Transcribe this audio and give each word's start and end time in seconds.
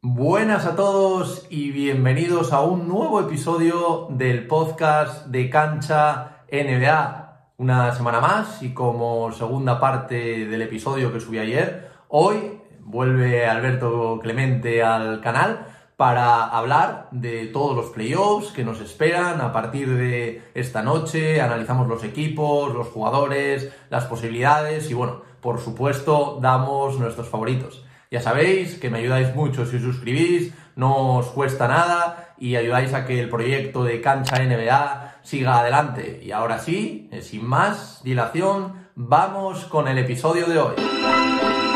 Buenas 0.00 0.64
a 0.64 0.76
todos 0.76 1.44
y 1.50 1.72
bienvenidos 1.72 2.52
a 2.52 2.60
un 2.60 2.86
nuevo 2.86 3.20
episodio 3.20 4.06
del 4.10 4.46
podcast 4.46 5.26
de 5.26 5.50
Cancha 5.50 6.44
NBA. 6.52 7.52
Una 7.56 7.92
semana 7.96 8.20
más 8.20 8.62
y 8.62 8.72
como 8.72 9.32
segunda 9.32 9.80
parte 9.80 10.46
del 10.46 10.62
episodio 10.62 11.12
que 11.12 11.18
subí 11.18 11.40
ayer, 11.40 11.90
hoy 12.06 12.60
vuelve 12.78 13.44
Alberto 13.44 14.20
Clemente 14.22 14.84
al 14.84 15.20
canal 15.20 15.66
para 15.96 16.44
hablar 16.44 17.08
de 17.10 17.48
todos 17.48 17.74
los 17.74 17.86
playoffs 17.86 18.52
que 18.52 18.62
nos 18.62 18.80
esperan 18.80 19.40
a 19.40 19.52
partir 19.52 19.92
de 19.96 20.44
esta 20.54 20.80
noche. 20.80 21.40
Analizamos 21.40 21.88
los 21.88 22.04
equipos, 22.04 22.72
los 22.72 22.86
jugadores, 22.86 23.72
las 23.90 24.04
posibilidades 24.04 24.92
y 24.92 24.94
bueno, 24.94 25.22
por 25.40 25.58
supuesto 25.58 26.38
damos 26.40 27.00
nuestros 27.00 27.28
favoritos. 27.28 27.87
Ya 28.10 28.20
sabéis 28.20 28.78
que 28.78 28.88
me 28.88 28.98
ayudáis 28.98 29.34
mucho 29.34 29.66
si 29.66 29.76
os 29.76 29.82
suscribís, 29.82 30.54
no 30.76 31.16
os 31.18 31.26
cuesta 31.26 31.68
nada 31.68 32.34
y 32.38 32.56
ayudáis 32.56 32.94
a 32.94 33.04
que 33.04 33.20
el 33.20 33.28
proyecto 33.28 33.84
de 33.84 34.00
Cancha 34.00 34.42
NBA 34.42 35.18
siga 35.22 35.58
adelante. 35.60 36.20
Y 36.24 36.32
ahora 36.32 36.58
sí, 36.58 37.08
eh, 37.12 37.20
sin 37.20 37.44
más 37.44 38.00
dilación, 38.04 38.88
vamos 38.94 39.64
con 39.66 39.88
el 39.88 39.98
episodio 39.98 40.46
de 40.46 40.58
hoy. 40.58 41.67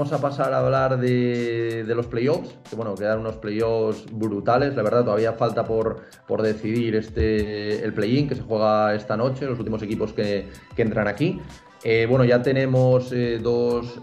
Vamos 0.00 0.14
a 0.14 0.18
pasar 0.18 0.54
a 0.54 0.60
hablar 0.60 0.98
de, 0.98 1.84
los 1.94 2.06
playoffs, 2.06 2.56
que 2.70 2.74
bueno, 2.74 2.94
quedan 2.94 3.18
unos 3.18 3.36
playoffs 3.36 4.06
brutales, 4.10 4.74
la 4.74 4.82
verdad 4.82 5.04
todavía 5.04 5.34
falta 5.34 5.66
por, 5.66 6.06
por 6.26 6.40
decidir 6.40 6.96
este, 6.96 7.84
el 7.84 7.92
play-in 7.92 8.26
que 8.26 8.34
se 8.34 8.40
juega 8.40 8.94
esta 8.94 9.18
noche, 9.18 9.44
los 9.44 9.58
últimos 9.58 9.82
equipos 9.82 10.14
que, 10.14 10.48
entran 10.74 11.06
aquí. 11.06 11.38
Eh, 11.84 12.06
bueno, 12.08 12.24
ya 12.24 12.40
tenemos 12.40 13.12
eh, 13.12 13.38
dos... 13.42 13.98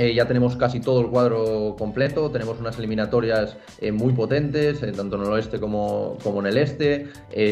Eh, 0.00 0.14
ya 0.14 0.26
tenemos 0.26 0.56
casi 0.56 0.80
todo 0.80 1.02
el 1.02 1.08
cuadro 1.08 1.76
completo, 1.78 2.30
tenemos 2.30 2.58
unas 2.58 2.78
eliminatorias 2.78 3.58
eh, 3.82 3.92
muy 3.92 4.14
potentes, 4.14 4.82
eh, 4.82 4.92
tanto 4.92 5.16
en 5.16 5.24
el 5.24 5.28
oeste 5.28 5.60
como, 5.60 6.16
como 6.24 6.40
en 6.40 6.46
el 6.46 6.56
este, 6.56 7.08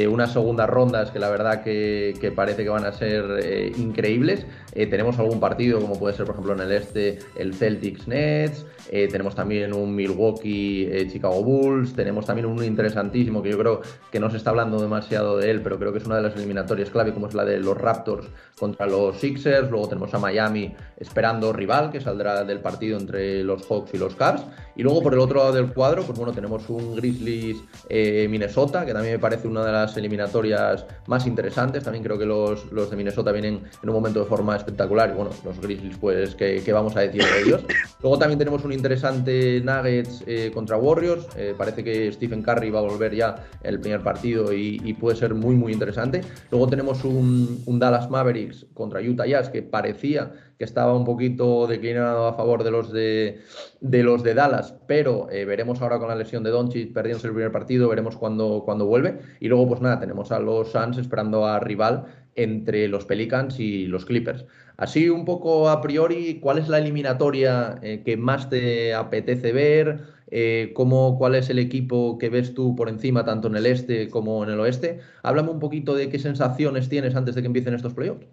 unas 0.09 0.33
segundas 0.33 0.67
rondas 0.67 1.11
que 1.11 1.19
la 1.19 1.29
verdad 1.29 1.63
que, 1.63 2.15
que 2.19 2.31
parece 2.31 2.65
que 2.65 2.71
van 2.71 2.87
a 2.87 2.93
ser 2.93 3.75
increíbles. 3.77 4.47
tenemos 4.73 5.19
algún 5.19 5.41
partido, 5.41 5.81
como 5.81 5.99
puede 5.99 6.15
ser 6.15 6.25
por 6.25 6.37
ejemplo 6.37 6.55
en 6.55 6.61
el 6.61 6.73
este 6.73 7.19
el 7.37 7.55
Celtics 7.55 8.09
Nets, 8.09 8.65
tenemos 8.91 9.35
también 9.35 9.75
un 9.75 9.95
Milwaukee 9.95 11.09
Chicago 11.11 11.43
Bulls, 11.43 11.95
tenemos 11.95 12.27
también 12.27 12.47
un 12.47 12.63
interesantísimo 12.65 13.43
que 13.43 13.51
yo 13.51 13.59
creo 13.59 13.83
que 14.11 14.21
no 14.21 14.31
se 14.31 14.37
está 14.37 14.51
hablando 14.51 14.81
demasiado 14.81 15.37
de 15.37 15.51
él, 15.51 15.61
pero 15.63 15.79
creo 15.79 15.93
que 15.93 15.99
es 15.99 16.07
una 16.07 16.17
de 16.17 16.23
las 16.23 16.37
eliminatorias 16.37 16.91
clave, 16.91 17.13
como 17.13 17.27
es 17.29 17.35
la 17.35 17.45
de 17.45 17.59
los 17.59 17.77
Raptors 17.77 18.29
contra 18.59 18.87
los 18.87 19.19
Sixers, 19.19 19.71
luego 19.71 19.89
tenemos 19.89 20.15
a 20.15 20.19
Miami 20.19 20.75
esperando 20.97 21.53
rival 21.53 21.91
que 21.91 22.01
saldrá 22.01 22.38
del 22.45 22.61
partido 22.61 22.99
entre 22.99 23.43
los 23.45 23.67
Hawks 23.67 23.95
y 23.95 23.99
los 23.99 24.15
Cars. 24.15 24.43
Y 24.77 24.83
luego 24.83 25.03
por 25.03 25.13
el 25.13 25.19
otro 25.19 25.41
lado 25.41 25.53
del 25.53 25.73
cuadro, 25.73 26.05
pues 26.05 26.17
bueno, 26.17 26.33
tenemos 26.33 26.71
un 26.71 26.95
Grizzlies 26.95 27.59
eh, 27.89 28.29
Minnesota, 28.31 28.87
que 28.87 28.93
también 28.93 29.15
me 29.15 29.19
parece 29.19 29.49
una 29.49 29.65
de 29.65 29.73
las 29.73 29.97
eliminatorias 29.97 30.87
más 31.09 31.27
interesantes. 31.27 31.83
También 31.83 32.05
creo 32.05 32.17
que 32.17 32.27
los, 32.27 32.71
los 32.71 32.89
de 32.89 32.97
Minnesota 32.97 33.33
vienen 33.33 33.63
en 33.83 33.89
un 33.89 33.95
momento 33.95 34.21
de 34.21 34.27
forma 34.27 34.57
espectacular. 34.57 35.11
Y 35.11 35.15
bueno, 35.15 35.31
los 35.45 35.61
Grizzlies, 35.61 35.99
pues, 35.99 36.37
¿qué, 36.37 36.63
vamos 36.73 36.97
a 36.97 37.01
decir 37.01 37.25
de 37.25 37.43
ellos? 37.43 37.65
Luego 38.03 38.19
también 38.19 38.39
tenemos 38.39 38.65
un 38.65 38.73
interesante 38.73 39.61
Nuggets 39.61 40.23
eh, 40.29 40.53
contra 40.55 40.77
Warriors. 40.77 41.27
Eh, 41.37 41.55
parece 41.59 41.83
que 41.83 42.13
Stephen 42.13 42.43
Curry 42.43 42.71
va 42.71 42.79
a 42.79 42.83
volver 42.83 43.15
ya 43.15 43.35
el 43.65 43.81
primer 43.81 44.03
partido 44.03 44.53
y, 44.53 44.79
puede 44.95 45.17
ser 45.17 45.35
muy, 45.35 45.57
muy 45.57 45.73
interesante. 45.73 46.21
Luego 46.51 46.69
tenemos 46.69 47.05
un 47.05 47.79
Dallas 47.79 48.11
Mavericks 48.11 48.67
contra 48.75 49.01
Utah 49.01 49.27
Jazz, 49.27 49.49
que 49.49 49.63
parecía 49.63 50.33
que 50.59 50.65
estaba 50.65 50.95
un 50.95 51.05
poquito 51.05 51.67
declinado 51.69 52.27
a 52.27 52.35
favor 52.35 52.65
de 52.65 52.71
los 52.73 52.93
de, 52.93 53.41
de 53.81 54.03
los 54.03 54.25
de 54.25 54.35
Dallas, 54.35 54.75
pero 54.89 55.31
eh, 55.31 55.45
veremos 55.45 55.81
ahora 55.81 55.99
con 55.99 56.09
la 56.09 56.17
lesión 56.17 56.43
de 56.43 56.51
Doncic 56.51 56.93
perdiéndose 56.93 57.29
el 57.29 57.33
primer 57.33 57.53
partido, 57.53 57.89
veremos 57.89 58.17
cuándo, 58.17 58.63
cuando 58.65 58.87
vuelve. 58.87 59.21
Y 59.39 59.49
luego, 59.49 59.69
pues 59.69 59.81
nada, 59.81 60.01
tenemos 60.01 60.33
a 60.33 60.41
los 60.41 60.73
Suns 60.73 60.99
esperando 60.99 61.47
a 61.47 61.61
rival 61.61 62.07
entre 62.35 62.89
los 62.89 63.05
Pelicans 63.05 63.61
y 63.61 63.87
los 63.87 64.05
Clippers. 64.05 64.47
Así 64.77 65.09
un 65.09 65.25
poco 65.25 65.69
a 65.69 65.81
priori, 65.81 66.39
¿cuál 66.41 66.59
es 66.59 66.69
la 66.69 66.79
eliminatoria 66.79 67.79
eh, 67.83 68.03
que 68.05 68.17
más 68.17 68.51
te 68.51 68.95
apetece 68.95 69.53
ver? 69.53 70.01
Eh, 70.31 70.73
cómo, 70.75 71.17
¿Cuál 71.19 71.37
es 71.37 71.51
el 71.51 71.59
equipo 71.59 72.19
que 72.19 72.29
ves 72.31 72.55
tú 72.55 72.77
por 72.77 72.89
encima, 72.89 73.25
tanto 73.25 73.49
en 73.49 73.57
el 73.57 73.67
este 73.67 74.09
como 74.09 74.45
en 74.45 74.51
el 74.51 74.61
oeste? 74.61 75.01
Háblame 75.23 75.51
un 75.51 75.59
poquito 75.59 75.95
de 75.95 76.09
qué 76.11 76.19
sensaciones 76.19 76.89
tienes 76.89 77.17
antes 77.17 77.35
de 77.35 77.43
que 77.43 77.47
empiecen 77.47 77.75
estos 77.75 77.95
playoffs. 77.95 78.27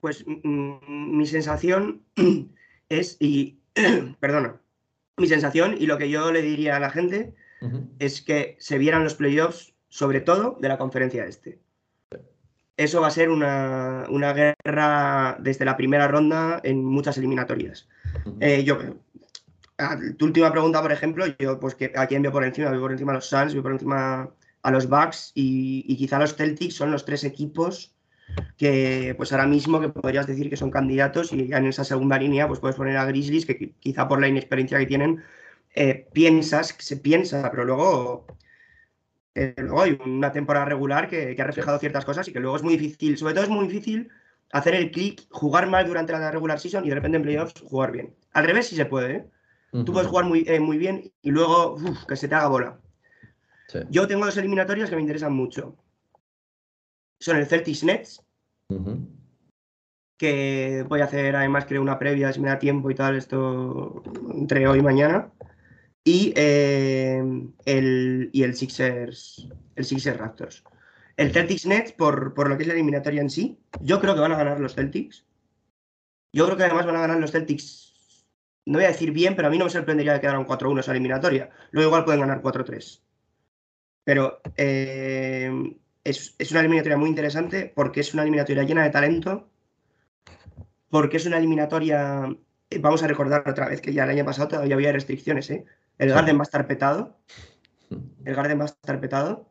Pues 0.00 0.24
mi 0.26 1.26
sensación 1.26 2.02
es, 2.88 3.16
y 3.20 3.58
perdona, 4.20 4.60
mi 5.16 5.28
sensación 5.28 5.76
y 5.78 5.86
lo 5.86 5.98
que 5.98 6.10
yo 6.10 6.32
le 6.32 6.42
diría 6.42 6.76
a 6.76 6.80
la 6.80 6.90
gente 6.90 7.34
es 7.98 8.22
que 8.22 8.56
se 8.58 8.78
vieran 8.78 9.04
los 9.04 9.14
playoffs, 9.14 9.74
sobre 9.90 10.22
todo 10.22 10.56
de 10.60 10.68
la 10.68 10.78
conferencia 10.78 11.26
este. 11.26 11.60
Eso 12.78 13.02
va 13.02 13.08
a 13.08 13.10
ser 13.10 13.28
una, 13.28 14.06
guerra 14.08 15.36
desde 15.40 15.66
la 15.66 15.76
primera 15.76 16.08
ronda 16.08 16.58
en 16.64 16.82
muchas 16.82 17.18
eliminatorias. 17.18 17.86
Eh, 18.40 18.64
yo, 18.64 18.78
tu 20.16 20.24
última 20.24 20.50
pregunta, 20.50 20.80
por 20.80 20.90
ejemplo, 20.90 21.26
yo, 21.38 21.60
pues 21.60 21.74
que 21.74 21.92
a 21.94 22.06
quién 22.06 22.22
veo 22.22 22.32
por 22.32 22.44
encima, 22.44 22.70
veo 22.70 22.80
por 22.80 22.92
encima 22.92 23.12
a 23.12 23.16
los 23.16 23.26
Suns, 23.26 23.52
veo 23.52 23.62
por 23.62 23.72
encima 23.72 24.30
a 24.62 24.70
los 24.70 24.88
Bucks 24.88 25.32
y, 25.34 25.84
y 25.86 25.96
quizá 25.96 26.18
los 26.18 26.34
Celtics 26.34 26.74
son 26.74 26.90
los 26.90 27.04
tres 27.04 27.24
equipos 27.24 27.94
que 28.56 29.14
pues 29.16 29.32
ahora 29.32 29.46
mismo 29.46 29.80
que 29.80 29.88
podrías 29.88 30.26
decir 30.26 30.50
que 30.50 30.56
son 30.56 30.70
candidatos 30.70 31.32
y 31.32 31.48
ya 31.48 31.58
en 31.58 31.66
esa 31.66 31.84
segunda 31.84 32.18
línea 32.18 32.46
pues 32.46 32.60
puedes 32.60 32.76
poner 32.76 32.96
a 32.96 33.06
Grizzlies 33.06 33.46
que 33.46 33.72
quizá 33.80 34.06
por 34.06 34.20
la 34.20 34.28
inexperiencia 34.28 34.78
que 34.78 34.86
tienen 34.86 35.22
eh, 35.74 36.08
piensas, 36.12 36.74
se 36.78 36.96
piensa, 36.96 37.48
pero 37.50 37.64
luego, 37.64 38.26
eh, 39.34 39.54
luego 39.58 39.82
hay 39.82 39.98
una 40.04 40.32
temporada 40.32 40.66
regular 40.66 41.08
que, 41.08 41.36
ha 41.38 41.44
reflejado 41.44 41.78
ciertas 41.78 42.04
cosas 42.04 42.26
y 42.28 42.32
que 42.32 42.40
luego 42.40 42.56
es 42.56 42.62
muy 42.62 42.76
difícil, 42.76 43.16
sobre 43.16 43.34
todo 43.34 43.44
es 43.44 43.50
muy 43.50 43.66
difícil 43.68 44.08
hacer 44.52 44.74
el 44.74 44.90
clic, 44.90 45.26
jugar 45.30 45.68
mal 45.68 45.86
durante 45.86 46.12
la 46.12 46.30
regular 46.30 46.58
season 46.58 46.84
y 46.84 46.88
de 46.88 46.96
repente 46.96 47.16
en 47.16 47.22
playoffs 47.22 47.60
jugar 47.62 47.92
bien. 47.92 48.14
Al 48.32 48.44
revés 48.44 48.66
sí 48.66 48.76
se 48.76 48.84
puede, 48.84 49.12
¿eh? 49.14 49.26
Tú 49.72 49.92
puedes 49.92 50.08
jugar 50.08 50.24
muy, 50.24 50.44
muy 50.58 50.78
bien 50.78 51.12
y 51.22 51.30
luego 51.30 51.76
que 52.08 52.16
se 52.16 52.26
te 52.26 52.34
haga 52.34 52.48
bola. 52.48 52.80
Yo 53.88 54.08
tengo 54.08 54.26
dos 54.26 54.36
eliminatorias 54.36 54.90
que 54.90 54.96
me 54.96 55.02
interesan 55.02 55.32
mucho 55.32 55.76
son 57.20 57.36
el 57.36 57.46
Celtics 57.46 57.84
Nets, 57.84 58.24
que 60.16 60.84
voy 60.88 61.00
a 61.00 61.04
hacer 61.04 61.36
además 61.36 61.66
creo 61.66 61.82
una 61.82 61.98
previa 61.98 62.32
si 62.32 62.40
me 62.40 62.48
da 62.48 62.58
tiempo 62.58 62.90
y 62.90 62.94
tal, 62.94 63.16
esto 63.16 64.02
entre 64.34 64.66
hoy 64.66 64.80
y 64.80 64.82
mañana. 64.82 65.30
Y, 66.02 66.32
eh, 66.34 67.22
el, 67.66 68.30
y 68.32 68.42
el 68.42 68.54
Sixers, 68.54 69.48
el 69.76 69.84
Sixers 69.84 70.18
Raptors. 70.18 70.64
El 71.16 71.32
Celtics 71.32 71.66
Nets, 71.66 71.92
por, 71.92 72.32
por 72.32 72.48
lo 72.48 72.56
que 72.56 72.62
es 72.62 72.66
la 72.68 72.74
eliminatoria 72.74 73.20
en 73.20 73.28
sí, 73.28 73.58
yo 73.80 74.00
creo 74.00 74.14
que 74.14 74.20
van 74.20 74.32
a 74.32 74.38
ganar 74.38 74.58
los 74.58 74.74
Celtics. 74.74 75.26
Yo 76.32 76.46
creo 76.46 76.56
que 76.56 76.64
además 76.64 76.86
van 76.86 76.96
a 76.96 77.00
ganar 77.00 77.20
los 77.20 77.32
Celtics, 77.32 78.26
no 78.66 78.78
voy 78.78 78.84
a 78.84 78.88
decir 78.88 79.10
bien, 79.10 79.36
pero 79.36 79.48
a 79.48 79.50
mí 79.50 79.58
no 79.58 79.64
me 79.64 79.70
sorprendería 79.70 80.14
que 80.14 80.20
quedaran 80.20 80.46
4-1 80.46 80.80
esa 80.80 80.92
eliminatoria. 80.92 81.50
Luego 81.70 81.90
igual 81.90 82.04
pueden 82.04 82.20
ganar 82.20 82.40
4-3. 82.40 83.02
Pero 84.04 84.40
eh, 84.56 85.50
es, 86.04 86.34
una 86.50 86.60
eliminatoria 86.60 86.96
muy 86.96 87.08
interesante 87.08 87.72
porque 87.74 88.00
es 88.00 88.14
una 88.14 88.22
eliminatoria 88.22 88.64
llena 88.64 88.84
de 88.84 88.90
talento, 88.90 89.48
porque 90.88 91.18
es 91.18 91.26
una 91.26 91.38
eliminatoria, 91.38 92.28
eh, 92.70 92.78
vamos 92.78 93.02
a 93.02 93.06
recordar 93.06 93.48
otra 93.48 93.68
vez 93.68 93.80
que 93.80 93.92
ya 93.92 94.04
el 94.04 94.10
año 94.10 94.24
pasado 94.24 94.48
todavía 94.48 94.74
había 94.74 94.92
restricciones, 94.92 95.50
¿eh? 95.50 95.64
El 95.98 96.10
Garden 96.10 96.38
va 96.38 96.42
a 96.42 96.44
estar 96.44 96.66
petado, 96.66 97.18
el 98.24 98.34
Garden 98.34 98.58
va 98.58 98.62
a 98.62 98.66
estar 98.66 99.00
petado, 99.00 99.50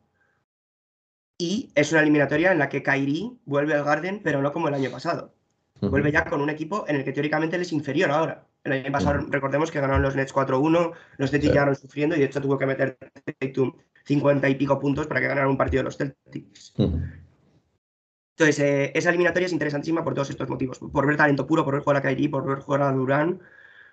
y 1.38 1.70
es 1.74 1.92
una 1.92 2.02
eliminatoria 2.02 2.52
en 2.52 2.58
la 2.58 2.68
que 2.68 2.82
Kairi 2.82 3.38
vuelve 3.44 3.74
al 3.74 3.84
Garden, 3.84 4.20
pero 4.22 4.42
no 4.42 4.52
como 4.52 4.68
el 4.68 4.74
año 4.74 4.90
pasado. 4.90 5.34
Vuelve 5.80 6.12
ya 6.12 6.26
con 6.26 6.42
un 6.42 6.50
equipo 6.50 6.84
en 6.86 6.96
el 6.96 7.04
que 7.04 7.12
teóricamente 7.12 7.56
él 7.56 7.62
es 7.62 7.72
inferior 7.72 8.10
ahora. 8.10 8.46
El 8.64 8.72
año 8.72 8.92
pasado, 8.92 9.18
recordemos 9.30 9.70
que 9.70 9.80
ganaron 9.80 10.02
los 10.02 10.14
Nets 10.14 10.34
4-1, 10.34 10.92
los 11.16 11.30
Celtics 11.30 11.52
llegaron 11.54 11.74
sufriendo 11.74 12.14
y 12.14 12.18
de 12.18 12.26
hecho 12.26 12.42
tuvo 12.42 12.58
que 12.58 12.66
meter 12.66 12.98
50 14.10 14.48
y 14.48 14.54
pico 14.56 14.80
puntos 14.80 15.06
para 15.06 15.20
que 15.20 15.28
ganaran 15.28 15.50
un 15.50 15.56
partido 15.56 15.80
de 15.80 15.84
los 15.84 15.96
Celtics. 15.96 16.74
Entonces, 16.76 18.58
eh, 18.58 18.90
esa 18.94 19.10
eliminatoria 19.10 19.46
es 19.46 19.52
interesantísima 19.52 20.02
por 20.02 20.14
todos 20.14 20.30
estos 20.30 20.48
motivos. 20.48 20.80
Por 20.80 21.06
ver 21.06 21.16
talento 21.16 21.46
puro, 21.46 21.64
por 21.64 21.74
ver 21.74 21.82
jugar 21.84 21.98
a 21.98 22.02
Kyrie, 22.02 22.28
por 22.28 22.44
ver 22.44 22.58
jugar 22.58 22.82
a 22.82 22.92
Durán, 22.92 23.40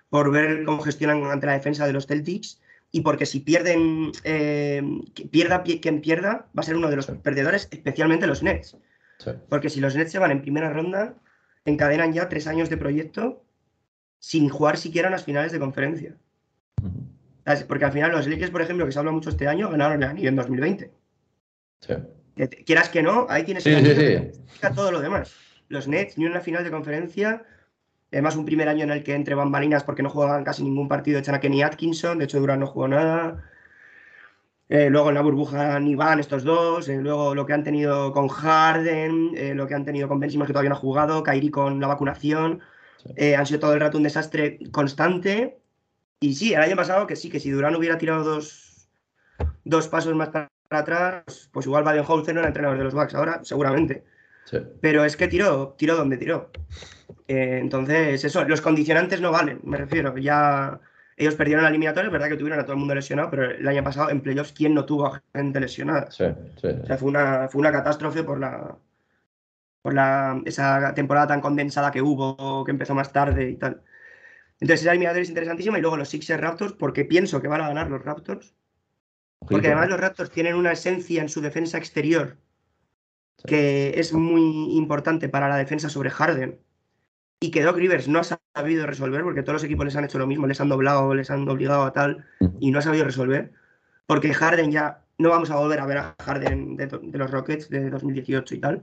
por 0.08 0.32
ver 0.32 0.64
cómo 0.64 0.82
gestionan 0.82 1.24
ante 1.24 1.46
la 1.46 1.52
defensa 1.52 1.86
de 1.86 1.92
los 1.92 2.06
Celtics 2.06 2.60
y 2.90 3.02
porque 3.02 3.26
si 3.26 3.40
pierden, 3.40 4.10
eh, 4.24 4.82
pierda 5.30 5.62
quien 5.62 6.00
pierda, 6.00 6.48
va 6.56 6.60
a 6.60 6.62
ser 6.62 6.76
uno 6.76 6.90
de 6.90 6.96
los 6.96 7.06
perdedores, 7.06 7.68
especialmente 7.70 8.26
los 8.26 8.42
Nets. 8.42 8.76
Porque 9.48 9.70
si 9.70 9.80
los 9.80 9.94
Nets 9.94 10.10
se 10.10 10.18
van 10.18 10.32
en 10.32 10.42
primera 10.42 10.72
ronda, 10.72 11.14
encadenan 11.64 12.12
ya 12.12 12.28
tres 12.28 12.46
años 12.48 12.70
de 12.70 12.76
proyecto 12.76 13.44
sin 14.18 14.48
jugar 14.48 14.78
siquiera 14.78 15.08
en 15.08 15.12
las 15.12 15.24
finales 15.24 15.52
de 15.52 15.60
conferencia. 15.60 16.16
Porque 17.66 17.84
al 17.84 17.92
final 17.92 18.12
los 18.12 18.26
Lakers, 18.26 18.50
por 18.50 18.62
ejemplo, 18.62 18.84
que 18.86 18.92
se 18.92 18.98
habla 18.98 19.12
mucho 19.12 19.30
este 19.30 19.48
año, 19.48 19.70
ganaron 19.70 20.02
el 20.02 20.08
anillo 20.08 20.28
en 20.28 20.36
2020. 20.36 20.92
Quieras 22.64 22.88
que 22.88 23.02
no, 23.02 23.26
ahí 23.28 23.44
tienes 23.44 23.64
que 23.64 23.70
todo 24.74 24.92
lo 24.92 25.00
demás. 25.00 25.34
Los 25.68 25.88
Nets, 25.88 26.16
ni 26.18 26.26
una 26.26 26.40
final 26.40 26.64
de 26.64 26.70
conferencia, 26.70 27.44
además 28.12 28.36
un 28.36 28.44
primer 28.44 28.68
año 28.68 28.84
en 28.84 28.90
el 28.90 29.02
que 29.02 29.14
entre 29.14 29.34
bambalinas 29.34 29.84
porque 29.84 30.02
no 30.02 30.10
jugaban 30.10 30.44
casi 30.44 30.62
ningún 30.62 30.88
partido 30.88 31.18
echan 31.18 31.34
a 31.34 31.40
Kenny 31.40 31.62
Atkinson, 31.62 32.18
de 32.18 32.24
hecho 32.24 32.40
Durant 32.40 32.60
no 32.60 32.66
jugó 32.66 32.88
nada. 32.88 33.44
Eh, 34.70 34.90
luego 34.90 35.08
en 35.08 35.14
la 35.14 35.22
burbuja 35.22 35.80
ni 35.80 35.94
van 35.94 36.20
estos 36.20 36.44
dos. 36.44 36.88
Eh, 36.88 36.98
luego 36.98 37.34
lo 37.34 37.46
que 37.46 37.54
han 37.54 37.64
tenido 37.64 38.12
con 38.12 38.28
Harden, 38.28 39.32
eh, 39.34 39.54
lo 39.54 39.66
que 39.66 39.74
han 39.74 39.84
tenido 39.84 40.08
con 40.08 40.20
Ben 40.20 40.30
que 40.30 40.46
todavía 40.46 40.68
no 40.68 40.76
ha 40.76 40.78
jugado, 40.78 41.22
Kairi 41.22 41.50
con 41.50 41.80
la 41.80 41.86
vacunación. 41.86 42.60
han 43.36 43.46
sido 43.46 43.60
todo 43.60 43.74
el 43.74 43.80
rato 43.80 43.96
un 43.96 44.04
desastre 44.04 44.58
constante. 44.70 45.58
Y 46.20 46.34
sí, 46.34 46.52
el 46.52 46.60
año 46.60 46.76
pasado 46.76 47.06
que 47.06 47.16
sí, 47.16 47.30
que 47.30 47.40
si 47.40 47.50
Durán 47.50 47.76
hubiera 47.76 47.98
tirado 47.98 48.24
dos, 48.24 48.88
dos 49.64 49.88
pasos 49.88 50.14
más 50.14 50.28
para 50.28 50.50
atrás, 50.70 51.48
pues 51.52 51.66
igual 51.66 51.84
Baden-Holzer 51.84 52.34
no 52.34 52.40
era 52.40 52.48
entrenador 52.48 52.78
de 52.78 52.84
los 52.84 52.94
Bucks 52.94 53.14
ahora, 53.14 53.40
seguramente. 53.42 54.04
Pero 54.80 55.04
es 55.04 55.16
que 55.16 55.28
tiró, 55.28 55.74
tiró 55.78 55.96
donde 55.96 56.16
tiró. 56.16 56.50
entonces, 57.26 58.24
eso, 58.24 58.44
los 58.44 58.60
condicionantes 58.60 59.20
no 59.20 59.30
valen, 59.30 59.60
me 59.62 59.76
refiero. 59.76 60.16
Ya 60.16 60.80
ellos 61.16 61.34
perdieron 61.34 61.64
la 61.64 61.68
eliminatoria, 61.68 62.06
es 62.06 62.12
verdad 62.12 62.28
que 62.28 62.36
tuvieron 62.36 62.60
a 62.60 62.62
todo 62.62 62.72
el 62.72 62.78
mundo 62.78 62.94
lesionado, 62.94 63.30
pero 63.30 63.50
el 63.50 63.68
año 63.68 63.84
pasado 63.84 64.10
en 64.10 64.20
playoffs, 64.20 64.52
¿quién 64.52 64.74
no 64.74 64.86
tuvo 64.86 65.06
a 65.06 65.22
gente 65.34 65.60
lesionada? 65.60 66.10
Sí, 66.10 66.24
sí. 66.60 66.68
O 66.68 66.86
sea, 66.86 66.96
fue 66.96 67.08
una, 67.08 67.48
fue 67.48 67.60
una 67.60 67.72
catástrofe 67.72 68.22
por 68.22 68.40
la 68.40 68.76
por 69.82 69.94
la, 69.94 70.40
esa 70.44 70.92
temporada 70.94 71.28
tan 71.28 71.40
condensada 71.40 71.90
que 71.90 72.02
hubo, 72.02 72.64
que 72.64 72.70
empezó 72.72 72.94
más 72.94 73.12
tarde 73.12 73.50
y 73.50 73.56
tal. 73.56 73.82
Entonces, 74.60 74.82
esa 74.82 74.90
eliminatoria 74.90 75.22
es 75.22 75.28
interesantísima 75.28 75.78
y 75.78 75.80
luego 75.80 75.96
los 75.96 76.08
Sixers 76.08 76.40
Raptors, 76.40 76.72
porque 76.72 77.04
pienso 77.04 77.40
que 77.40 77.48
van 77.48 77.60
a 77.60 77.68
ganar 77.68 77.90
los 77.90 78.04
Raptors. 78.04 78.54
Porque 79.38 79.68
además 79.68 79.88
los 79.88 80.00
Raptors 80.00 80.30
tienen 80.30 80.56
una 80.56 80.72
esencia 80.72 81.22
en 81.22 81.28
su 81.28 81.40
defensa 81.40 81.78
exterior 81.78 82.36
que 83.46 83.98
es 83.98 84.12
muy 84.12 84.76
importante 84.76 85.28
para 85.28 85.48
la 85.48 85.56
defensa 85.56 85.88
sobre 85.88 86.10
Harden 86.10 86.58
y 87.40 87.50
que 87.50 87.62
Doc 87.62 87.76
Rivers 87.76 88.08
no 88.08 88.18
ha 88.18 88.24
sabido 88.24 88.86
resolver, 88.86 89.22
porque 89.22 89.42
todos 89.42 89.54
los 89.54 89.64
equipos 89.64 89.84
les 89.84 89.94
han 89.94 90.04
hecho 90.04 90.18
lo 90.18 90.26
mismo, 90.26 90.46
les 90.48 90.60
han 90.60 90.68
doblado, 90.68 91.14
les 91.14 91.30
han 91.30 91.48
obligado 91.48 91.84
a 91.84 91.92
tal, 91.92 92.24
y 92.58 92.72
no 92.72 92.80
ha 92.80 92.82
sabido 92.82 93.04
resolver, 93.04 93.52
porque 94.06 94.34
Harden 94.34 94.72
ya 94.72 95.04
no 95.18 95.30
vamos 95.30 95.50
a 95.50 95.56
volver 95.56 95.78
a 95.78 95.86
ver 95.86 95.98
a 95.98 96.16
Harden 96.18 96.76
de, 96.76 97.18
los 97.18 97.30
Rockets 97.30 97.68
de 97.68 97.90
2018 97.90 98.54
y 98.56 98.58
tal, 98.58 98.82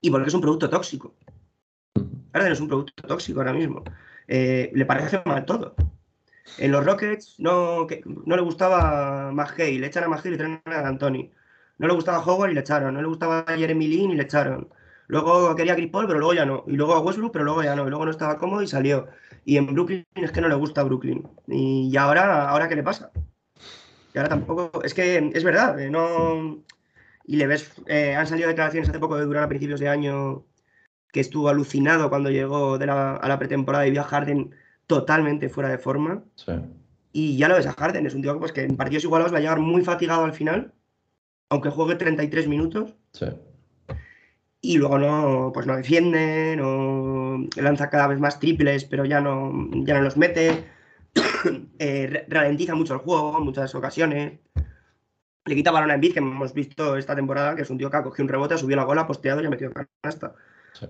y 0.00 0.10
porque 0.10 0.28
es 0.28 0.34
un 0.34 0.40
producto 0.40 0.68
tóxico. 0.68 1.14
Harden 2.32 2.52
es 2.52 2.60
un 2.60 2.68
producto 2.68 3.06
tóxico 3.06 3.38
ahora 3.38 3.52
mismo. 3.52 3.84
Eh, 4.32 4.70
le 4.72 4.86
parece 4.86 5.20
mal 5.26 5.44
todo. 5.44 5.74
En 6.56 6.70
los 6.70 6.86
Rockets 6.86 7.34
no, 7.38 7.88
no 8.26 8.36
le 8.36 8.42
gustaba 8.42 9.32
McHale, 9.32 9.80
le 9.80 9.88
echan 9.88 10.04
a 10.04 10.08
McHale 10.08 10.28
y 10.28 10.30
le 10.32 10.38
traen 10.38 10.62
a 10.66 10.88
Anthony. 10.88 11.30
No 11.78 11.88
le 11.88 11.94
gustaba 11.94 12.24
Howard 12.24 12.52
y 12.52 12.54
le 12.54 12.60
echaron. 12.60 12.94
No 12.94 13.02
le 13.02 13.08
gustaba 13.08 13.44
Jeremy 13.48 13.88
Lin 13.88 14.12
y 14.12 14.16
le 14.16 14.22
echaron. 14.22 14.68
Luego 15.08 15.56
quería 15.56 15.72
a 15.72 15.76
pero 15.76 16.18
luego 16.20 16.32
ya 16.34 16.46
no. 16.46 16.62
Y 16.68 16.72
luego 16.76 16.94
a 16.94 17.00
Westbrook, 17.00 17.32
pero 17.32 17.44
luego 17.44 17.64
ya 17.64 17.74
no. 17.74 17.86
Y 17.86 17.90
luego 17.90 18.04
no 18.04 18.12
estaba 18.12 18.38
cómodo 18.38 18.62
y 18.62 18.68
salió. 18.68 19.08
Y 19.44 19.56
en 19.56 19.74
Brooklyn 19.74 20.06
es 20.14 20.30
que 20.30 20.40
no 20.40 20.48
le 20.48 20.54
gusta 20.54 20.84
Brooklyn. 20.84 21.28
Y 21.48 21.96
ahora, 21.96 22.48
¿ahora 22.50 22.68
qué 22.68 22.76
le 22.76 22.84
pasa? 22.84 23.10
Y 24.14 24.18
ahora 24.18 24.28
tampoco. 24.28 24.82
Es 24.84 24.94
que 24.94 25.30
es 25.34 25.42
verdad, 25.42 25.80
eh, 25.80 25.90
no. 25.90 26.62
Y 27.26 27.36
le 27.36 27.48
ves. 27.48 27.72
Eh, 27.88 28.14
han 28.14 28.28
salido 28.28 28.48
declaraciones 28.48 28.90
hace 28.90 29.00
poco 29.00 29.16
de 29.16 29.24
Durán 29.24 29.44
a 29.44 29.48
principios 29.48 29.80
de 29.80 29.88
año 29.88 30.44
que 31.12 31.20
estuvo 31.20 31.48
alucinado 31.48 32.08
cuando 32.08 32.30
llegó 32.30 32.78
de 32.78 32.86
la, 32.86 33.16
a 33.16 33.28
la 33.28 33.38
pretemporada 33.38 33.86
y 33.86 33.90
vio 33.90 34.02
a 34.02 34.04
Harden 34.04 34.54
totalmente 34.86 35.48
fuera 35.48 35.68
de 35.68 35.78
forma. 35.78 36.24
Sí. 36.36 36.52
Y 37.12 37.36
ya 37.36 37.48
lo 37.48 37.56
ves 37.56 37.66
a 37.66 37.72
Harden, 37.72 38.06
es 38.06 38.14
un 38.14 38.22
tío 38.22 38.38
pues, 38.38 38.52
que 38.52 38.62
en 38.62 38.76
partidos 38.76 39.04
igualados 39.04 39.32
va 39.32 39.38
a 39.38 39.40
llegar 39.40 39.60
muy 39.60 39.82
fatigado 39.82 40.24
al 40.24 40.32
final, 40.32 40.72
aunque 41.48 41.70
juegue 41.70 41.96
33 41.96 42.48
minutos. 42.48 42.94
Sí 43.12 43.26
y 44.62 44.76
luego 44.78 44.98
no, 44.98 45.50
pues 45.54 45.66
no 45.66 45.76
defiende, 45.76 46.54
no 46.56 47.46
lanza 47.56 47.88
cada 47.90 48.06
vez 48.08 48.18
más 48.20 48.38
triples, 48.38 48.84
pero 48.84 49.04
ya 49.04 49.20
no, 49.20 49.52
ya 49.84 49.94
no 49.94 50.02
los 50.02 50.16
mete, 50.16 50.64
eh, 51.78 52.26
ralentiza 52.28 52.74
mucho 52.74 52.94
el 52.94 53.00
juego 53.00 53.38
en 53.38 53.44
muchas 53.44 53.74
ocasiones. 53.74 54.38
Le 55.46 55.54
quita 55.54 55.70
balón 55.70 55.90
a 55.90 55.94
Embiid, 55.94 56.12
que 56.12 56.18
hemos 56.18 56.52
visto 56.52 56.96
esta 56.96 57.16
temporada, 57.16 57.56
que 57.56 57.62
es 57.62 57.70
un 57.70 57.78
tío 57.78 57.90
que 57.90 57.96
ha 57.96 58.02
cogido 58.02 58.24
un 58.24 58.28
rebote, 58.28 58.54
ha 58.54 58.58
subido 58.58 58.76
la 58.76 58.84
gola, 58.84 59.06
posteado 59.06 59.42
y 59.42 59.46
ha 59.46 59.50
metido 59.50 59.72
canasta. 59.72 60.34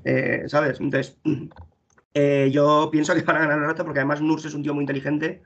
Eh, 0.04 0.44
¿Sabes? 0.46 0.80
Entonces, 0.80 1.18
eh, 2.14 2.50
yo 2.52 2.88
pienso 2.90 3.14
que 3.14 3.22
van 3.26 3.36
a 3.36 3.40
ganar 3.40 3.58
el 3.58 3.66
rato 3.66 3.84
porque 3.84 4.00
además 4.00 4.20
Nurse 4.20 4.48
es 4.48 4.54
un 4.54 4.62
tío 4.62 4.74
muy 4.74 4.82
inteligente 4.82 5.42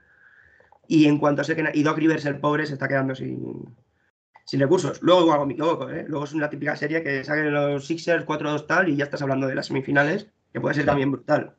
y 0.88 1.06
en 1.06 1.18
cuanto 1.18 1.42
a 1.42 1.44
sé 1.44 1.56
que... 1.56 1.70
Y 1.74 1.82
Doc 1.82 1.98
Rivers, 1.98 2.24
el 2.26 2.38
pobre, 2.38 2.66
se 2.66 2.74
está 2.74 2.88
quedando 2.88 3.14
sin, 3.14 3.74
sin 4.44 4.60
recursos. 4.60 5.02
Luego 5.02 5.22
igual 5.22 5.46
me 5.46 5.54
equivoco, 5.54 5.88
¿eh? 5.90 6.04
Luego 6.06 6.24
es 6.24 6.32
una 6.32 6.50
típica 6.50 6.76
serie 6.76 7.02
que 7.02 7.24
saquen 7.24 7.52
los 7.52 7.86
Sixers 7.86 8.26
4-2 8.26 8.66
tal 8.66 8.88
y 8.88 8.96
ya 8.96 9.04
estás 9.04 9.22
hablando 9.22 9.46
de 9.46 9.54
las 9.54 9.66
semifinales, 9.66 10.28
que 10.52 10.60
puede 10.60 10.74
ser 10.74 10.86
también 10.86 11.10
brutal. 11.12 11.54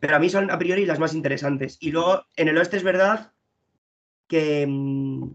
Pero 0.00 0.16
a 0.16 0.18
mí 0.18 0.30
son 0.30 0.50
a 0.50 0.58
priori 0.58 0.86
las 0.86 0.98
más 0.98 1.14
interesantes. 1.14 1.76
Y 1.80 1.92
luego 1.92 2.24
en 2.36 2.48
el 2.48 2.58
oeste 2.58 2.78
es 2.78 2.82
verdad 2.82 3.32
que 4.26 4.66
mm, 4.66 5.30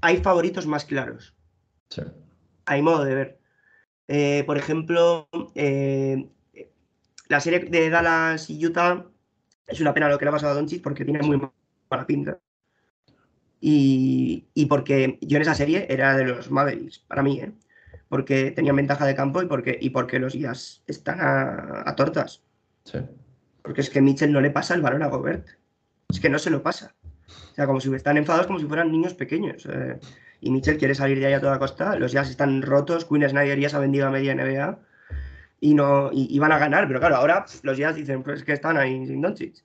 hay 0.00 0.18
favoritos 0.18 0.66
más 0.66 0.84
claros. 0.84 1.34
Sí. 1.88 2.02
Hay 2.66 2.82
modo 2.82 3.04
de 3.04 3.14
ver. 3.14 3.41
Eh, 4.14 4.44
por 4.44 4.58
ejemplo, 4.58 5.26
eh, 5.54 6.28
la 7.28 7.40
serie 7.40 7.60
de 7.60 7.88
Dallas 7.88 8.50
y 8.50 8.62
Utah 8.66 9.06
es 9.66 9.80
una 9.80 9.94
pena 9.94 10.10
lo 10.10 10.18
que 10.18 10.26
le 10.26 10.28
ha 10.28 10.32
pasado 10.32 10.52
a 10.52 10.54
Doncic 10.54 10.82
porque 10.82 11.06
tiene 11.06 11.22
muy 11.22 11.40
mala 11.90 12.06
pinta. 12.06 12.38
Y, 13.58 14.44
porque 14.68 15.18
yo 15.22 15.36
en 15.36 15.42
esa 15.42 15.54
serie 15.54 15.86
era 15.88 16.14
de 16.14 16.24
los 16.24 16.50
Mavericks, 16.50 16.98
para 16.98 17.22
mí, 17.22 17.40
¿eh? 17.40 17.52
porque 18.10 18.50
tenían 18.50 18.76
ventaja 18.76 19.06
de 19.06 19.14
campo 19.14 19.40
y 19.42 19.46
porque, 19.46 19.78
y 19.80 19.88
porque 19.88 20.18
los 20.18 20.34
guías 20.34 20.82
están 20.86 21.16
a, 21.22 21.94
tortas. 21.96 22.42
Sí. 22.84 22.98
Porque 23.62 23.80
es 23.80 23.88
que 23.88 24.02
Mitchell 24.02 24.30
no 24.30 24.42
le 24.42 24.50
pasa 24.50 24.74
el 24.74 24.82
balón 24.82 25.04
a 25.04 25.06
Gobert. 25.06 25.48
Es 26.10 26.20
que 26.20 26.28
no 26.28 26.38
se 26.38 26.50
lo 26.50 26.62
pasa. 26.62 26.94
O 27.52 27.54
sea, 27.54 27.66
como 27.66 27.80
si 27.80 27.90
están 27.94 28.18
enfadados 28.18 28.46
como 28.46 28.58
si 28.58 28.66
fueran 28.66 28.92
niños 28.92 29.14
pequeños. 29.14 29.66
Eh. 29.72 29.98
Y 30.42 30.50
Mitchell 30.50 30.76
quiere 30.76 30.94
salir 30.96 31.20
de 31.20 31.26
ahí 31.26 31.32
a 31.34 31.40
toda 31.40 31.56
costa. 31.60 31.94
Los 31.96 32.10
Jazz 32.10 32.28
están 32.28 32.62
rotos. 32.62 33.04
Queen 33.04 33.28
Snyder 33.28 33.58
ya 33.60 33.68
se 33.68 33.76
ha 33.76 33.78
vendido 33.78 34.08
a 34.08 34.10
media 34.10 34.34
NBA. 34.34 34.76
Y, 35.60 35.74
no, 35.74 36.10
y, 36.12 36.36
van 36.40 36.50
a 36.50 36.58
ganar. 36.58 36.88
Pero 36.88 36.98
claro, 36.98 37.14
ahora 37.14 37.46
los 37.62 37.78
Jazz 37.78 37.94
dicen 37.94 38.24
pues 38.24 38.42
que 38.42 38.52
están 38.52 38.76
ahí 38.76 39.06
sin 39.06 39.22
Doncic. 39.22 39.62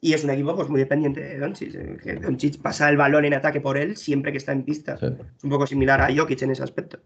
Y 0.00 0.14
es 0.14 0.24
un 0.24 0.30
equipo 0.30 0.56
pues, 0.56 0.68
muy 0.68 0.80
dependiente 0.80 1.20
de 1.20 1.38
Doncic. 1.38 1.74
Eh, 1.76 2.18
Doncic 2.20 2.60
pasa 2.60 2.88
el 2.88 2.96
balón 2.96 3.24
en 3.24 3.34
ataque 3.34 3.60
por 3.60 3.78
él 3.78 3.96
siempre 3.96 4.32
que 4.32 4.38
está 4.38 4.50
en 4.50 4.64
pista. 4.64 4.98
Es 5.00 5.44
un 5.44 5.50
poco 5.50 5.64
similar 5.64 6.00
a 6.00 6.12
Jokic 6.12 6.42
en 6.42 6.50
ese 6.50 6.64
aspecto. 6.64 6.98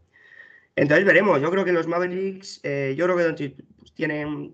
Entonces 0.74 1.04
veremos. 1.04 1.42
Yo 1.42 1.50
creo 1.50 1.66
que 1.66 1.72
los 1.72 1.86
Mavericks, 1.86 2.60
eh, 2.62 2.94
yo 2.96 3.04
creo 3.04 3.18
que 3.18 3.24
Doncic 3.24 3.54
pues, 3.76 3.92
tiene. 3.92 4.50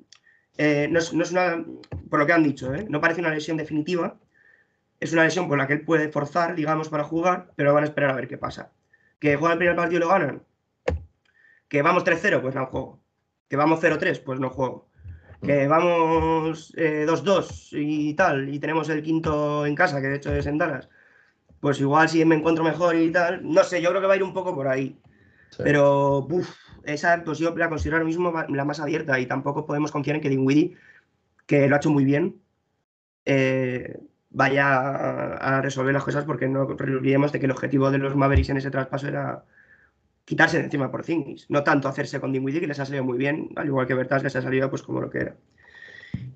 Eh, 0.58 0.88
no, 0.90 0.98
es, 0.98 1.12
una. 1.12 1.64
Por 2.10 2.18
lo 2.18 2.26
que 2.26 2.32
han 2.32 2.42
dicho, 2.42 2.72
no 2.88 3.00
parece 3.00 3.20
una 3.20 3.30
lesión 3.30 3.56
definitiva. 3.56 4.18
Es 5.00 5.12
una 5.12 5.24
lesión 5.24 5.48
por 5.48 5.58
la 5.58 5.66
que 5.66 5.74
él 5.74 5.84
puede 5.84 6.08
forzar, 6.08 6.54
digamos, 6.54 6.88
para 6.88 7.04
jugar, 7.04 7.52
pero 7.56 7.74
van 7.74 7.84
a 7.84 7.86
esperar 7.86 8.10
a 8.10 8.14
ver 8.14 8.28
qué 8.28 8.38
pasa. 8.38 8.72
¿Que 9.18 9.36
juegan 9.36 9.52
el 9.52 9.58
primer 9.58 9.76
partido 9.76 9.98
y 9.98 10.00
lo 10.00 10.08
ganan? 10.08 10.42
¿Que 11.68 11.82
vamos 11.82 12.04
3-0? 12.04 12.40
Pues 12.40 12.54
no 12.54 12.66
juego. 12.66 13.00
¿Que 13.48 13.56
vamos 13.56 13.82
0-3? 13.82 14.22
Pues 14.24 14.40
no 14.40 14.50
juego 14.50 14.88
que 15.42 15.68
vamos 15.68 16.72
2-2 16.74 17.72
eh, 17.72 17.80
y 17.80 18.14
tal, 18.14 18.48
y 18.52 18.58
tenemos 18.58 18.88
el 18.88 19.02
quinto 19.02 19.66
en 19.66 19.74
casa, 19.74 20.00
que 20.00 20.08
de 20.08 20.16
hecho 20.16 20.34
es 20.34 20.46
en 20.46 20.58
Dallas, 20.58 20.88
pues 21.60 21.80
igual 21.80 22.08
si 22.08 22.24
me 22.24 22.36
encuentro 22.36 22.64
mejor 22.64 22.96
y 22.96 23.10
tal, 23.10 23.40
no 23.42 23.62
sé, 23.64 23.80
yo 23.82 23.90
creo 23.90 24.00
que 24.00 24.06
va 24.06 24.14
a 24.14 24.16
ir 24.16 24.22
un 24.22 24.34
poco 24.34 24.54
por 24.54 24.68
ahí. 24.68 24.98
Pero, 25.58 26.26
esa 26.84 27.22
pues 27.24 27.38
yo 27.38 27.54
la 27.56 27.68
considero 27.68 27.96
ahora 27.96 28.06
mismo 28.06 28.32
la 28.48 28.64
más 28.64 28.80
abierta 28.80 29.18
y 29.18 29.26
tampoco 29.26 29.64
podemos 29.64 29.90
confiar 29.90 30.16
en 30.16 30.22
que 30.22 30.28
Dinwiddie, 30.28 30.76
que 31.46 31.68
lo 31.68 31.74
ha 31.74 31.78
hecho 31.78 31.90
muy 31.90 32.04
bien, 32.04 32.40
eh, 33.24 33.98
vaya 34.36 34.68
a, 34.68 35.62
resolver 35.62 35.94
las 35.94 36.04
cosas 36.04 36.26
porque 36.26 36.46
no 36.46 36.64
olvidemos 36.64 37.32
de 37.32 37.40
que 37.40 37.46
el 37.46 37.52
objetivo 37.52 37.90
de 37.90 37.96
los 37.96 38.14
Mavericks 38.14 38.50
en 38.50 38.58
ese 38.58 38.70
traspaso 38.70 39.08
era 39.08 39.46
quitarse 40.26 40.58
de 40.58 40.64
encima 40.64 40.90
por 40.90 41.04
Zingis. 41.04 41.46
No 41.48 41.64
tanto 41.64 41.88
hacerse 41.88 42.20
con 42.20 42.32
Dinwiddie, 42.32 42.60
que 42.60 42.66
les 42.66 42.78
ha 42.78 42.84
salido 42.84 43.02
muy 43.02 43.16
bien, 43.16 43.48
al 43.56 43.68
igual 43.68 43.86
que 43.86 43.94
Bertas 43.94 44.22
les 44.22 44.36
ha 44.36 44.42
salido 44.42 44.68
pues 44.68 44.82
como 44.82 45.00
lo 45.00 45.08
que 45.08 45.20
era. 45.20 45.36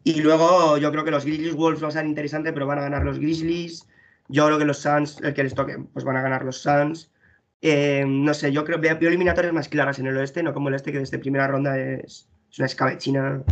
Y 0.02 0.22
luego 0.22 0.78
yo 0.78 0.90
creo 0.90 1.04
que 1.04 1.10
los 1.10 1.26
Grizzlies 1.26 1.54
Wolves 1.54 1.82
van 1.82 1.90
a 1.90 1.92
ser 1.92 2.06
interesantes, 2.06 2.54
pero 2.54 2.66
van 2.66 2.78
a 2.78 2.82
ganar 2.82 3.04
los 3.04 3.18
Grizzlies. 3.18 3.86
Yo 4.28 4.46
creo 4.46 4.58
que 4.58 4.64
los 4.64 4.78
Suns, 4.78 5.20
el 5.20 5.34
que 5.34 5.42
les 5.42 5.54
toque, 5.54 5.76
pues 5.92 6.06
van 6.06 6.16
a 6.16 6.22
ganar 6.22 6.42
los 6.42 6.62
Suns. 6.62 7.12
Eh, 7.60 8.06
no 8.08 8.32
sé, 8.32 8.50
yo 8.50 8.64
creo 8.64 8.80
que 8.80 8.94
veo 8.94 9.08
eliminatorias 9.10 9.52
más 9.52 9.68
claras 9.68 9.98
en 9.98 10.06
el 10.06 10.16
oeste, 10.16 10.42
no 10.42 10.54
como 10.54 10.70
el 10.70 10.74
este, 10.74 10.90
que 10.90 11.00
desde 11.00 11.18
primera 11.18 11.46
ronda 11.48 11.78
es, 11.78 12.30
una 12.56 12.64
escabechina. 12.64 13.44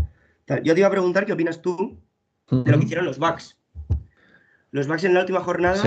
Yo 0.62 0.72
te 0.72 0.80
iba 0.80 0.88
a 0.88 0.90
preguntar 0.90 1.26
qué 1.26 1.34
opinas 1.34 1.60
tú 1.60 2.00
de 2.50 2.72
lo 2.72 2.78
que 2.78 2.86
hicieron 2.86 3.04
los 3.04 3.18
Bucks. 3.18 3.57
Los 4.70 4.86
Bucks 4.86 5.04
en 5.04 5.14
la 5.14 5.20
última 5.20 5.40
jornada 5.40 5.82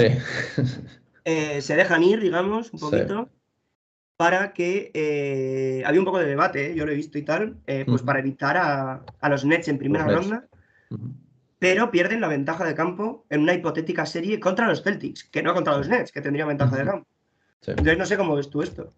eh, 1.25 1.61
se 1.61 1.75
dejan 1.75 2.03
ir, 2.03 2.19
digamos, 2.19 2.73
un 2.73 2.79
poquito 2.79 3.29
para 4.17 4.53
que 4.53 4.91
eh, 4.93 5.83
había 5.85 5.99
un 5.99 6.05
poco 6.05 6.19
de 6.19 6.27
debate, 6.27 6.71
¿eh? 6.71 6.75
yo 6.75 6.85
lo 6.85 6.91
he 6.91 6.95
visto 6.95 7.17
y 7.17 7.23
tal, 7.23 7.57
pues 7.87 8.03
para 8.03 8.19
evitar 8.19 8.55
a, 8.55 9.29
los 9.29 9.45
Nets 9.45 9.67
en 9.67 9.79
primera 9.79 10.05
ronda, 10.05 10.47
pero 11.57 11.89
pierden 11.89 12.21
la 12.21 12.27
ventaja 12.27 12.63
de 12.63 12.75
campo 12.75 13.25
en 13.29 13.41
una 13.41 13.53
hipotética 13.53 14.05
serie 14.05 14.39
contra 14.39 14.67
los 14.67 14.83
Celtics, 14.83 15.23
que 15.23 15.41
no 15.41 15.55
contra 15.55 15.75
los 15.75 15.87
Nets, 15.87 16.11
que 16.11 16.21
tendrían 16.21 16.49
ventaja 16.49 16.75
de 16.75 16.85
campo. 16.85 17.07
Entonces 17.65 17.97
no 17.97 18.05
sé 18.05 18.17
cómo 18.17 18.35
ves 18.35 18.49
tú 18.49 18.61
esto. 18.61 18.91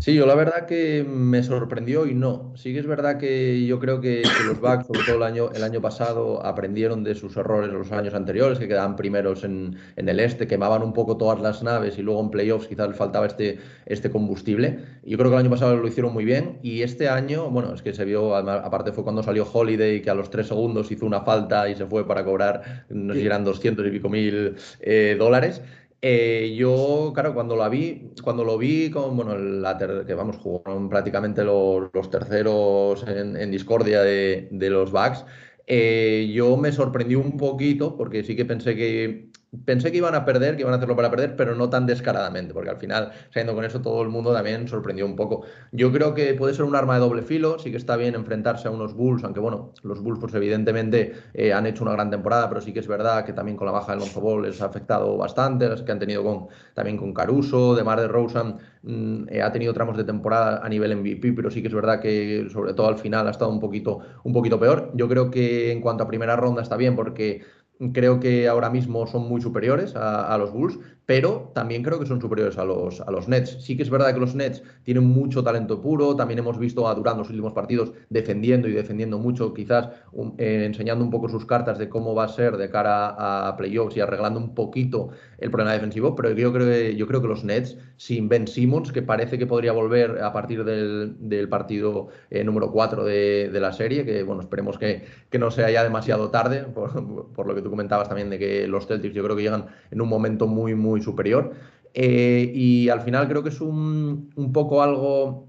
Sí, 0.00 0.14
yo 0.14 0.24
la 0.24 0.34
verdad 0.34 0.64
que 0.64 1.04
me 1.06 1.42
sorprendió 1.42 2.06
y 2.06 2.14
no. 2.14 2.54
Sí 2.56 2.72
que 2.72 2.78
es 2.78 2.86
verdad 2.86 3.18
que 3.18 3.66
yo 3.66 3.78
creo 3.78 4.00
que, 4.00 4.22
los 4.46 4.58
Bucks, 4.58 4.86
sobre 4.86 5.00
todo 5.04 5.16
el 5.16 5.22
año, 5.22 5.50
el 5.52 5.62
año 5.62 5.82
pasado, 5.82 6.42
aprendieron 6.42 7.04
de 7.04 7.14
sus 7.14 7.36
errores 7.36 7.70
los 7.70 7.92
años 7.92 8.14
anteriores, 8.14 8.58
que 8.58 8.66
quedaban 8.66 8.96
primeros 8.96 9.44
en, 9.44 9.76
el 9.96 10.20
este, 10.20 10.46
quemaban 10.46 10.82
un 10.82 10.94
poco 10.94 11.18
todas 11.18 11.38
las 11.40 11.62
naves 11.62 11.98
y 11.98 12.02
luego 12.02 12.22
en 12.22 12.30
playoffs 12.30 12.66
quizás 12.66 12.88
les 12.88 12.96
faltaba 12.96 13.26
este, 13.26 13.58
este 13.84 14.10
combustible. 14.10 14.78
Yo 15.04 15.18
creo 15.18 15.28
que 15.28 15.36
el 15.36 15.40
año 15.40 15.50
pasado 15.50 15.76
lo 15.76 15.86
hicieron 15.86 16.14
muy 16.14 16.24
bien 16.24 16.60
y 16.62 16.80
este 16.80 17.10
año, 17.10 17.50
bueno, 17.50 17.74
es 17.74 17.82
que 17.82 17.92
se 17.92 18.06
vio, 18.06 18.34
aparte 18.34 18.92
fue 18.92 19.04
cuando 19.04 19.22
salió 19.22 19.46
Holiday, 19.52 20.00
que 20.00 20.08
a 20.08 20.14
los 20.14 20.30
tres 20.30 20.46
segundos 20.46 20.90
hizo 20.90 21.04
una 21.04 21.20
falta 21.20 21.68
y 21.68 21.74
se 21.74 21.84
fue 21.84 22.06
para 22.06 22.24
cobrar, 22.24 22.86
no 22.88 23.12
sé 23.12 23.20
si 23.20 23.26
eran 23.26 23.44
200 23.44 23.86
y 23.86 23.90
pico 23.90 24.08
mil 24.08 24.56
eh, 24.80 25.14
dólares. 25.18 25.60
Eh, 26.02 26.54
yo, 26.56 27.12
claro, 27.14 27.34
cuando 27.34 27.56
la 27.56 27.68
vi, 27.68 28.12
cuando 28.22 28.42
lo 28.42 28.56
vi 28.56 28.90
con, 28.90 29.16
bueno, 29.16 29.36
la 29.36 29.76
que 30.06 30.14
vamos, 30.14 30.38
jugaron 30.38 30.88
prácticamente 30.88 31.44
los, 31.44 31.90
terceros 32.10 33.04
en, 33.06 33.50
discordia 33.50 34.00
de, 34.02 34.48
los 34.70 34.92
Bucks, 34.92 35.26
eh, 35.66 36.30
yo 36.34 36.56
me 36.56 36.72
sorprendí 36.72 37.14
un 37.16 37.36
poquito 37.36 37.96
porque 37.96 38.24
sí 38.24 38.34
que 38.34 38.46
pensé 38.46 38.74
que 38.76 39.29
Pensé 39.64 39.90
que 39.90 39.96
iban 39.96 40.14
a 40.14 40.24
perder, 40.24 40.54
que 40.54 40.62
iban 40.62 40.72
a 40.74 40.76
hacerlo 40.76 40.94
para 40.94 41.10
perder, 41.10 41.34
pero 41.34 41.56
no 41.56 41.68
tan 41.68 41.84
descaradamente, 41.84 42.54
porque 42.54 42.70
al 42.70 42.76
final, 42.76 43.10
saliendo 43.30 43.52
con 43.52 43.64
eso, 43.64 43.80
todo 43.82 44.00
el 44.02 44.08
mundo 44.08 44.32
también 44.32 44.68
sorprendió 44.68 45.04
un 45.04 45.16
poco. 45.16 45.42
Yo 45.72 45.90
creo 45.90 46.14
que 46.14 46.34
puede 46.34 46.54
ser 46.54 46.64
un 46.64 46.76
arma 46.76 46.94
de 46.94 47.00
doble 47.00 47.22
filo, 47.22 47.58
sí 47.58 47.72
que 47.72 47.76
está 47.76 47.96
bien 47.96 48.14
enfrentarse 48.14 48.68
a 48.68 48.70
unos 48.70 48.94
Bulls, 48.94 49.24
aunque 49.24 49.40
bueno, 49.40 49.72
los 49.82 50.00
Bulls, 50.02 50.20
pues 50.20 50.34
evidentemente 50.34 51.14
eh, 51.34 51.52
han 51.52 51.66
hecho 51.66 51.82
una 51.82 51.92
gran 51.92 52.10
temporada, 52.10 52.48
pero 52.48 52.60
sí 52.60 52.72
que 52.72 52.78
es 52.78 52.86
verdad 52.86 53.24
que 53.24 53.32
también 53.32 53.56
con 53.56 53.66
la 53.66 53.72
baja 53.72 53.90
del 53.90 53.98
Lonzo 53.98 54.20
Ball 54.20 54.42
les 54.42 54.62
ha 54.62 54.66
afectado 54.66 55.16
bastante, 55.16 55.68
las 55.68 55.82
que 55.82 55.90
han 55.90 55.98
tenido 55.98 56.22
con, 56.22 56.46
también 56.74 56.96
con 56.96 57.12
Caruso, 57.12 57.74
de 57.74 57.82
Mar 57.82 58.00
de 58.00 58.06
Rosen, 58.06 58.54
mm, 58.82 59.30
eh, 59.30 59.42
ha 59.42 59.50
tenido 59.50 59.74
tramos 59.74 59.96
de 59.96 60.04
temporada 60.04 60.64
a 60.64 60.68
nivel 60.68 60.92
MVP, 60.92 61.32
pero 61.32 61.50
sí 61.50 61.60
que 61.60 61.66
es 61.66 61.74
verdad 61.74 62.00
que 62.00 62.46
sobre 62.52 62.72
todo 62.72 62.86
al 62.86 62.98
final 62.98 63.26
ha 63.26 63.30
estado 63.30 63.50
un 63.50 63.58
poquito, 63.58 63.98
un 64.22 64.32
poquito 64.32 64.60
peor. 64.60 64.92
Yo 64.94 65.08
creo 65.08 65.28
que 65.28 65.72
en 65.72 65.80
cuanto 65.80 66.04
a 66.04 66.06
primera 66.06 66.36
ronda 66.36 66.62
está 66.62 66.76
bien, 66.76 66.94
porque 66.94 67.42
creo 67.92 68.20
que 68.20 68.46
ahora 68.46 68.68
mismo 68.68 69.06
son 69.06 69.28
muy 69.28 69.40
superiores 69.40 69.94
a, 69.96 70.36
los 70.36 70.52
Bulls, 70.52 70.78
pero 71.06 71.50
también 71.54 71.82
creo 71.82 71.98
que 71.98 72.06
son 72.06 72.20
superiores 72.20 72.58
a 72.58 72.64
los, 72.64 73.00
a 73.00 73.10
los 73.10 73.26
Nets. 73.26 73.56
Sí 73.64 73.76
que 73.76 73.82
es 73.82 73.90
verdad 73.90 74.12
que 74.12 74.20
los 74.20 74.34
Nets 74.34 74.62
tienen 74.84 75.04
mucho 75.04 75.42
talento 75.42 75.80
puro, 75.80 76.14
también 76.14 76.38
hemos 76.38 76.58
visto 76.58 76.86
a 76.86 76.94
Durant 76.94 77.18
los 77.18 77.30
últimos 77.30 77.52
partidos 77.52 77.92
defendiendo 78.10 78.68
y 78.68 78.72
defendiendo 78.72 79.18
mucho, 79.18 79.54
quizás 79.54 79.88
eh, 80.38 80.64
enseñando 80.66 81.02
un 81.02 81.10
poco 81.10 81.28
sus 81.28 81.46
cartas 81.46 81.78
de 81.78 81.88
cómo 81.88 82.14
va 82.14 82.24
a 82.24 82.28
ser 82.28 82.58
de 82.58 82.70
cara 82.70 83.48
a 83.48 83.56
playoffs 83.56 83.96
y 83.96 84.00
arreglando 84.00 84.38
un 84.38 84.54
poquito 84.54 85.08
el 85.38 85.50
problema 85.50 85.72
defensivo, 85.72 86.14
pero 86.14 86.30
yo 86.32 86.52
creo 86.52 86.66
que, 86.66 86.94
yo 86.94 87.06
creo 87.06 87.22
que 87.22 87.28
los 87.28 87.44
Nets, 87.44 87.78
sin 87.96 88.28
Ben 88.28 88.46
Simmons, 88.46 88.92
que 88.92 89.02
parece 89.02 89.38
que 89.38 89.46
podría 89.46 89.72
volver 89.72 90.22
a 90.22 90.32
partir 90.32 90.64
del, 90.64 91.48
partido 91.48 92.08
eh, 92.30 92.44
número 92.44 92.70
4 92.70 93.04
de, 93.04 93.50
la 93.54 93.72
serie, 93.72 94.04
que 94.04 94.22
bueno, 94.22 94.42
esperemos 94.42 94.78
que, 94.78 95.04
no 95.38 95.50
sea 95.50 95.70
ya 95.70 95.82
demasiado 95.82 96.30
tarde, 96.30 96.64
por, 96.64 97.32
por 97.32 97.46
lo 97.46 97.54
que 97.54 97.62
tú 97.62 97.69
comentabas 97.70 98.08
también 98.08 98.30
de 98.30 98.38
que 98.38 98.66
los 98.66 98.86
Celtics 98.86 99.14
yo 99.14 99.22
creo 99.24 99.36
que 99.36 99.42
llegan 99.42 99.66
en 99.90 100.00
un 100.00 100.08
momento 100.08 100.46
muy, 100.46 100.74
muy 100.74 101.00
superior. 101.02 101.52
Eh, 101.94 102.50
y 102.54 102.88
al 102.88 103.00
final 103.00 103.28
creo 103.28 103.42
que 103.42 103.48
es 103.48 103.60
un, 103.60 104.30
un, 104.36 104.52
poco 104.52 104.82
algo 104.82 105.48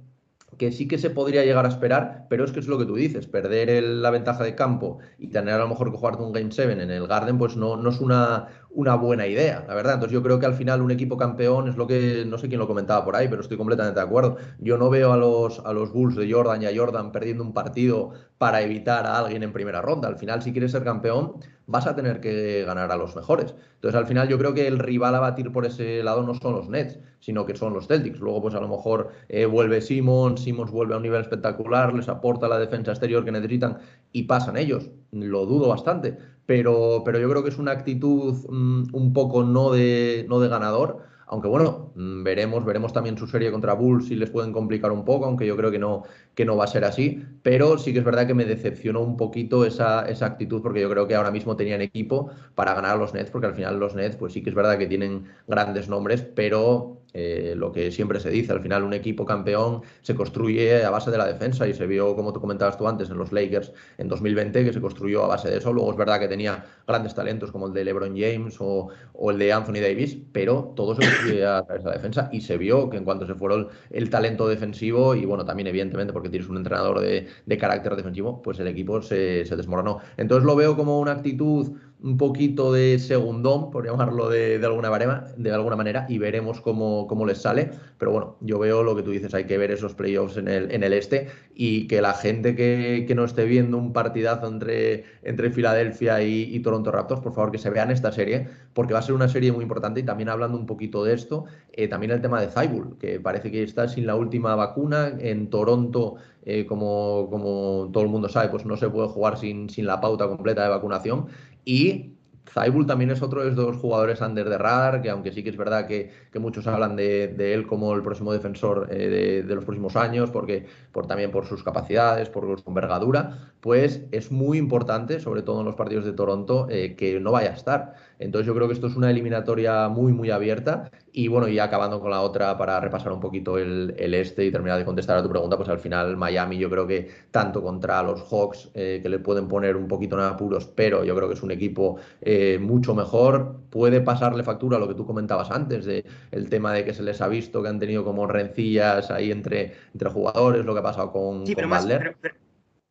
que 0.58 0.72
sí 0.72 0.88
que 0.88 0.98
se 0.98 1.10
podría 1.10 1.46
llegar 1.46 1.66
a 1.66 1.70
esperar, 1.70 2.26
pero 2.30 2.46
es 2.46 2.52
que 2.52 2.60
es 2.60 2.68
lo 2.68 2.78
que 2.78 2.86
tú 2.86 2.96
dices, 2.96 3.28
perder 3.28 3.84
la 3.84 4.10
ventaja 4.10 4.44
de 4.44 4.56
campo 4.56 5.00
y 5.20 5.28
tener 5.28 5.56
a 5.56 5.60
lo 5.60 5.68
mejor 5.68 5.92
que 5.92 5.98
jugarte 5.98 6.24
un 6.24 6.32
Game 6.32 6.52
7 6.52 6.72
en 6.72 6.92
el 6.92 7.08
Garden, 7.08 7.38
pues 7.38 7.56
no, 7.56 7.78
no 7.78 7.90
es 7.90 8.00
una, 8.00 8.48
una 8.74 8.96
buena 8.96 9.28
idea, 9.28 9.66
la 9.68 9.76
verdad. 9.76 9.96
Entonces 9.96 10.14
yo 10.14 10.24
creo 10.24 10.40
que 10.40 10.46
al 10.46 10.54
final 10.54 10.82
un 10.82 10.92
equipo 10.92 11.18
campeón 11.18 11.68
es 11.68 11.78
lo 11.78 11.88
que, 11.88 12.24
no 12.26 12.38
sé 12.38 12.48
quién 12.48 12.60
lo 12.60 12.68
comentaba 12.68 13.04
por 13.04 13.16
ahí, 13.16 13.28
pero 13.28 13.42
estoy 13.42 13.58
completamente 13.58 14.00
de 14.00 14.06
acuerdo. 14.06 14.38
Yo 14.60 14.78
no 14.78 14.90
veo 14.90 15.12
a 15.12 15.18
los, 15.18 15.60
a 15.60 15.74
los 15.74 15.92
Bulls 15.92 16.16
de 16.16 16.32
Jordan 16.32 16.62
y 16.62 16.66
a 16.66 16.72
Jordan 16.76 17.12
perdiendo 17.12 17.44
un 17.44 17.54
partido 17.54 18.12
para 18.38 18.62
evitar 18.62 19.06
a 19.06 19.18
alguien 19.20 19.44
en 19.44 19.54
primera 19.54 19.82
ronda. 19.82 20.08
Al 20.08 20.18
final, 20.18 20.42
si 20.42 20.52
quieres 20.52 20.72
ser 20.72 20.84
campeón, 20.84 21.34
vas 21.68 21.88
a 21.88 21.96
tener 21.96 22.20
que 22.20 22.64
ganar 22.66 22.92
a 22.92 22.98
los 22.98 23.16
mejores. 23.16 23.56
Entonces 23.76 23.98
al 23.98 24.06
final 24.06 24.28
yo 24.28 24.38
creo 24.38 24.54
que 24.54 24.68
el 24.68 24.78
rival 24.78 25.16
a 25.16 25.20
batir 25.20 25.52
por 25.52 25.66
ese 25.66 26.04
lado 26.04 26.24
no 26.24 26.34
son 26.36 26.54
los 26.54 26.70
Nets, 26.70 27.00
sino 27.20 27.46
que 27.46 27.56
son 27.56 27.74
los 27.74 27.88
Celtics. 27.88 28.20
Luego 28.20 28.42
pues 28.42 28.56
a 28.56 28.60
lo 28.60 28.68
mejor 28.68 29.10
eh, 29.30 29.46
vuelve 29.46 29.82
Simmons, 29.82 30.42
Simmons 30.42 30.72
vuelve 30.72 30.94
a 30.94 30.98
un 30.98 31.04
nivel 31.04 31.22
espectacular, 31.22 31.94
les 31.94 32.10
aporta 32.10 32.48
la 32.48 32.60
defensa 32.60 32.92
exterior 32.92 33.24
que 33.24 33.32
necesitan 33.32 33.78
y 34.12 34.24
pasan 34.24 34.58
ellos. 34.58 34.90
Lo 35.12 35.46
dudo 35.46 35.70
bastante 35.70 36.18
pero, 36.46 37.02
pero 37.06 37.20
yo 37.20 37.30
creo 37.30 37.44
que 37.44 37.50
es 37.50 37.58
una 37.58 37.72
actitud 37.72 38.36
mm, 38.50 38.96
un 38.96 39.14
poco 39.14 39.44
no 39.44 39.72
de, 39.72 40.26
no 40.30 40.40
de 40.40 40.50
ganador. 40.50 41.10
Aunque 41.28 41.48
bueno, 41.48 41.94
mm, 41.96 42.24
veremos, 42.24 42.66
veremos 42.66 42.92
también 42.92 43.18
su 43.18 43.26
serie 43.26 43.52
contra 43.52 43.74
Bulls 43.74 44.08
si 44.08 44.16
les 44.16 44.30
pueden 44.30 44.52
complicar 44.52 44.92
un 44.92 45.06
poco, 45.06 45.26
aunque 45.26 45.48
yo 45.48 45.56
creo 45.56 45.72
que 45.72 45.80
no, 45.80 46.04
que 46.36 46.44
no 46.46 46.58
va 46.58 46.66
a 46.66 46.68
ser 46.68 46.84
así. 46.84 47.24
Pero 47.42 47.78
sí 47.78 47.94
que 47.94 48.00
es 48.00 48.06
verdad 48.06 48.28
que 48.28 48.34
me 48.34 48.46
decepcionó 48.46 49.02
un 49.02 49.16
poquito 49.18 49.66
esa, 49.66 50.04
esa 50.10 50.26
actitud, 50.26 50.62
porque 50.62 50.82
yo 50.82 50.90
creo 50.90 51.08
que 51.08 51.16
ahora 51.16 51.32
mismo 51.32 51.56
tenían 51.56 51.82
equipo 51.82 52.32
para 52.56 52.74
ganar 52.74 52.96
a 52.96 53.00
los 53.00 53.14
Nets, 53.14 53.32
porque 53.32 53.48
al 53.48 53.56
final 53.56 53.80
los 53.80 53.96
Nets, 53.96 54.18
pues 54.18 54.34
sí 54.34 54.44
que 54.44 54.50
es 54.50 54.56
verdad 54.56 54.78
que 54.78 54.88
tienen 54.88 55.26
grandes 55.48 55.88
nombres, 55.90 56.22
pero 56.22 57.01
eh, 57.14 57.54
lo 57.58 57.72
que 57.72 57.92
siempre 57.92 58.20
se 58.20 58.30
dice, 58.30 58.54
al 58.54 58.62
final 58.62 58.84
un 58.84 58.94
equipo 58.94 59.26
campeón 59.26 59.82
se 60.02 60.16
construye 60.16 60.84
a 60.84 60.90
base 60.90 61.12
de 61.12 61.18
la 61.18 61.26
defensa 61.26 61.68
y 61.68 61.74
se 61.74 61.86
vio, 61.86 62.16
como 62.16 62.32
tú 62.32 62.40
comentabas 62.40 62.78
tú 62.78 62.88
antes, 62.88 63.10
en 63.10 63.18
los 63.18 63.32
Lakers 63.32 63.74
en 63.98 64.08
2020, 64.08 64.64
que 64.64 64.74
se 64.74 64.80
construyó 64.80 65.26
a 65.26 65.28
base 65.28 65.50
de 65.50 65.58
eso. 65.58 65.74
Luego 65.74 65.92
es 65.92 65.98
verdad 65.98 66.20
que 66.20 66.28
tenía 66.28 66.66
grandes 66.88 67.14
talentos 67.14 67.52
como 67.52 67.68
el 67.68 67.74
de 67.74 67.86
LeBron 67.86 68.16
James 68.18 68.58
o, 68.60 68.90
el 69.30 69.38
de 69.38 69.54
Anthony 69.54 69.82
Davis, 69.82 70.18
pero 70.32 70.74
todo 70.76 70.96
se 70.96 71.02
construye 71.02 71.46
a 71.46 71.64
través 71.64 71.84
de 71.84 71.90
la 71.90 71.96
defensa 71.96 72.30
y 72.32 72.42
se 72.42 72.58
vio 72.58 72.90
que 72.90 72.98
en 72.98 73.04
cuanto 73.04 73.28
se 73.28 73.36
fueron 73.36 73.68
el 73.90 74.10
talento 74.10 74.48
defensivo 74.48 75.16
y 75.16 75.26
bueno, 75.26 75.46
también 75.46 75.68
evidentemente 75.68 76.14
porque 76.14 76.30
tienes 76.30 76.50
un 76.50 76.58
entrenador 76.58 77.00
de, 77.00 77.28
carácter 77.58 77.96
defensivo, 77.96 78.42
pues 78.42 78.60
el 78.60 78.68
equipo 78.68 79.02
se, 79.02 79.46
se 79.46 79.56
desmoronó. 79.56 80.00
Entonces 80.18 80.46
lo 80.46 80.56
veo 80.56 80.76
como 80.76 81.00
una 81.00 81.12
actitud 81.12 81.74
un 82.04 82.18
poquito 82.18 82.74
de 82.74 82.98
segundón, 82.98 83.70
por 83.70 83.86
llamarlo 83.86 84.28
de, 84.28 84.60
alguna, 84.64 84.90
manera, 84.90 85.34
de 85.38 85.52
alguna 85.52 85.76
manera, 85.76 86.06
y 86.10 86.18
veremos 86.18 86.60
cómo, 86.60 87.06
cómo, 87.08 87.26
les 87.26 87.40
sale. 87.40 87.72
Pero 88.00 88.12
bueno, 88.12 88.38
yo 88.42 88.58
veo 88.58 88.82
lo 88.82 88.96
que 88.96 89.04
tú 89.04 89.12
dices, 89.12 89.34
hay 89.36 89.46
que 89.46 89.58
ver 89.58 89.70
esos 89.72 89.94
playoffs 89.94 90.38
en 90.38 90.48
el, 90.48 90.72
en 90.72 90.84
el 90.84 90.94
este 90.94 91.28
y 91.54 91.88
que 91.88 92.02
la 92.02 92.14
gente 92.14 92.56
que, 92.56 93.12
no 93.16 93.26
esté 93.26 93.46
viendo 93.46 93.78
un 93.78 93.94
partidazo 93.94 94.48
entre, 94.48 95.04
entre 95.22 95.52
Filadelfia 95.52 96.24
y, 96.24 96.60
Toronto 96.62 96.92
Raptors, 96.92 97.22
por 97.22 97.34
favor 97.34 97.52
que 97.52 97.58
se 97.58 97.70
vean 97.70 97.92
esta 97.92 98.12
serie, 98.12 98.48
porque 98.74 98.94
va 98.94 99.00
a 99.00 99.04
ser 99.04 99.14
una 99.14 99.28
serie 99.28 99.52
muy 99.52 99.64
importante 99.64 100.00
y 100.00 100.04
también 100.04 100.30
hablando 100.30 100.58
un 100.58 100.66
poquito 100.66 101.04
de 101.04 101.14
esto, 101.14 101.46
eh, 101.74 101.88
también 101.88 102.12
el 102.12 102.22
tema 102.22 102.42
de 102.42 102.48
Zybul, 102.48 102.98
que 102.98 103.20
parece 103.20 103.52
que 103.52 103.62
está 103.64 103.88
sin 103.88 104.08
la 104.08 104.16
última 104.16 104.56
vacuna 104.56 105.14
en 105.20 105.50
Toronto. 105.50 106.16
Eh, 106.44 106.66
como, 106.66 107.28
como 107.30 107.92
todo 107.94 108.04
el 108.04 108.10
mundo 108.10 108.28
sabe, 108.28 108.50
pues 108.50 108.66
no 108.66 108.76
se 108.76 108.90
puede 108.90 109.08
jugar 109.10 109.38
sin, 109.38 109.70
sin 109.70 109.86
la 109.86 110.02
pauta 110.02 110.28
completa 110.28 110.64
de 110.64 110.70
vacunación 110.70 111.28
y 111.66 112.12
Zaibul 112.54 112.86
también 112.86 113.12
es 113.12 113.22
otro 113.22 113.44
de 113.44 113.52
los 113.52 113.78
jugadores 113.78 114.20
under 114.22 114.50
the 114.50 114.58
radar, 114.58 115.02
que 115.02 115.10
aunque 115.10 115.32
sí 115.32 115.44
que 115.44 115.50
es 115.50 115.58
verdad 115.58 115.88
que, 115.88 116.12
muchos 116.40 116.68
hablan 116.68 116.96
de, 116.96 117.54
él 117.54 117.66
como 117.66 117.94
el 117.94 118.02
próximo 118.02 118.34
defensor 118.34 118.88
eh, 118.92 119.44
de, 119.46 119.56
los 119.56 119.64
próximos 119.64 119.96
años, 119.96 120.32
porque 120.32 120.66
por, 120.92 121.08
también 121.08 121.32
por 121.32 121.46
sus 121.46 121.64
capacidades, 121.64 122.30
por 122.30 122.60
su 122.60 122.70
envergadura, 122.70 123.54
pues 123.62 124.02
es 124.12 124.32
muy 124.32 124.58
importante, 124.58 125.20
sobre 125.20 125.44
todo 125.44 125.62
en 125.62 125.66
los 125.66 125.76
partidos 125.76 126.04
de 126.04 126.14
Toronto, 126.14 126.68
eh, 126.70 126.96
que 126.96 127.20
no 127.20 127.32
vaya 127.32 127.52
a 127.52 127.56
estar. 127.56 127.94
Entonces 128.22 128.46
yo 128.46 128.54
creo 128.54 128.68
que 128.68 128.74
esto 128.74 128.88
es 128.88 128.96
una 128.96 129.10
eliminatoria 129.10 129.90
muy, 129.90 130.14
muy 130.14 130.30
abierta. 130.30 130.92
Y 131.12 131.28
bueno, 131.28 131.48
y 131.48 131.60
acabando 131.60 132.00
con 132.00 132.12
la 132.12 132.22
otra 132.22 132.58
para 132.58 132.80
repasar 132.80 133.12
un 133.12 133.20
poquito 133.20 133.58
el, 133.58 133.96
este 133.98 134.46
y 134.46 134.52
terminar 134.52 134.78
de 134.78 134.86
contestar 134.86 135.18
a 135.18 135.24
tu 135.24 135.30
pregunta, 135.30 135.58
pues 135.58 135.68
al 135.70 135.80
final 135.80 136.16
Miami 136.16 136.58
yo 136.58 136.70
creo 136.70 136.86
que 136.86 137.10
tanto 137.32 137.62
contra 137.62 138.02
los 138.04 138.22
Hawks, 138.30 138.70
eh, 138.76 139.00
que 139.02 139.10
le 139.10 139.20
pueden 139.20 139.48
poner 139.48 139.76
un 139.76 139.88
poquito 139.88 140.16
en 140.18 140.24
apuros, 140.24 140.68
pero 140.68 141.04
yo 141.04 141.16
creo 141.16 141.28
que 141.28 141.34
es 141.34 141.44
un 141.44 141.52
equipo 141.52 141.98
eh, 142.22 142.60
mucho 142.62 142.94
mejor, 142.94 143.58
puede 143.70 144.02
pasarle 144.02 144.44
factura 144.44 144.78
a 144.78 144.80
lo 144.80 144.88
que 144.88 144.94
tú 144.94 145.06
comentabas 145.06 145.52
antes, 145.52 145.86
de 145.86 146.06
el 146.32 146.50
tema 146.50 146.74
de 146.74 146.86
que 146.86 146.94
se 146.94 147.04
les 147.04 147.20
ha 147.22 147.28
visto 147.28 147.62
que 147.62 147.70
han 147.70 147.80
tenido 147.80 148.06
como 148.06 148.28
rencillas 148.28 149.12
ahí 149.12 149.32
entre, 149.32 149.74
entre 149.94 150.10
jugadores, 150.10 150.64
lo 150.64 150.74
que 150.74 150.80
ha 150.80 150.84
pasado 150.84 151.12
con, 151.12 151.46
sí, 151.46 151.56
pero 151.56 151.68
más, 151.68 151.88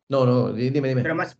No, 0.09 0.25
no, 0.25 0.51
dime, 0.51 0.89
dime. 0.89 1.01
Pero 1.01 1.15
más, 1.15 1.37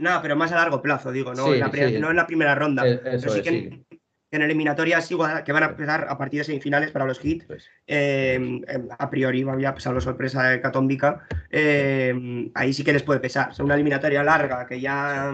no, 0.00 0.22
pero 0.22 0.34
más 0.34 0.50
a 0.50 0.56
largo 0.56 0.80
plazo, 0.80 1.12
digo, 1.12 1.34
no, 1.34 1.52
en, 1.52 1.60
la 1.60 2.26
primera 2.26 2.54
ronda. 2.54 2.88
Eh, 2.88 3.00
pero 3.02 3.28
sí 3.28 3.42
que 3.42 3.48
en, 3.50 3.86
en, 4.30 4.42
eliminatorias 4.42 5.10
igual 5.10 5.44
que 5.44 5.52
van 5.52 5.62
a 5.62 5.66
empezar 5.66 6.06
a 6.08 6.16
partir 6.16 6.40
de 6.40 6.44
semifinales 6.44 6.90
para 6.90 7.04
los 7.04 7.22
hits. 7.22 7.46
Em, 7.86 8.62
em, 8.66 8.88
a 8.98 9.10
priori 9.10 9.42
había 9.42 9.74
pasado 9.74 10.00
sorpresa 10.00 10.44
de 10.44 10.60
Catómbica. 10.62 11.26
Em, 11.50 12.50
ahí 12.54 12.72
sí 12.72 12.82
que 12.82 12.94
les 12.94 13.02
puede 13.02 13.20
pesar. 13.20 13.50
O 13.58 13.64
una 13.64 13.74
eliminatoria 13.74 14.24
larga, 14.24 14.66
que 14.66 14.80
ya 14.80 15.28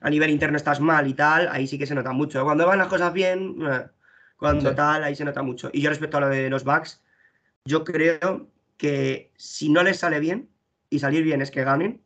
a 0.00 0.10
nivel 0.10 0.30
interno 0.30 0.56
estás 0.56 0.80
mal 0.80 1.08
y 1.08 1.14
tal, 1.14 1.48
ahí 1.48 1.66
sí 1.66 1.76
que 1.76 1.86
se 1.86 1.94
nota 1.96 2.12
mucho. 2.12 2.44
Cuando 2.44 2.64
van 2.64 2.78
las 2.78 2.88
cosas 2.88 3.12
bien, 3.12 3.56
eh, 3.60 3.86
cuando 4.36 4.72
tal, 4.72 5.02
ahí 5.02 5.16
se 5.16 5.24
nota 5.24 5.42
mucho. 5.42 5.68
Y 5.72 5.80
yo 5.80 5.90
respecto 5.90 6.18
a 6.18 6.20
lo 6.20 6.28
de 6.28 6.48
los 6.48 6.62
backs, 6.62 7.02
yo 7.64 7.82
creo 7.82 8.48
que 8.76 9.32
si 9.36 9.68
no 9.68 9.82
les 9.82 9.98
sale 9.98 10.20
bien, 10.20 10.48
y 10.90 10.98
salir 11.00 11.24
bien 11.24 11.42
es 11.42 11.50
que 11.50 11.64
ganen, 11.64 12.02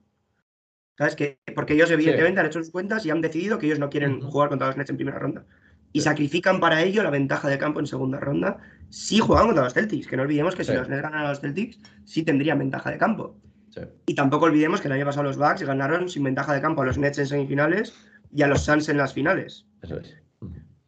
¿Sabes? 0.97 1.17
Que, 1.17 1.39
porque 1.55 1.75
ellos, 1.75 1.91
evidentemente, 1.91 2.41
han 2.41 2.47
hecho 2.47 2.61
sus 2.61 2.71
cuentas 2.71 3.05
y 3.07 3.11
han 3.11 3.21
decidido 3.21 3.59
que 3.59 3.67
ellos 3.67 3.79
no 3.79 3.91
quieren 3.91 4.21
jugar 4.21 4.49
contra 4.49 4.69
los 4.69 4.77
Nets 4.77 4.91
en 4.91 4.97
primera 4.97 5.19
ronda. 5.19 5.47
Y 5.93 6.03
sacrifican 6.03 6.61
para 6.61 6.83
ello 6.83 7.03
la 7.03 7.11
ventaja 7.11 7.49
de 7.49 7.59
campo 7.59 7.81
en 7.81 7.87
segunda 7.87 8.21
ronda. 8.21 8.59
sí 8.91 9.19
juegan 9.19 9.47
contra 9.47 9.65
los 9.65 9.75
Celtics, 9.75 10.07
que 10.07 10.17
no 10.17 10.23
olvidemos 10.23 10.55
que 10.55 10.65
si 10.65 10.73
los 10.73 10.89
Nets 10.89 11.03
ganan 11.03 11.25
a 11.25 11.29
los 11.31 11.41
Celtics, 11.41 11.79
sí 12.05 12.23
tendrían 12.23 12.59
ventaja 12.59 12.91
de 12.91 12.99
campo. 12.99 13.41
Y 14.07 14.15
tampoco 14.15 14.47
olvidemos 14.47 14.81
que 14.81 14.89
el 14.89 14.93
año 14.93 15.05
pasado 15.05 15.25
los 15.25 15.37
Bucks 15.37 15.63
ganaron 15.63 16.09
sin 16.09 16.25
ventaja 16.25 16.53
de 16.53 16.61
campo 16.61 16.83
a 16.83 16.87
los 16.87 16.99
Nets 16.99 17.19
en 17.19 17.27
semifinales 17.27 17.95
y 18.33 18.43
a 18.43 18.49
los 18.49 18.63
Suns 18.63 18.89
en 18.89 18.97
las 18.97 19.15
finales. 19.15 19.67
Eso 19.83 19.99
es. 19.99 20.17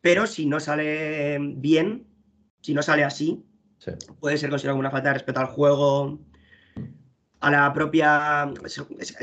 Pero 0.00 0.26
si 0.26 0.46
no 0.46 0.58
sale 0.60 1.38
bien, 1.56 2.06
si 2.60 2.74
no 2.74 2.82
sale 2.82 3.04
así, 3.04 3.44
puede 4.20 4.36
ser 4.36 4.50
considerado 4.50 4.78
una 4.78 4.90
falta 4.90 5.08
de 5.08 5.14
respeto 5.14 5.40
al 5.40 5.46
juego, 5.46 6.20
a 7.42 7.50
la 7.50 7.72
propia. 7.72 8.50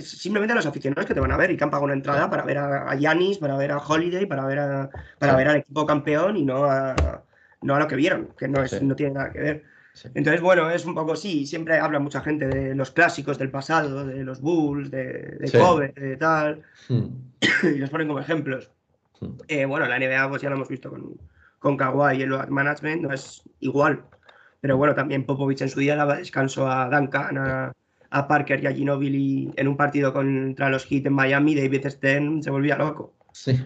Simplemente 0.01 0.51
a 0.51 0.55
los 0.55 0.65
aficionados 0.65 1.05
que 1.05 1.13
te 1.13 1.19
van 1.19 1.31
a 1.31 1.37
ver 1.37 1.51
y 1.51 1.57
que 1.57 1.63
han 1.63 1.69
pagado 1.69 1.85
una 1.85 1.93
entrada 1.93 2.29
para 2.29 2.43
ver 2.43 2.57
a 2.57 2.93
Yanis, 2.95 3.37
para 3.37 3.55
ver 3.57 3.71
a 3.71 3.77
Holiday, 3.77 4.25
para 4.25 4.45
ver, 4.45 4.59
a, 4.59 4.89
para 5.17 5.35
ver 5.35 5.47
al 5.47 5.55
equipo 5.57 5.85
campeón 5.85 6.35
y 6.37 6.43
no 6.43 6.65
a, 6.65 7.23
no 7.61 7.75
a 7.75 7.79
lo 7.79 7.87
que 7.87 7.95
vieron, 7.95 8.29
que 8.37 8.47
no, 8.47 8.61
es, 8.61 8.81
no 8.81 8.95
tiene 8.95 9.13
nada 9.13 9.31
que 9.31 9.39
ver. 9.39 9.63
Entonces, 10.13 10.41
bueno, 10.41 10.69
es 10.69 10.85
un 10.85 10.95
poco 10.95 11.15
sí, 11.15 11.45
siempre 11.45 11.79
habla 11.79 11.99
mucha 11.99 12.21
gente 12.21 12.47
de 12.47 12.75
los 12.75 12.91
clásicos 12.91 13.37
del 13.37 13.51
pasado, 13.51 14.05
de 14.05 14.23
los 14.23 14.41
Bulls, 14.41 14.91
de, 14.91 15.37
de 15.39 15.51
Kobe, 15.51 15.93
de 15.95 16.17
tal, 16.17 16.61
hmm. 16.89 17.05
y 17.75 17.77
los 17.77 17.89
ponen 17.89 18.07
como 18.07 18.19
ejemplos. 18.19 18.69
Hmm. 19.19 19.37
Eh, 19.47 19.65
bueno, 19.65 19.87
la 19.87 19.97
NBA 19.97 20.29
pues 20.29 20.41
ya 20.41 20.49
lo 20.49 20.55
hemos 20.55 20.69
visto 20.69 20.89
con, 20.89 21.17
con 21.59 21.77
Kawhi 21.77 22.17
y 22.17 22.21
el 22.21 22.29
management, 22.49 23.01
no 23.01 23.13
es 23.13 23.43
igual. 23.59 24.03
Pero 24.61 24.75
bueno, 24.77 24.93
también 24.93 25.25
Popovich 25.25 25.61
en 25.61 25.69
su 25.69 25.79
día 25.79 25.95
daba 25.95 26.17
descanso 26.17 26.69
a 26.69 26.89
Duncan, 26.89 27.37
a, 27.37 27.73
a 28.11 28.27
Parker 28.27 28.63
y 28.63 28.67
a 28.67 28.73
Ginobili 28.73 29.51
en 29.55 29.67
un 29.67 29.77
partido 29.77 30.13
contra 30.13 30.69
los 30.69 30.85
Heat 30.85 31.05
en 31.05 31.13
Miami, 31.13 31.55
David 31.55 31.87
Stern 31.87 32.43
se 32.43 32.51
volvía 32.51 32.77
loco. 32.77 33.13
Sí. 33.31 33.57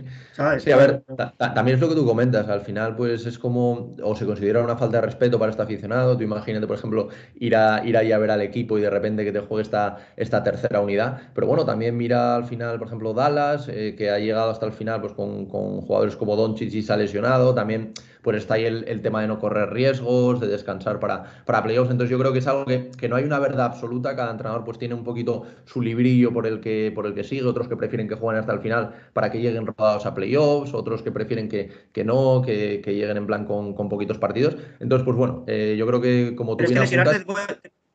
Sí, 0.59 0.71
a 0.71 0.77
ver, 0.77 1.03
también 1.37 1.75
es 1.75 1.81
lo 1.81 1.89
que 1.89 1.95
tú 1.95 2.05
comentas. 2.05 2.47
Al 2.49 2.61
final, 2.61 2.95
pues 2.95 3.25
es 3.25 3.39
como, 3.39 3.95
o 4.03 4.15
se 4.15 4.25
considera 4.25 4.61
una 4.61 4.75
falta 4.75 4.97
de 4.97 5.05
respeto 5.05 5.39
para 5.39 5.51
este 5.51 5.63
aficionado. 5.63 6.17
Tú 6.17 6.23
imagínate, 6.23 6.67
por 6.67 6.77
ejemplo, 6.77 7.09
ir, 7.35 7.55
a, 7.55 7.85
ir 7.85 7.95
ahí 7.97 8.11
a 8.11 8.17
ver 8.17 8.31
al 8.31 8.41
equipo 8.41 8.77
y 8.77 8.81
de 8.81 8.89
repente 8.89 9.23
que 9.23 9.31
te 9.31 9.39
juegue 9.39 9.63
esta, 9.63 9.97
esta 10.17 10.43
tercera 10.43 10.81
unidad. 10.81 11.21
Pero 11.33 11.47
bueno, 11.47 11.65
también 11.65 11.95
mira 11.95 12.35
al 12.35 12.45
final, 12.45 12.77
por 12.77 12.87
ejemplo, 12.87 13.13
Dallas, 13.13 13.67
eh, 13.69 13.95
que 13.97 14.09
ha 14.09 14.19
llegado 14.19 14.51
hasta 14.51 14.65
el 14.65 14.73
final 14.73 15.01
pues 15.01 15.13
con, 15.13 15.45
con 15.45 15.81
jugadores 15.81 16.15
como 16.15 16.35
Doncic 16.35 16.73
y 16.73 16.81
se 16.81 16.91
ha 16.91 16.97
lesionado. 16.97 17.53
También 17.53 17.93
pues 18.23 18.37
está 18.37 18.55
ahí 18.55 18.65
el, 18.65 19.01
tema 19.01 19.21
de 19.21 19.27
no 19.27 19.37
correr 19.37 19.71
riesgos, 19.71 20.39
de 20.39 20.47
descansar 20.47 20.99
para, 20.99 21.43
para 21.45 21.61
playoffs. 21.61 21.91
Entonces 21.91 22.09
yo 22.09 22.17
creo 22.17 22.31
que 22.31 22.39
es 22.39 22.47
algo 22.47 22.65
que, 22.65 23.09
no 23.09 23.17
hay 23.17 23.25
una 23.25 23.37
verdad 23.37 23.65
absoluta, 23.65 24.15
cada 24.15 24.31
entrenador 24.31 24.63
pues 24.63 24.79
tiene 24.79 24.95
un 24.95 25.03
poquito 25.03 25.45
su 25.65 25.81
librillo 25.81 26.31
por 26.31 26.47
el 26.47 26.61
que, 26.61 26.91
por 26.95 27.05
el 27.05 27.13
que 27.13 27.23
sigue, 27.23 27.43
otros 27.43 27.67
que 27.67 27.75
prefieren 27.75 28.07
que 28.07 28.15
jueguen 28.15 28.39
hasta 28.39 28.53
el 28.53 28.61
final 28.61 28.93
para 29.11 29.29
que 29.29 29.41
lleguen 29.41 29.67
rodados 29.67 30.05
a 30.05 30.13
playoffs, 30.15 30.73
otros 30.73 31.03
que 31.03 31.11
prefieren 31.11 31.49
que, 31.49 31.69
que 31.91 32.03
no, 32.05 32.41
que, 32.43 32.81
lleguen 32.85 33.17
en 33.17 33.27
plan 33.27 33.45
con, 33.45 33.75
poquitos 33.89 34.17
partidos. 34.17 34.55
Entonces, 34.79 35.03
pues 35.03 35.17
bueno, 35.17 35.43
eh, 35.47 35.75
yo 35.77 35.85
creo 35.85 35.99
que 35.99 36.33
como 36.35 36.55
tú 36.55 36.63
bien 36.65 36.81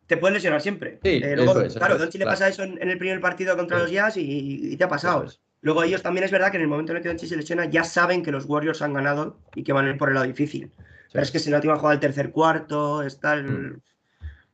te 0.09 0.17
puedes 0.17 0.35
lesionar 0.35 0.63
siempre. 0.63 0.99
Sí, 1.03 1.21
eh, 1.23 1.37
claro, 1.77 1.99
Don 1.99 2.09
le 2.13 2.25
pasa 2.25 2.49
eso 2.49 2.63
en, 2.63 2.79
el 2.81 2.97
primer 2.97 3.21
partido 3.21 3.55
contra 3.57 3.79
los 3.79 3.91
Jazz 3.91 4.17
y, 4.17 4.75
te 4.77 4.85
ha 4.85 4.89
pasado. 4.89 5.27
Luego 5.61 5.83
ellos 5.83 6.03
también 6.03 6.25
es 6.25 6.31
verdad 6.31 6.51
que 6.51 6.57
en 6.57 6.63
el 6.63 6.69
momento 6.69 6.93
en 6.93 6.99
el 6.99 7.03
que 7.03 7.09
Doncic 7.09 7.29
se 7.29 7.37
lesiona 7.37 7.65
ya 7.67 7.85
saben 7.85 8.23
que 8.23 8.31
los 8.31 8.45
Warriors 8.47 8.83
han 8.83 8.93
ganado 8.93 9.39
y 9.55 9.65
que 9.65 9.73
van 9.73 9.87
a 9.87 9.91
ir 9.91 9.99
por 9.99 10.09
el 10.09 10.15
lado 10.15 10.27
difícil. 10.27 10.71
Pero 11.13 11.23
es 11.23 11.31
que 11.31 11.39
si 11.39 11.51
la 11.51 11.57
última 11.57 11.77
jugada 11.77 11.93
del 11.93 12.01
tercer 12.01 12.31
cuarto, 12.31 13.03
está 13.03 13.35
el... 13.35 13.45
Mm. 13.45 13.81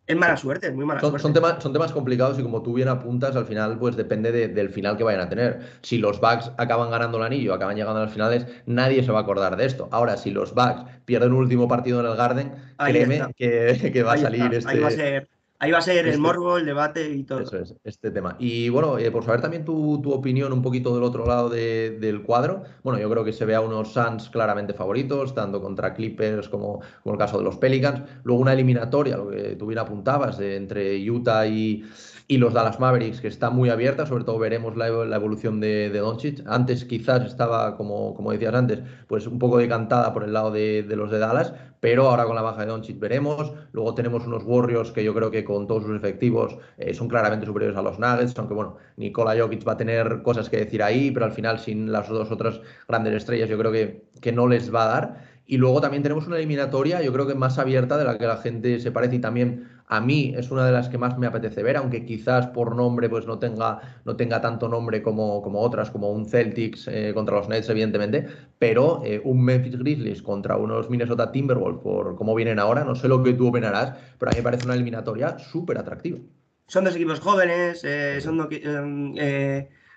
Es 0.07 0.17
mala 0.17 0.37
suerte, 0.37 0.67
es 0.67 0.75
muy 0.75 0.85
mala 0.85 1.01
son, 1.01 1.11
suerte. 1.11 1.23
Son 1.23 1.33
temas, 1.33 1.63
son 1.63 1.73
temas 1.73 1.91
complicados 1.91 2.39
y 2.39 2.43
como 2.43 2.63
tú 2.63 2.75
bien 2.75 2.89
apuntas, 2.89 3.37
al 3.37 3.47
final 3.47 3.79
pues 3.79 3.97
depende 3.97 4.49
del 4.49 4.69
final 4.69 4.99
que 4.99 5.03
vayan 5.03 5.23
a 5.23 5.31
tener. 5.31 5.61
Si 5.81 5.97
los 5.97 6.21
Bucks 6.21 6.53
acaban 6.59 6.91
ganando 6.91 7.17
el 7.17 7.25
anillo, 7.25 7.55
acaban 7.55 7.75
llegando 7.75 8.01
a 8.01 8.05
las 8.05 8.13
finales, 8.13 8.47
nadie 8.67 9.03
se 9.03 9.11
va 9.11 9.21
a 9.21 9.23
acordar 9.23 9.57
de 9.57 9.65
esto. 9.65 9.89
Ahora, 9.93 10.19
si 10.19 10.31
los 10.31 10.55
Bucks 10.55 10.85
pierden 11.07 11.33
un 11.33 11.39
último 11.39 11.69
partido 11.69 12.01
en 12.01 12.07
el 12.07 12.17
Garden, 12.17 12.53
créeme 12.77 13.33
que, 13.35 14.03
va 14.03 14.13
a 14.13 14.19
salir 14.19 14.53
este... 14.53 14.73
Ahí 14.73 14.79
va 14.79 14.89
a 14.89 14.91
ser 14.91 15.29
Ahí 15.65 15.71
va 15.71 15.79
a 15.79 15.81
ser 15.81 15.97
el 15.97 16.09
este 16.09 16.19
morbo, 16.21 16.59
el 16.59 16.67
debate 16.67 17.09
y 17.09 17.25
todo. 17.25 17.41
Eso 17.41 17.57
es, 17.57 17.75
este 17.85 18.11
tema. 18.11 18.37
Y 18.39 18.69
bueno, 18.69 18.99
eh, 18.99 19.11
por 19.11 19.25
saber 19.25 19.41
también 19.41 19.65
tu, 19.65 19.95
opinión 20.13 20.53
un 20.53 20.61
poquito 20.61 20.95
del 20.95 21.03
otro 21.03 21.25
lado 21.25 21.49
del 21.49 22.23
cuadro, 22.23 22.65
bueno, 22.83 23.01
yo 23.01 23.09
creo 23.09 23.25
que 23.25 23.33
se 23.33 23.47
ve 23.47 23.55
a 23.55 23.63
unos 23.63 23.95
Suns 23.95 24.29
claramente 24.29 24.75
favoritos, 24.75 25.35
tanto 25.35 25.63
contra 25.63 25.95
Clippers 25.95 26.51
como, 26.51 26.81
como 27.03 27.15
el 27.15 27.19
caso 27.19 27.39
de 27.39 27.45
los 27.45 27.57
Pelicans. 27.57 28.03
Luego 28.25 28.43
una 28.43 28.53
eliminatoria, 28.53 29.17
lo 29.17 29.31
que 29.31 29.57
tú 29.57 29.67
bien 29.67 29.79
apuntabas, 29.79 30.39
entre 30.39 31.11
Utah 31.11 31.47
y, 31.47 31.83
y 32.27 32.39
los 32.39 32.55
Dallas 32.55 32.81
Mavericks, 32.81 33.21
que 33.21 33.29
está 33.29 33.51
muy 33.51 33.69
abierta, 33.69 34.07
sobre 34.07 34.25
todo 34.25 34.39
veremos 34.39 34.77
la, 34.77 34.87
evolución 34.87 35.61
de, 35.61 35.91
de, 35.91 35.99
Doncic. 35.99 36.43
Antes 36.47 36.85
quizás 36.87 37.27
estaba, 37.27 37.77
como, 37.77 38.15
como 38.15 38.33
decías 38.33 38.55
antes, 38.55 38.81
pues 39.09 39.27
un 39.27 39.39
poco 39.39 39.59
decantada 39.59 40.13
por 40.15 40.25
el 40.25 40.33
lado 40.33 40.51
de, 40.51 40.83
de 40.83 40.97
los 40.97 41.11
de 41.11 41.19
Dallas, 41.19 41.53
pero 41.81 42.09
ahora 42.09 42.25
con 42.25 42.35
la 42.35 42.41
baja 42.41 42.63
de 42.63 42.69
Doncic 42.69 42.99
veremos. 42.99 43.53
Luego 43.73 43.95
tenemos 43.95 44.27
unos 44.27 44.43
Warriors 44.45 44.91
que 44.91 45.05
yo 45.05 45.13
creo 45.13 45.31
que 45.31 45.45
con 45.45 45.67
todos 45.67 45.83
sus 45.83 45.95
efectivos 45.95 46.57
eh, 46.79 46.95
son 46.95 47.09
claramente 47.09 47.45
superiores 47.45 47.77
a 47.77 47.83
los 47.83 47.99
Nuggets, 47.99 48.39
aunque 48.39 48.55
bueno, 48.55 48.77
Nikola 48.97 49.39
Jokic 49.39 49.69
va 49.69 49.73
a 49.73 49.77
tener 49.77 50.23
cosas 50.23 50.49
que 50.49 50.57
decir 50.57 50.83
ahí, 50.83 51.11
pero 51.11 51.27
al 51.27 51.33
final 51.33 51.59
sin 51.59 51.93
las 51.93 52.09
dos 52.09 52.31
otras 52.31 52.59
grandes 52.89 53.13
estrellas 53.13 53.51
yo 53.51 53.59
creo 53.59 53.71
que, 53.71 54.07
que 54.23 54.33
no 54.33 54.49
les 54.49 54.75
va 54.75 54.85
a 54.85 54.89
dar. 54.89 55.34
Y 55.47 55.59
luego 55.59 55.81
también 55.81 56.03
tenemos 56.03 56.27
una 56.27 56.37
eliminatoria, 56.37 57.03
yo 57.03 57.13
creo 57.13 57.27
que 57.27 57.35
más 57.35 57.59
abierta 57.59 57.99
de 57.99 58.05
la 58.05 58.17
que 58.17 58.27
la 58.27 58.39
gente 58.39 58.81
se 58.81 58.91
parece 58.91 59.17
y 59.17 59.19
también 59.19 59.69
a 59.87 60.01
mí 60.01 60.35
es 60.37 60.51
una 60.51 60.65
de 60.65 60.73
las 60.73 60.89
que 60.89 60.97
más 60.97 61.19
me 61.19 61.27
apetece 61.27 61.63
ver, 61.63 61.77
aunque 61.77 62.07
quizás 62.07 62.47
por 62.47 62.75
nombre 62.75 63.11
pues 63.11 63.27
no 63.27 63.39
tenga, 63.39 64.01
no 64.05 64.17
tenga 64.17 64.41
tanto 64.41 64.69
nombre 64.69 65.03
como, 65.03 65.43
como 65.43 65.61
otras, 65.61 65.91
como 65.91 66.11
un 66.11 66.27
Celtics 66.27 66.89
eh, 66.89 67.13
contra 67.13 67.37
los 67.37 67.49
Nets, 67.49 67.69
evidentemente, 67.69 68.27
pero 68.59 69.03
eh, 69.05 69.21
un 69.23 69.45
Memphis 69.45 69.77
Grizzlies 69.79 70.23
contra 70.23 70.57
unos 70.57 70.89
Minnesota 70.89 71.31
Timberwolves, 71.31 71.83
por 71.83 72.17
cómo 72.17 72.35
vienen 72.35 72.59
ahora, 72.59 72.85
no 72.85 72.95
sé 72.95 73.09
lo 73.09 73.23
que 73.23 73.35
tú 73.35 73.49
opinarás, 73.49 73.95
pero 74.19 74.31
a 74.31 74.33
mí 74.33 74.39
me 74.39 74.45
parece 74.45 74.65
una 74.65 74.75
eliminatoria 74.75 75.39
súper 75.39 75.77
atractiva. 75.77 76.19
Son 76.67 76.85
dos 76.85 76.97
equipos 76.97 77.21
jóvenes, 77.21 77.85
eh, 77.85 78.21
son 78.23 78.49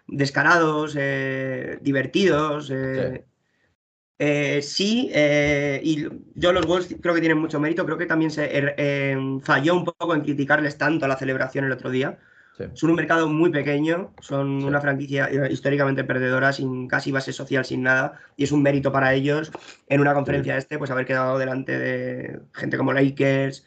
descarados, 0.07 0.97
divertidos. 1.81 2.69
Eh, 4.19 4.61
sí, 4.63 5.11
eh, 5.13 5.79
y 5.83 6.07
yo 6.33 6.51
los 6.51 6.65
Wolves 6.65 6.95
creo 7.01 7.13
que 7.13 7.19
tienen 7.19 7.37
mucho 7.37 7.59
mérito. 7.59 7.85
Creo 7.85 7.97
que 7.97 8.05
también 8.05 8.31
se 8.31 8.57
er, 8.57 8.73
em, 8.77 9.39
falló 9.41 9.75
un 9.75 9.85
poco 9.85 10.15
en 10.15 10.21
criticarles 10.21 10.77
tanto 10.77 11.05
a 11.05 11.07
la 11.07 11.17
celebración 11.17 11.65
el 11.65 11.71
otro 11.71 11.89
día. 11.89 12.17
Son 12.73 12.89
un 12.89 12.95
mercado 12.95 13.29
muy 13.29 13.51
pequeño, 13.51 14.15
son 14.19 14.63
una 14.63 14.81
franquicia 14.81 15.27
eh, 15.27 15.51
históricamente 15.51 16.03
perdedora, 16.03 16.51
sin 16.51 16.87
casi 16.87 17.11
base 17.11 17.31
social, 17.31 17.63
sin 17.65 17.83
nada, 17.83 18.19
y 18.35 18.45
es 18.45 18.51
un 18.51 18.63
mérito 18.63 18.91
para 18.91 19.13
ellos 19.13 19.51
en 19.87 20.01
una 20.01 20.15
conferencia 20.15 20.57
este, 20.57 20.79
pues 20.79 20.89
haber 20.89 21.05
quedado 21.05 21.37
delante 21.37 21.77
de 21.77 22.39
gente 22.53 22.77
como 22.77 22.93
Lakers, 22.93 23.63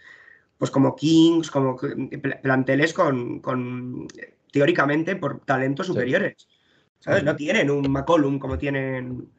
pues 0.58 0.72
como 0.72 0.96
Kings, 0.96 1.52
como 1.52 1.76
planteles 2.42 2.92
con, 2.92 3.38
con 3.38 4.08
teóricamente 4.50 5.14
por 5.14 5.38
talentos 5.44 5.86
superiores. 5.86 6.48
¿Sabes? 6.98 7.22
No 7.22 7.36
tienen 7.36 7.70
un 7.70 7.90
McCollum 7.90 8.40
como 8.40 8.58
tienen 8.58 9.30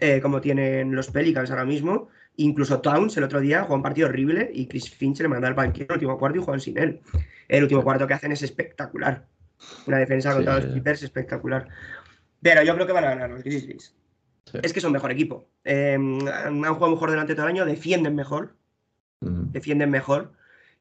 eh, 0.00 0.20
como 0.20 0.40
tienen 0.40 0.94
los 0.94 1.10
Pelicans 1.10 1.50
ahora 1.50 1.64
mismo. 1.64 2.08
Incluso 2.36 2.80
Towns 2.80 3.16
el 3.16 3.24
otro 3.24 3.40
día 3.40 3.62
jugó 3.62 3.74
un 3.74 3.82
partido 3.82 4.08
horrible 4.08 4.50
y 4.54 4.68
Chris 4.68 4.90
Finch 4.90 5.20
le 5.20 5.28
manda 5.28 5.48
al 5.48 5.54
banquillo 5.54 5.86
el 5.88 5.94
último 5.94 6.18
cuarto 6.18 6.38
y 6.38 6.42
juegan 6.42 6.60
sin 6.60 6.78
él. 6.78 7.00
El 7.48 7.64
último 7.64 7.82
cuarto 7.82 8.06
que 8.06 8.14
hacen 8.14 8.30
es 8.30 8.42
espectacular. 8.42 9.26
Una 9.86 9.98
defensa 9.98 10.32
contra 10.32 10.56
los 10.56 10.66
Clippers 10.66 11.02
espectacular. 11.02 11.68
Pero 12.40 12.62
yo 12.62 12.74
creo 12.74 12.86
que 12.86 12.92
van 12.92 13.04
a 13.04 13.10
ganar 13.10 13.30
los 13.30 13.42
Grizzlies. 13.42 13.94
Es 14.62 14.72
que 14.72 14.80
son 14.80 14.92
mejor 14.92 15.10
equipo. 15.10 15.48
Em, 15.64 16.20
han 16.28 16.62
jugado 16.62 16.90
mejor 16.90 17.10
delante 17.10 17.34
todo 17.34 17.46
el 17.46 17.52
año, 17.52 17.66
defienden 17.66 18.14
mejor. 18.14 18.54
Defienden 19.20 19.90
mejor. 19.90 20.32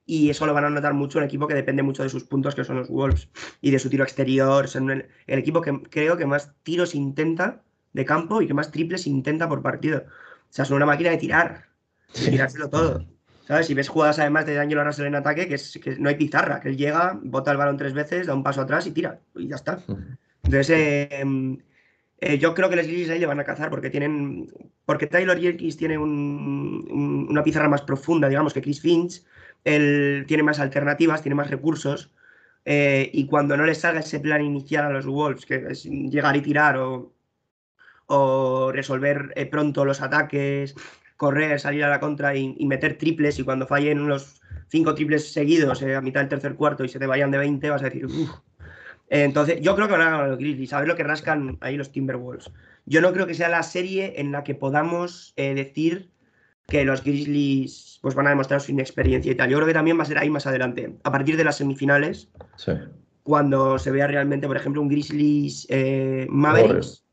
Y 0.06 0.30
eso 0.30 0.46
lo 0.46 0.54
van 0.54 0.66
a 0.66 0.70
notar 0.70 0.94
mucho 0.94 1.18
un 1.18 1.26
equipo 1.26 1.48
que 1.48 1.54
depende 1.54 1.84
mucho 1.84 2.04
de 2.04 2.10
sus 2.10 2.24
puntos, 2.24 2.56
que 2.56 2.64
son 2.64 2.78
los 2.78 2.88
Wolves, 2.88 3.30
y 3.60 3.72
de 3.72 3.80
su 3.80 3.90
tiro 3.90 4.04
exterior. 4.04 4.68
Son 4.68 4.90
el 4.92 5.40
equipo 5.40 5.62
que 5.62 5.82
creo 5.90 6.16
que 6.16 6.26
más 6.26 6.54
tiros 6.64 6.96
intenta 6.96 7.64
de 7.94 8.06
campo 8.06 8.42
y 8.42 8.48
que 8.48 8.54
más 8.54 8.72
triples 8.72 9.08
intenta 9.08 9.48
por 9.48 9.62
partido. 9.62 10.04
O 10.08 10.54
sea, 10.54 10.66
son 10.66 10.78
una 10.78 10.86
máquina 10.86 11.10
de 11.10 11.18
tirar, 11.18 11.66
de 12.14 12.32
tirárselo 12.32 12.70
todo. 12.70 13.06
¿Sabes? 13.48 13.68
Si 13.68 13.74
ves 13.74 13.88
jugadas 13.88 14.20
además 14.20 14.46
de 14.46 14.60
Angelo 14.60 14.84
Russell 14.84 15.06
en 15.06 15.16
ataque, 15.16 15.48
que, 15.48 15.56
es, 15.56 15.80
que 15.82 15.96
no 15.98 16.10
hay 16.10 16.16
pizarra, 16.16 16.60
que 16.60 16.68
él 16.68 16.78
llega, 16.78 17.18
bota 17.24 17.52
el 17.52 17.58
balón 17.58 17.78
tres 17.78 17.94
veces, 17.94 18.28
da 18.28 18.36
un 18.36 18.44
paso 18.44 18.62
atrás 18.62 18.86
y 18.88 18.92
tira, 18.92 19.22
y 19.36 19.48
ya 19.48 19.56
está. 19.56 19.82
Entonces, 20.44 21.08
em, 21.12 21.58
eh, 22.20 22.38
yo 22.40 22.54
creo 22.54 22.70
que 22.70 22.76
los 22.76 22.86
Grizzlies 22.86 23.10
ahí 23.10 23.20
le 23.20 23.26
van 23.26 23.40
a 23.40 23.46
cazar 23.46 23.70
porque 23.70 23.90
tienen. 23.90 24.52
Porque 24.86 25.08
Taylor 25.08 25.40
Jerkins 25.40 25.78
tiene 25.78 25.98
una 25.98 27.44
pizarra 27.44 27.70
más 27.70 27.82
profunda, 27.84 28.28
digamos, 28.28 28.54
que 28.54 28.62
Chris 28.62 28.82
Finch. 28.82 29.24
Él 29.64 30.26
tiene 30.28 30.44
más 30.44 30.60
alternativas, 30.60 31.22
tiene 31.22 31.36
más 31.36 31.50
recursos. 31.50 32.12
Eh, 32.66 33.10
y 33.14 33.28
cuando 33.28 33.56
no 33.56 33.66
le 33.66 33.76
salga 33.76 34.02
ese 34.02 34.20
plan 34.20 34.42
inicial 34.42 34.86
a 34.86 34.90
los 34.90 35.06
Wolves, 35.06 35.46
que 35.46 35.56
es 35.70 35.86
llegar 35.86 36.36
y 36.36 36.42
tirar 36.42 36.78
o 36.78 37.14
o 38.08 38.72
resolver 38.72 39.34
eh, 39.36 39.46
pronto 39.46 39.86
los 39.86 40.02
ataques, 40.02 40.76
correr, 41.18 41.60
salir 41.60 41.84
a 41.84 41.90
la 41.90 42.00
contra 42.00 42.36
y, 42.36 42.56
meter 42.66 42.98
triples 42.98 43.40
y 43.40 43.44
cuando 43.44 43.68
fallen 43.68 44.00
unos 44.00 44.42
cinco 44.70 44.96
triples 44.96 45.32
seguidos 45.32 45.82
eh, 45.82 45.96
a 45.96 46.02
mitad 46.02 46.22
del 46.22 46.30
tercer 46.30 46.56
cuarto 46.56 46.84
y 46.84 46.90
se 46.90 47.00
te 47.00 47.08
vayan 47.08 47.32
de 47.32 47.38
20, 47.38 47.70
vas 47.70 47.82
a 47.82 47.86
decir, 47.86 48.06
uff. 48.06 48.30
Entonces, 49.10 49.62
yo 49.62 49.76
creo 49.76 49.88
que 49.88 49.94
van 49.94 50.02
a 50.02 50.12
ganar 50.12 50.30
los 50.30 50.38
Grizzlies, 50.38 50.74
a 50.74 50.80
ver 50.80 50.88
lo 50.88 50.96
que 50.96 51.04
rascan 51.04 51.58
ahí 51.62 51.78
los 51.78 51.92
Timberwolves. 51.92 52.52
Yo 52.86 53.02
no 53.02 53.14
creo 53.14 53.26
que 53.26 53.34
sea 53.34 53.48
la 53.50 53.64
serie 53.64 54.16
en 54.18 54.32
la 54.32 54.44
que 54.44 54.54
podamos 54.54 55.34
eh, 55.38 55.54
decir 55.54 56.10
que 56.68 56.84
los 56.84 57.04
Grizzlies 57.04 58.00
pues 58.02 58.16
van 58.16 58.28
a 58.28 58.32
demostrar 58.32 58.60
su 58.60 58.72
inexperiencia 58.72 59.32
y 59.32 59.36
tal. 59.36 59.50
Yo 59.50 59.58
creo 59.58 59.68
que 59.68 59.74
también 59.74 59.98
va 59.98 60.04
a 60.04 60.06
ser 60.06 60.18
ahí 60.18 60.30
más 60.30 60.46
adelante, 60.46 60.98
a 61.04 61.12
partir 61.12 61.38
de 61.38 61.46
las 61.46 61.58
semifinales, 61.58 62.30
Sí. 62.58 62.74
cuando 63.24 63.80
se 63.80 63.92
vea 63.92 64.08
realmente, 64.08 64.48
por 64.48 64.58
ejemplo, 64.58 64.82
un 64.82 64.90
Grizzlies 64.90 65.66
eh, 65.70 66.28
Mavericks. 66.30 67.04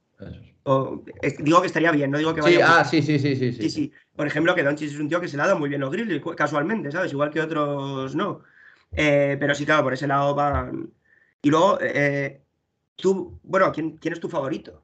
O- 0.64 1.02
es- 1.22 1.38
digo 1.38 1.60
que 1.60 1.66
estaría 1.68 1.92
bien, 1.92 2.10
no 2.10 2.18
digo 2.18 2.34
que 2.34 2.42
Sí, 2.42 2.56
vaya. 2.56 2.80
ah, 2.80 2.84
sí, 2.84 3.02
sí, 3.02 3.18
sí, 3.18 3.36
sí. 3.36 3.52
Sí, 3.52 3.70
sí. 3.70 3.92
Por 4.16 4.26
ejemplo, 4.26 4.54
que 4.54 4.62
Doncic 4.62 4.90
es 4.90 4.98
un 4.98 5.08
tío 5.08 5.20
que 5.20 5.28
se 5.28 5.36
le 5.36 5.42
ha 5.42 5.46
dado 5.46 5.58
muy 5.58 5.68
bien 5.68 5.80
los 5.80 5.90
Grizzlies, 5.90 6.22
casualmente, 6.36 6.90
¿sabes? 6.90 7.12
Igual 7.12 7.30
que 7.30 7.40
otros 7.40 8.14
no. 8.14 8.42
Eh, 8.92 9.36
pero 9.40 9.54
sí, 9.54 9.64
claro, 9.64 9.82
por 9.84 9.92
ese 9.94 10.06
lado 10.06 10.34
van. 10.34 10.92
Y 11.42 11.50
luego, 11.50 11.78
eh, 11.80 12.42
tú, 12.96 13.38
bueno, 13.42 13.72
¿quién, 13.72 13.96
quién 13.98 14.14
es 14.14 14.20
tu 14.20 14.28
favorito? 14.28 14.82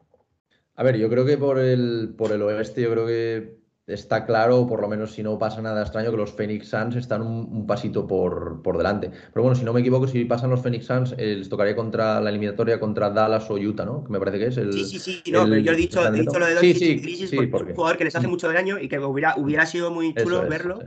A 0.77 0.83
ver, 0.83 0.97
yo 0.97 1.09
creo 1.11 1.27
que 1.27 1.37
por 1.39 1.59
el, 1.59 2.15
por 2.17 2.33
el 2.33 2.43
oeste, 2.43 2.83
yo 2.83 2.91
creo 2.91 3.07
que 3.07 3.60
está 3.93 4.25
claro, 4.27 4.67
por 4.67 4.81
lo 4.81 4.89
menos 4.89 5.13
si 5.13 5.23
no 5.23 5.39
pasa 5.39 5.61
nada 5.63 5.83
extraño, 5.83 6.11
que 6.11 6.17
los 6.17 6.33
Phoenix 6.33 6.69
Suns 6.69 6.97
están 6.97 7.23
un, 7.23 7.49
un 7.51 7.67
pasito 7.67 8.07
por, 8.07 8.63
por 8.63 8.77
delante. 8.79 9.11
Pero 9.33 9.43
bueno, 9.43 9.55
si 9.55 9.65
no 9.65 9.73
me 9.73 9.81
equivoco, 9.81 10.07
si 10.07 10.25
pasan 10.25 10.51
los 10.51 10.61
Phoenix 10.63 10.87
Suns, 10.87 11.15
eh, 11.19 11.37
les 11.37 11.49
tocaría 11.49 11.77
contra 11.77 12.21
la 12.21 12.31
eliminatoria 12.31 12.79
contra 12.81 13.11
Dallas 13.11 13.51
o 13.51 13.55
Utah, 13.55 13.85
¿no? 13.85 14.05
Que 14.05 14.13
me 14.13 14.19
parece 14.19 14.39
que 14.39 14.47
es 14.47 14.57
el. 14.57 14.73
Sí, 14.73 14.85
sí, 14.85 14.99
sí, 14.99 15.31
no, 15.33 15.43
el- 15.45 15.51
pero 15.51 15.63
yo 15.63 15.73
he 15.73 15.77
dicho, 15.77 16.07
he 16.07 16.11
dicho 16.13 16.39
lo 16.39 16.47
de 16.47 16.55
Doncic 16.55 16.77
sí, 16.77 17.27
sí, 17.27 17.37
porque 17.37 17.57
es 17.57 17.63
un 17.63 17.75
jugador 17.75 17.99
que 17.99 18.05
les 18.05 18.17
hace 18.17 18.27
Mm. 18.27 18.31
mucho 18.31 18.53
daño 18.53 18.79
y 18.79 18.89
que 18.89 18.99
hubiera, 18.99 19.35
hubiera 19.37 19.67
sido 19.67 19.91
muy 19.91 20.15
chulo 20.15 20.43
es, 20.43 20.49
verlo. 20.49 20.79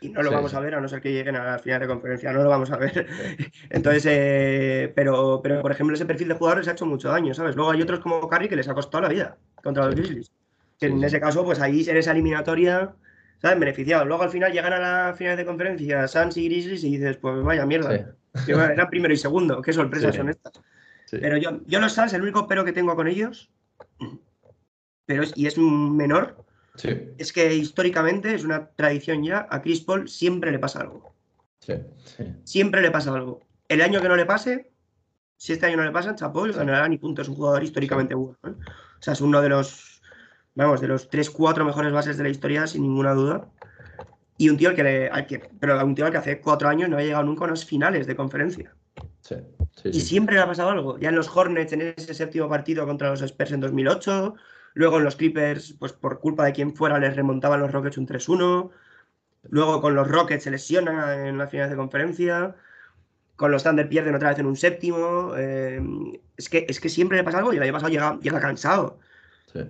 Y 0.00 0.10
no 0.10 0.22
lo 0.22 0.30
vamos 0.30 0.54
a 0.54 0.60
ver, 0.60 0.76
a 0.76 0.80
no 0.80 0.88
ser 0.88 1.00
que 1.00 1.12
lleguen 1.12 1.34
a 1.34 1.44
la 1.44 1.58
final 1.58 1.80
de 1.80 1.88
conferencia, 1.88 2.32
no 2.32 2.44
lo 2.44 2.48
vamos 2.48 2.70
a 2.70 2.76
ver. 2.76 3.08
Entonces, 3.70 4.04
eh, 4.08 4.92
pero, 4.94 5.40
pero 5.42 5.60
por 5.60 5.72
ejemplo, 5.72 5.96
ese 5.96 6.06
perfil 6.06 6.28
de 6.28 6.34
jugadores 6.34 6.68
ha 6.68 6.72
hecho 6.72 6.86
mucho 6.86 7.08
daño, 7.08 7.34
¿sabes? 7.34 7.56
Luego 7.56 7.72
hay 7.72 7.82
otros 7.82 7.98
como 7.98 8.28
Curry 8.28 8.48
que 8.48 8.54
les 8.56 8.68
ha 8.68 8.74
costado 8.74 9.02
la 9.02 9.08
vida 9.08 9.36
contra 9.62 9.86
los. 9.86 9.96
Grizzlies. 9.96 10.30
En 10.80 11.02
ese 11.02 11.20
caso, 11.20 11.44
pues 11.44 11.60
ahí 11.60 11.88
en 11.88 11.96
esa 11.96 12.12
eliminatoria, 12.12 12.94
¿sabes? 13.42 13.58
Beneficiados. 13.58 14.06
Luego 14.06 14.22
al 14.22 14.30
final 14.30 14.52
llegan 14.52 14.72
a 14.72 14.78
la 14.78 15.14
final 15.14 15.36
de 15.36 15.44
conferencia 15.44 16.06
Suns 16.06 16.36
y 16.36 16.48
Grizzlies 16.48 16.84
y 16.84 16.90
dices, 16.96 17.16
pues 17.16 17.42
vaya 17.42 17.66
mierda. 17.66 18.14
Sí. 18.46 18.52
Eran 18.52 18.88
primero 18.88 19.12
y 19.12 19.16
segundo, 19.16 19.60
qué 19.62 19.72
sorpresas 19.72 20.12
Sí. 20.12 20.18
son 20.18 20.28
estas. 20.28 20.52
Sí. 21.06 21.18
Pero 21.20 21.36
yo, 21.36 21.60
yo 21.66 21.80
los 21.80 21.92
Suns, 21.92 22.12
el 22.12 22.22
único 22.22 22.46
pero 22.46 22.64
que 22.64 22.72
tengo 22.72 22.94
con 22.94 23.08
ellos, 23.08 23.50
pero 25.06 25.22
es, 25.22 25.32
y 25.34 25.46
es 25.46 25.58
menor, 25.58 26.44
es 27.16 27.32
que 27.32 27.54
históricamente 27.54 28.34
es 28.34 28.44
una 28.44 28.68
tradición 28.68 29.24
ya, 29.24 29.48
a 29.50 29.62
Chris 29.62 29.80
Paul 29.80 30.08
siempre 30.08 30.52
le 30.52 30.58
pasa 30.58 30.80
algo. 30.82 31.14
Siempre 32.44 32.80
le 32.80 32.90
pasa 32.90 33.12
algo. 33.12 33.40
El 33.68 33.82
año 33.82 34.00
que 34.00 34.08
no 34.08 34.16
le 34.16 34.26
pase, 34.26 34.70
si 35.36 35.52
este 35.52 35.66
año 35.66 35.76
no 35.76 35.84
le 35.84 35.90
pasa, 35.90 36.14
Chapoy 36.14 36.52
ganará 36.52 36.88
ni 36.88 36.98
punto. 36.98 37.22
Es 37.22 37.28
un 37.28 37.34
jugador 37.34 37.62
históricamente 37.62 38.14
bueno. 38.14 38.38
¿eh? 38.44 38.50
O 38.50 39.02
sea, 39.02 39.12
es 39.12 39.20
uno 39.20 39.42
de 39.42 39.48
los, 39.48 39.97
vamos, 40.54 40.80
de 40.80 40.88
los 40.88 41.10
3-4 41.10 41.64
mejores 41.64 41.92
bases 41.92 42.16
de 42.16 42.24
la 42.24 42.28
historia, 42.30 42.66
sin 42.66 42.82
ninguna 42.82 43.14
duda. 43.14 43.48
Y 44.36 44.50
un 44.50 44.56
tío 44.56 44.68
al 44.70 44.76
que, 44.76 44.82
le, 44.84 45.08
al 45.08 45.26
que, 45.26 45.40
pero 45.58 45.84
un 45.84 45.94
tío 45.94 46.06
al 46.06 46.12
que 46.12 46.18
hace 46.18 46.40
cuatro 46.40 46.68
años 46.68 46.88
no 46.88 46.96
había 46.96 47.06
llegado 47.08 47.24
nunca 47.24 47.44
a 47.44 47.48
unas 47.48 47.64
finales 47.64 48.06
de 48.06 48.14
conferencia. 48.16 48.72
Sí, 49.20 49.36
sí, 49.76 49.88
Y 49.88 49.92
sí. 49.94 50.00
siempre 50.00 50.36
le 50.36 50.42
ha 50.42 50.46
pasado 50.46 50.70
algo. 50.70 50.98
Ya 50.98 51.08
en 51.08 51.16
los 51.16 51.28
Hornets, 51.34 51.72
en 51.72 51.82
ese 51.82 52.14
séptimo 52.14 52.48
partido 52.48 52.86
contra 52.86 53.10
los 53.10 53.20
Spurs 53.22 53.52
en 53.52 53.60
2008. 53.60 54.34
Luego 54.74 54.98
en 54.98 55.04
los 55.04 55.16
Clippers, 55.16 55.74
pues 55.78 55.92
por 55.92 56.20
culpa 56.20 56.44
de 56.44 56.52
quien 56.52 56.74
fuera, 56.74 56.98
les 57.00 57.16
remontaban 57.16 57.58
los 57.60 57.72
Rockets 57.72 57.98
un 57.98 58.06
3-1. 58.06 58.70
Luego 59.50 59.80
con 59.80 59.94
los 59.96 60.06
Rockets 60.08 60.44
se 60.44 60.50
lesiona 60.52 61.26
en 61.26 61.36
las 61.36 61.50
finales 61.50 61.70
de 61.70 61.76
conferencia. 61.76 62.54
Con 63.34 63.50
los 63.50 63.64
Thunder 63.64 63.88
pierden 63.88 64.14
otra 64.14 64.30
vez 64.30 64.38
en 64.38 64.46
un 64.46 64.56
séptimo. 64.56 65.32
eh, 65.36 65.80
es, 66.36 66.48
que, 66.48 66.64
es 66.68 66.78
que 66.80 66.88
siempre 66.88 67.16
le 67.18 67.24
pasa 67.24 67.38
algo 67.38 67.52
y 67.52 67.56
el 67.56 67.62
año 67.64 67.72
pasado 67.72 67.90
llega, 67.90 68.18
llega 68.20 68.40
cansado. 68.40 69.00
sí. 69.52 69.60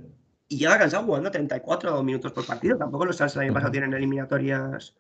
Y 0.49 0.59
llega 0.59 0.79
cansado 0.79 1.05
jugando 1.05 1.31
34 1.31 2.03
minutos 2.03 2.33
por 2.33 2.47
partido. 2.47 2.77
Tampoco 2.79 3.05
los 3.05 3.17
Suns 3.17 3.37
el 3.37 3.43
año 3.43 3.53
pasado 3.53 3.73
tienen 3.73 3.93
eliminatorias. 3.93 4.97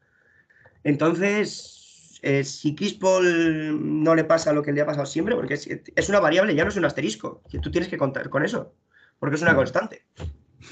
Entonces, 0.85 2.19
eh, 2.23 2.45
si 2.45 2.75
Chris 2.75 2.95
Paul 2.95 4.05
no 4.05 4.15
le 4.15 4.25
pasa 4.25 4.53
lo 4.53 4.63
que 4.63 4.73
le 4.73 4.81
ha 4.81 4.87
pasado 4.87 5.07
siempre, 5.07 5.35
porque 5.35 5.55
es, 5.55 5.67
es 5.67 6.09
una 6.09 6.21
variable, 6.21 6.55
ya 6.55 6.65
no 6.65 6.71
es 6.71 6.77
un 6.77 6.85
asterisco, 6.85 7.43
que 7.51 7.59
tú 7.59 7.71
tienes 7.71 7.89
que 7.89 7.97
contar 7.97 8.29
con 8.29 8.45
eso, 8.45 8.75
porque 9.19 9.37
es 9.37 9.43
una 9.43 9.55
constante. 9.55 10.03
Sí, 10.17 10.27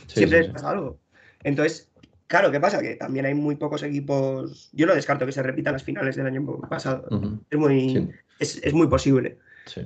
siempre 0.08 0.38
sí, 0.38 0.42
les 0.42 0.46
sí. 0.46 0.52
pasa 0.52 0.70
algo. 0.70 1.00
Entonces, 1.42 1.90
claro, 2.26 2.50
¿qué 2.50 2.60
pasa? 2.60 2.80
Que 2.80 2.96
también 2.96 3.26
hay 3.26 3.34
muy 3.34 3.56
pocos 3.56 3.82
equipos. 3.82 4.70
Yo 4.72 4.86
no 4.86 4.94
descarto 4.94 5.26
que 5.26 5.32
se 5.32 5.42
repitan 5.42 5.72
las 5.72 5.84
finales 5.84 6.16
del 6.16 6.26
año 6.26 6.60
pasado. 6.68 7.08
Es 7.50 7.58
muy, 7.58 8.10
es, 8.38 8.60
es 8.62 8.74
muy 8.74 8.88
posible. 8.88 9.38
sí. 9.66 9.82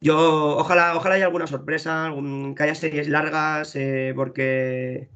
Yo, 0.00 0.56
ojalá, 0.56 0.96
ojalá 0.96 1.16
haya 1.16 1.26
alguna 1.26 1.46
sorpresa, 1.46 2.06
algún- 2.06 2.54
que 2.54 2.62
haya 2.62 2.74
series 2.74 3.08
largas, 3.08 3.76
eh, 3.76 4.12
porque. 4.16 5.08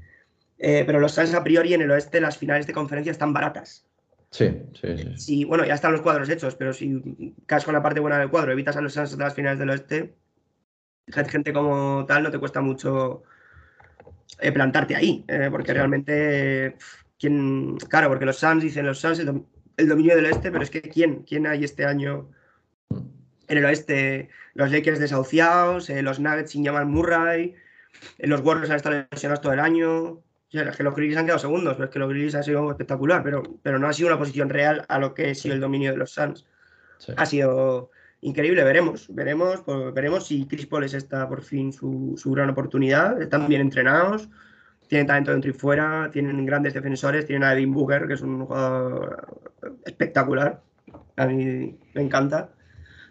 eh, 0.59 0.85
pero 0.87 1.01
los 1.01 1.13
Suns 1.13 1.35
a 1.35 1.43
priori 1.43 1.75
en 1.75 1.83
el 1.83 1.91
oeste, 1.91 2.21
las 2.21 2.39
finales 2.39 2.67
de 2.67 2.73
conferencia 2.73 3.11
están 3.11 3.33
baratas. 3.33 3.87
Sí, 4.31 4.51
sí, 4.81 4.97
sí. 4.97 5.17
Si, 5.17 5.45
bueno, 5.45 5.65
ya 5.65 5.75
están 5.75 5.93
los 5.93 6.01
cuadros 6.01 6.29
hechos, 6.29 6.55
pero 6.55 6.73
si 6.73 7.35
caes 7.47 7.65
con 7.65 7.75
la 7.75 7.83
parte 7.83 8.01
buena 8.01 8.19
del 8.19 8.31
cuadro, 8.31 8.53
evitas 8.53 8.77
a 8.77 8.81
los 8.81 8.93
Suns 8.93 9.17
de 9.17 9.25
las 9.25 9.35
finales 9.35 9.59
del 9.59 9.71
oeste, 9.71 10.15
gente 11.09 11.53
como 11.53 12.05
tal 12.07 12.23
no 12.23 12.31
te 12.31 12.39
cuesta 12.39 12.61
mucho 12.61 13.25
eh, 14.41 14.53
plantarte 14.53 14.97
ahí, 14.97 15.25
eh, 15.29 15.49
porque 15.51 15.73
Sí. 15.73 15.75
realmente, 15.75 16.77
¿quién? 17.19 17.77
Claro, 17.89 18.09
porque 18.09 18.25
los 18.27 18.37
Suns 18.37 18.63
dicen 18.63 18.87
los 18.87 18.99
Suns 19.01 19.19
el, 19.19 19.29
dom- 19.29 19.47
el 19.77 19.89
dominio 19.89 20.17
del 20.17 20.27
oeste, 20.27 20.51
pero 20.51 20.63
es 20.65 20.71
que 20.71 20.83
¿quién? 20.83 21.23
¿Quién 21.25 21.47
hay 21.47 21.65
este 21.65 21.85
año 21.85 22.31
en 23.49 23.59
el 23.59 23.65
oeste? 23.65 24.29
Los 24.55 24.71
Lakers 24.71 24.99
desahuciados, 24.99 25.91
eh, 25.91 26.03
los 26.03 26.21
Nuggets 26.21 26.51
sin 26.53 26.65
Jamal 26.65 26.87
Murray, 26.87 27.55
eh, 28.19 28.27
los 28.27 28.41
Warriors 28.41 28.71
han 28.71 28.77
estado 28.77 29.07
lesionados 29.11 29.41
todo 29.41 29.53
el 29.53 29.61
año. 29.61 30.03
O 30.03 30.23
sea, 30.51 30.69
es 30.69 30.77
que 30.77 30.85
los 30.85 30.95
Grizzlies 30.95 31.19
han 31.19 31.25
quedado 31.25 31.41
segundos, 31.41 31.75
pero 31.75 31.87
es 31.87 31.91
que 31.91 31.99
los 31.99 32.09
Grizzlies 32.09 32.35
ha 32.37 32.43
sido 32.43 32.71
espectacular, 32.71 33.23
pero, 33.23 33.43
pero 33.63 33.79
no 33.79 33.89
ha 33.89 33.93
sido 33.93 34.09
una 34.09 34.19
posición 34.19 34.49
real 34.51 34.85
a 34.89 34.99
lo 34.99 35.15
que 35.15 35.31
ha 35.31 35.35
sido 35.35 35.55
el 35.55 35.61
dominio 35.61 35.91
de 35.91 35.97
los 35.97 36.13
Suns. 36.13 36.47
sí. 36.99 37.13
Ha 37.17 37.27
sido 37.27 37.91
increíble, 38.21 38.65
veremos, 38.65 39.07
veremos, 39.15 39.61
pues, 39.67 39.93
veremos 39.93 40.27
si 40.27 40.47
Chris 40.47 40.67
Paul 40.67 40.85
es 40.85 40.95
esta 40.95 41.29
por 41.29 41.43
fin 41.43 41.73
su, 41.73 42.15
su 42.17 42.33
gran 42.33 42.51
oportunidad. 42.51 43.21
Están 43.21 43.49
bien 43.49 43.61
entrenados, 43.61 44.29
tienen 44.89 45.07
talento 45.07 45.33
dentro 45.33 45.51
y 45.51 45.55
fuera, 45.55 46.11
tienen 46.11 46.45
grandes 46.47 46.75
defensores, 46.75 47.27
tienen 47.27 47.45
a 47.45 47.51
Devin 47.51 47.73
Booker, 47.73 48.07
que 48.07 48.15
es 48.15 48.23
un 48.23 48.47
jugador 48.47 49.27
espectacular. 49.85 50.63
A 51.17 51.27
mí 51.27 51.79
me 51.95 52.03
encanta. 52.03 52.51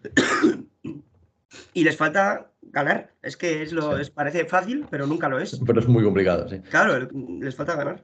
y 1.74 1.84
les 1.84 1.98
falta 1.98 2.52
ganar. 2.62 3.12
Es 3.22 3.38
que 3.38 3.62
es 3.64 3.72
lo, 3.72 3.96
Sí. 3.96 4.02
es- 4.02 4.10
parece 4.10 4.46
fácil, 4.46 4.86
pero 4.90 5.08
nunca 5.08 5.30
lo 5.30 5.40
es. 5.40 5.60
Pero 5.66 5.80
es 5.80 5.88
muy 5.88 6.04
complicado, 6.04 6.48
sí. 6.50 6.60
Claro, 6.70 7.08
les 7.40 7.56
falta 7.56 7.76
ganar. 7.76 8.04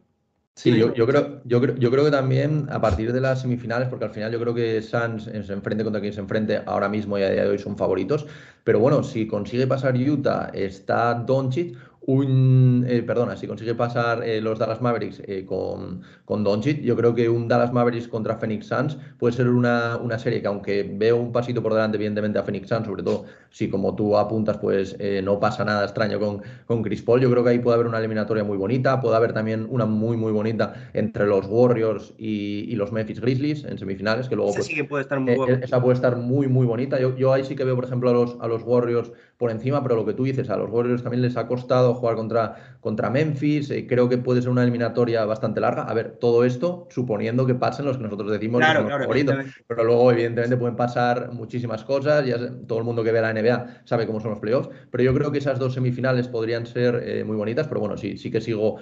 Sí, 0.55 0.77
yo, 0.77 0.93
yo 0.93 1.07
creo, 1.07 1.41
yo, 1.45 1.62
creo, 1.62 1.75
yo 1.77 1.89
creo 1.89 2.03
que 2.03 2.12
también 2.12 2.67
a 2.69 2.81
partir 2.81 3.13
de 3.13 3.21
las 3.21 3.41
semifinales, 3.43 3.88
porque 3.88 4.03
al 4.03 4.12
final 4.12 4.29
yo 4.33 4.41
creo 4.41 4.53
que 4.53 4.81
Suns 4.81 5.27
eh, 5.27 5.41
se 5.41 5.53
enfrente 5.53 5.85
contra 5.85 6.01
quien 6.01 6.12
se 6.12 6.19
enfrente 6.19 6.62
ahora 6.65 6.89
mismo 6.89 7.17
y 7.17 7.23
a 7.23 7.29
día 7.29 7.43
de 7.43 7.49
hoy 7.51 7.59
son 7.59 7.77
favoritos. 7.77 8.27
Pero 8.65 8.79
bueno, 8.79 9.01
si 9.03 9.25
consigue 9.25 9.67
pasar 9.67 9.95
Utah, 9.95 10.51
está 10.53 11.13
Doncic, 11.13 11.77
un, 12.01 12.85
eh, 12.88 13.03
perdona, 13.03 13.35
si 13.35 13.45
consigue 13.45 13.75
pasar 13.75 14.23
eh, 14.23 14.41
los 14.41 14.57
Dallas 14.57 14.81
Mavericks 14.81 15.21
eh, 15.25 15.45
con, 15.45 16.01
con 16.25 16.43
Doncic, 16.43 16.81
yo 16.81 16.95
creo 16.95 17.13
que 17.13 17.29
un 17.29 17.47
Dallas 17.47 17.73
Mavericks 17.73 18.07
contra 18.07 18.38
Phoenix 18.38 18.67
Suns 18.67 18.97
puede 19.17 19.33
ser 19.33 19.47
una, 19.47 19.97
una 19.97 20.17
serie 20.17 20.41
que 20.41 20.47
aunque 20.47 20.83
veo 20.83 21.17
un 21.17 21.31
pasito 21.31 21.62
por 21.62 21.73
delante 21.73 21.97
evidentemente 21.97 22.39
a 22.39 22.43
Phoenix 22.43 22.69
Suns, 22.69 22.85
sobre 22.85 23.03
todo 23.03 23.25
si 23.49 23.69
como 23.69 23.95
tú 23.95 24.17
apuntas 24.17 24.57
pues 24.57 24.95
eh, 24.99 25.21
no 25.23 25.39
pasa 25.39 25.65
nada 25.65 25.83
extraño 25.83 26.19
con, 26.19 26.41
con 26.65 26.81
Chris 26.83 27.01
Paul, 27.01 27.21
yo 27.21 27.29
creo 27.29 27.43
que 27.43 27.51
ahí 27.51 27.59
puede 27.59 27.75
haber 27.75 27.88
una 27.88 27.99
eliminatoria 27.99 28.43
muy 28.43 28.57
bonita, 28.57 29.01
puede 29.01 29.15
haber 29.15 29.33
también 29.33 29.67
una 29.69 29.85
muy 29.85 30.17
muy 30.17 30.31
bonita 30.31 30.89
entre 30.93 31.27
los 31.27 31.45
Warriors 31.47 32.13
y, 32.17 32.65
y 32.69 32.75
los 32.75 32.91
Memphis 32.91 33.19
Grizzlies 33.19 33.65
en 33.65 33.77
semifinales, 33.77 34.29
que 34.29 34.35
luego 34.35 34.51
Ese 34.51 34.59
pues, 34.59 34.67
sí 34.67 34.75
que 34.75 34.83
puede 34.83 35.03
estar 35.03 35.19
muy 35.19 35.35
esa 35.62 35.81
puede 35.81 35.95
estar 35.95 36.15
muy, 36.17 36.47
muy 36.47 36.65
bonita. 36.65 36.99
Yo, 36.99 37.15
yo 37.15 37.33
ahí 37.33 37.43
sí 37.43 37.55
que 37.55 37.63
veo, 37.63 37.75
por 37.75 37.85
ejemplo, 37.85 38.09
a 38.09 38.13
los, 38.13 38.38
a 38.39 38.47
los 38.47 38.63
Warriors 38.63 39.12
por 39.38 39.51
encima, 39.51 39.81
pero 39.83 39.95
lo 39.95 40.05
que 40.05 40.13
tú 40.13 40.23
dices, 40.23 40.49
a 40.49 40.57
los 40.57 40.69
Warriors 40.69 41.03
también 41.03 41.21
les 41.21 41.38
ha 41.38 41.47
costado 41.47 41.88
jugar 41.95 42.15
contra, 42.15 42.78
contra 42.82 43.10
Memphis. 43.10 43.69
eh, 43.71 43.86
creo 43.88 44.08
que 44.10 44.17
puede 44.17 44.41
ser 44.41 44.49
una 44.52 44.63
eliminatoria 44.63 45.25
bastante 45.25 45.60
larga. 45.62 45.84
A 45.84 45.93
ver, 45.93 46.17
todo 46.19 46.43
esto 46.45 46.88
suponiendo 46.89 47.45
que 47.45 47.56
pasen 47.56 47.86
los 47.86 47.97
que 47.97 48.04
nosotros 48.04 48.32
decimos 48.32 48.60
Claro, 48.60 48.88
favoritos. 48.89 49.36
Pero 49.67 49.84
luego, 49.84 50.12
evidentemente, 50.12 50.58
pueden 50.58 50.75
pasar 50.75 51.32
muchísimas 51.34 51.84
cosas. 51.84 52.25
Ya 52.25 52.38
todo 52.67 52.80
el 52.80 52.86
mundo 52.86 53.04
que 53.04 53.12
ve 53.12 53.21
la 53.21 53.30
NBA 53.32 53.82
sabe 53.86 54.06
cómo 54.08 54.19
son 54.19 54.32
los 54.32 54.39
playoffs. 54.39 54.69
Pero 54.91 55.04
yo 55.04 55.13
creo 55.13 55.32
que 55.32 55.38
esas 55.39 55.60
dos 55.60 55.73
semifinales 55.73 56.28
podrían 56.28 56.65
ser 56.65 56.95
eh, 57.06 57.23
muy 57.23 57.36
bonitas. 57.36 57.67
Pero 57.67 57.80
bueno, 57.82 57.97
sí, 57.97 58.17
sí 58.17 58.32
que 58.32 58.41
sigo. 58.41 58.78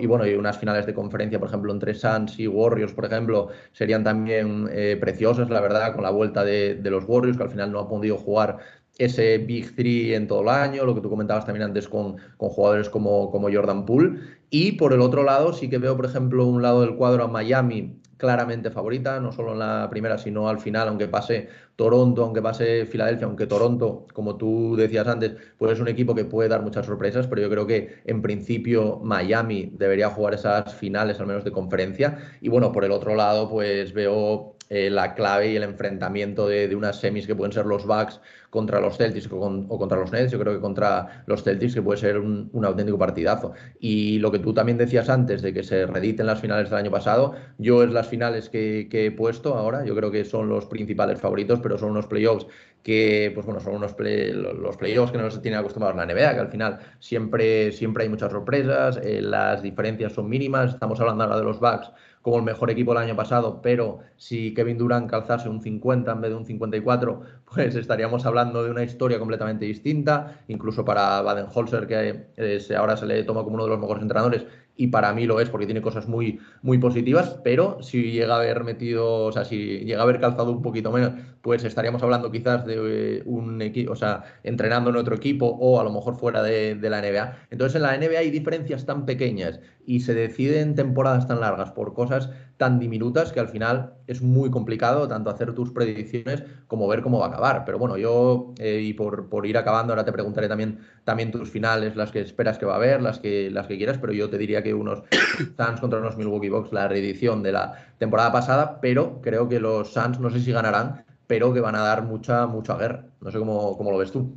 y 0.00 0.06
bueno, 0.06 0.26
y 0.26 0.34
unas 0.34 0.58
finales 0.58 0.86
de 0.86 0.94
conferencia, 0.94 1.38
por 1.38 1.48
ejemplo, 1.48 1.72
entre 1.72 1.94
Suns 1.94 2.38
y 2.38 2.46
Warriors, 2.48 2.92
por 2.92 3.04
ejemplo, 3.04 3.48
serían 3.72 4.04
también 4.04 4.68
eh, 4.72 4.96
preciosas, 5.00 5.50
la 5.50 5.60
verdad, 5.60 5.94
con 5.94 6.02
la 6.02 6.10
vuelta 6.10 6.44
de, 6.44 6.74
de 6.76 6.90
los 6.90 7.04
Warriors, 7.06 7.36
que 7.36 7.42
al 7.44 7.50
final 7.50 7.70
no 7.72 7.80
han 7.80 7.88
podido 7.88 8.16
jugar 8.16 8.58
ese 8.98 9.38
Big 9.38 9.74
Three 9.74 10.14
en 10.14 10.26
todo 10.26 10.42
el 10.42 10.48
año, 10.48 10.84
lo 10.84 10.94
que 10.94 11.00
tú 11.00 11.10
comentabas 11.10 11.46
también 11.46 11.64
antes 11.64 11.88
con, 11.88 12.16
con 12.36 12.48
jugadores 12.50 12.88
como, 12.88 13.30
como 13.30 13.52
Jordan 13.52 13.86
Poole. 13.86 14.18
Y 14.50 14.72
por 14.72 14.92
el 14.92 15.00
otro 15.00 15.22
lado, 15.22 15.52
sí 15.52 15.68
que 15.70 15.78
veo, 15.78 15.96
por 15.96 16.06
ejemplo, 16.06 16.46
un 16.46 16.62
lado 16.62 16.82
del 16.82 16.96
cuadro 16.96 17.24
a 17.24 17.28
Miami 17.28 18.02
claramente 18.22 18.70
favorita, 18.70 19.18
no 19.18 19.32
solo 19.32 19.52
en 19.54 19.58
la 19.58 19.88
primera, 19.90 20.16
sino 20.16 20.48
al 20.48 20.60
final, 20.60 20.86
aunque 20.86 21.08
pase 21.08 21.48
Toronto, 21.74 22.22
aunque 22.22 22.40
pase 22.40 22.86
Filadelfia, 22.86 23.26
aunque 23.26 23.48
Toronto, 23.48 24.06
como 24.14 24.36
tú 24.36 24.76
decías 24.76 25.08
antes, 25.08 25.32
pues 25.58 25.72
es 25.72 25.80
un 25.80 25.88
equipo 25.88 26.14
que 26.14 26.24
puede 26.24 26.48
dar 26.48 26.62
muchas 26.62 26.86
sorpresas, 26.86 27.26
pero 27.26 27.42
yo 27.42 27.50
creo 27.50 27.66
que 27.66 27.96
en 28.04 28.22
principio 28.22 29.00
Miami 29.02 29.72
debería 29.76 30.08
jugar 30.08 30.34
esas 30.34 30.72
finales, 30.72 31.18
al 31.18 31.26
menos 31.26 31.42
de 31.42 31.50
conferencia. 31.50 32.16
Y 32.40 32.48
bueno, 32.48 32.70
por 32.70 32.84
el 32.84 32.92
otro 32.92 33.16
lado, 33.16 33.50
pues 33.50 33.92
veo 33.92 34.54
eh, 34.74 34.88
la 34.88 35.14
clave 35.14 35.52
y 35.52 35.56
el 35.56 35.64
enfrentamiento 35.64 36.48
de, 36.48 36.74
unas 36.74 36.98
semis 36.98 37.26
que 37.26 37.34
pueden 37.34 37.52
ser 37.52 37.66
los 37.66 37.84
Bucks 37.84 38.22
contra 38.48 38.80
los 38.80 38.96
Celtics 38.96 39.28
o, 39.30 39.78
contra 39.78 39.98
los 39.98 40.10
Nets. 40.10 40.32
Yo 40.32 40.38
creo 40.38 40.54
que 40.54 40.60
contra 40.60 41.24
los 41.26 41.42
Celtics 41.44 41.74
que 41.74 41.82
puede 41.82 42.00
ser 42.00 42.18
un, 42.18 42.50
auténtico 42.64 42.96
partidazo. 42.96 43.52
Y 43.80 44.18
lo 44.20 44.32
que 44.32 44.38
tú 44.38 44.54
también 44.54 44.78
decías 44.78 45.10
antes 45.10 45.42
de 45.42 45.52
que 45.52 45.62
se 45.62 45.84
rediten 45.84 46.24
las 46.24 46.40
finales 46.40 46.70
del 46.70 46.78
año 46.78 46.90
pasado, 46.90 47.34
yo 47.58 47.82
es 47.82 47.90
las 47.90 48.08
finales 48.08 48.48
que, 48.48 48.88
he 48.90 49.10
puesto 49.10 49.56
ahora. 49.58 49.84
Yo 49.84 49.94
creo 49.94 50.10
que 50.10 50.24
son 50.24 50.48
los 50.48 50.64
principales 50.64 51.20
favoritos, 51.20 51.60
pero 51.60 51.76
son 51.76 51.90
unos 51.90 52.06
playoffs 52.06 52.46
que, 52.82 53.30
pues 53.34 53.44
bueno, 53.44 53.60
son 53.60 53.74
unos 53.74 53.94
los 53.98 54.76
playoffs 54.78 55.12
que 55.12 55.18
no 55.18 55.30
se 55.30 55.40
tiene 55.40 55.58
acostumbrados 55.58 55.98
la 55.98 56.06
NBA, 56.06 56.32
que 56.32 56.40
al 56.40 56.48
final 56.48 56.78
siempre, 56.98 57.72
siempre 57.72 58.04
hay 58.04 58.08
muchas 58.08 58.32
sorpresas, 58.32 58.98
eh, 59.02 59.20
las 59.20 59.60
diferencias 59.62 60.14
son 60.14 60.30
mínimas. 60.30 60.72
Estamos 60.72 60.98
hablando 60.98 61.24
ahora 61.24 61.36
de 61.36 61.44
los 61.44 61.60
Bucks 61.60 61.90
como 62.22 62.38
el 62.38 62.44
mejor 62.44 62.70
equipo 62.70 62.92
el 62.92 62.98
año 62.98 63.16
pasado, 63.16 63.60
pero 63.60 63.98
si 64.16 64.54
Kevin 64.54 64.78
Durant 64.78 65.10
calzase 65.10 65.48
un 65.48 65.60
50 65.60 66.10
en 66.12 66.20
vez 66.20 66.30
de 66.30 66.36
un 66.36 66.46
54, 66.46 67.22
pues 67.52 67.74
estaríamos 67.74 68.24
hablando 68.24 68.62
de 68.62 68.70
una 68.70 68.84
historia 68.84 69.18
completamente 69.18 69.64
distinta. 69.64 70.40
Incluso 70.48 70.84
para 70.84 71.20
Baden-Holzer, 71.22 71.86
que 71.86 72.26
eh, 72.36 72.76
ahora 72.76 72.96
se 72.96 73.06
le 73.06 73.24
toma 73.24 73.42
como 73.42 73.54
uno 73.56 73.64
de 73.64 73.70
los 73.70 73.80
mejores 73.80 74.02
entrenadores, 74.02 74.46
y 74.76 74.86
para 74.86 75.12
mí 75.12 75.26
lo 75.26 75.38
es 75.40 75.50
porque 75.50 75.66
tiene 75.66 75.82
cosas 75.82 76.08
muy, 76.08 76.40
muy 76.62 76.78
positivas, 76.78 77.38
pero 77.44 77.82
si 77.82 78.10
llega 78.12 78.34
a 78.34 78.38
haber 78.38 78.64
metido, 78.64 79.24
o 79.24 79.32
sea, 79.32 79.44
si 79.44 79.80
llega 79.80 80.00
a 80.00 80.04
haber 80.04 80.18
calzado 80.18 80.50
un 80.50 80.62
poquito 80.62 80.90
menos, 80.90 81.12
pues 81.42 81.64
estaríamos 81.64 82.02
hablando 82.02 82.30
quizás 82.30 82.64
de 82.64 83.18
eh, 83.18 83.22
un 83.26 83.60
equipo, 83.60 83.92
o 83.92 83.96
sea, 83.96 84.24
entrenando 84.42 84.90
en 84.90 84.96
otro 84.96 85.14
equipo 85.14 85.46
o 85.46 85.78
a 85.78 85.84
lo 85.84 85.90
mejor 85.90 86.16
fuera 86.16 86.42
de, 86.42 86.74
de, 86.74 86.90
la 86.90 87.02
NBA. 87.02 87.46
Entonces 87.50 87.76
en 87.76 87.82
la 87.82 87.96
NBA 87.96 88.20
hay 88.20 88.30
diferencias 88.30 88.86
tan 88.86 89.04
pequeñas 89.04 89.60
y 89.86 90.00
se 90.00 90.14
deciden 90.14 90.74
temporadas 90.74 91.26
tan 91.26 91.40
largas 91.40 91.72
por 91.72 91.94
cosas 91.94 92.30
tan 92.62 92.78
diminutas 92.78 93.32
que 93.32 93.40
al 93.40 93.48
final 93.48 93.94
es 94.06 94.22
muy 94.22 94.48
complicado 94.48 95.08
tanto 95.08 95.30
hacer 95.30 95.52
tus 95.52 95.72
predicciones 95.72 96.44
como 96.68 96.86
ver 96.86 97.02
cómo 97.02 97.18
va 97.18 97.26
a 97.26 97.28
acabar. 97.30 97.64
Pero 97.64 97.76
bueno, 97.76 97.96
yo, 97.96 98.54
eh, 98.58 98.80
y 98.80 98.92
por, 98.92 99.28
por, 99.28 99.46
ir 99.46 99.58
acabando, 99.58 99.92
ahora 99.92 100.04
te 100.04 100.12
preguntaré 100.12 100.46
también, 100.46 100.78
también 101.04 101.32
tus 101.32 101.50
finales, 101.50 101.96
las 101.96 102.12
que 102.12 102.20
esperas 102.20 102.58
que 102.58 102.66
va 102.66 102.74
a 102.74 102.76
haber, 102.76 103.02
las 103.02 103.18
que, 103.18 103.50
las 103.50 103.66
que 103.66 103.76
quieras, 103.76 103.98
pero 103.98 104.12
yo 104.12 104.30
te 104.30 104.38
diría 104.38 104.62
que 104.62 104.74
unos 104.74 105.02
Suns 105.56 105.80
contra 105.80 105.98
unos 105.98 106.16
Milwaukee 106.16 106.50
Bucks, 106.50 106.72
la 106.72 106.86
reedición 106.86 107.42
de 107.42 107.50
la 107.50 107.94
temporada 107.98 108.30
pasada, 108.30 108.80
pero 108.80 109.20
creo 109.20 109.48
que 109.48 109.58
los 109.58 109.92
Suns 109.92 110.20
no 110.20 110.30
sé 110.30 110.38
si 110.38 110.52
ganarán, 110.52 111.04
pero 111.26 111.52
que 111.52 111.60
van 111.60 111.74
a 111.74 111.82
dar 111.82 112.04
mucha, 112.04 112.46
mucha 112.46 112.76
guerra. 112.76 113.06
No 113.20 113.32
sé 113.32 113.40
cómo, 113.40 113.76
cómo 113.76 113.90
lo 113.90 113.98
ves 113.98 114.12
tú. 114.12 114.36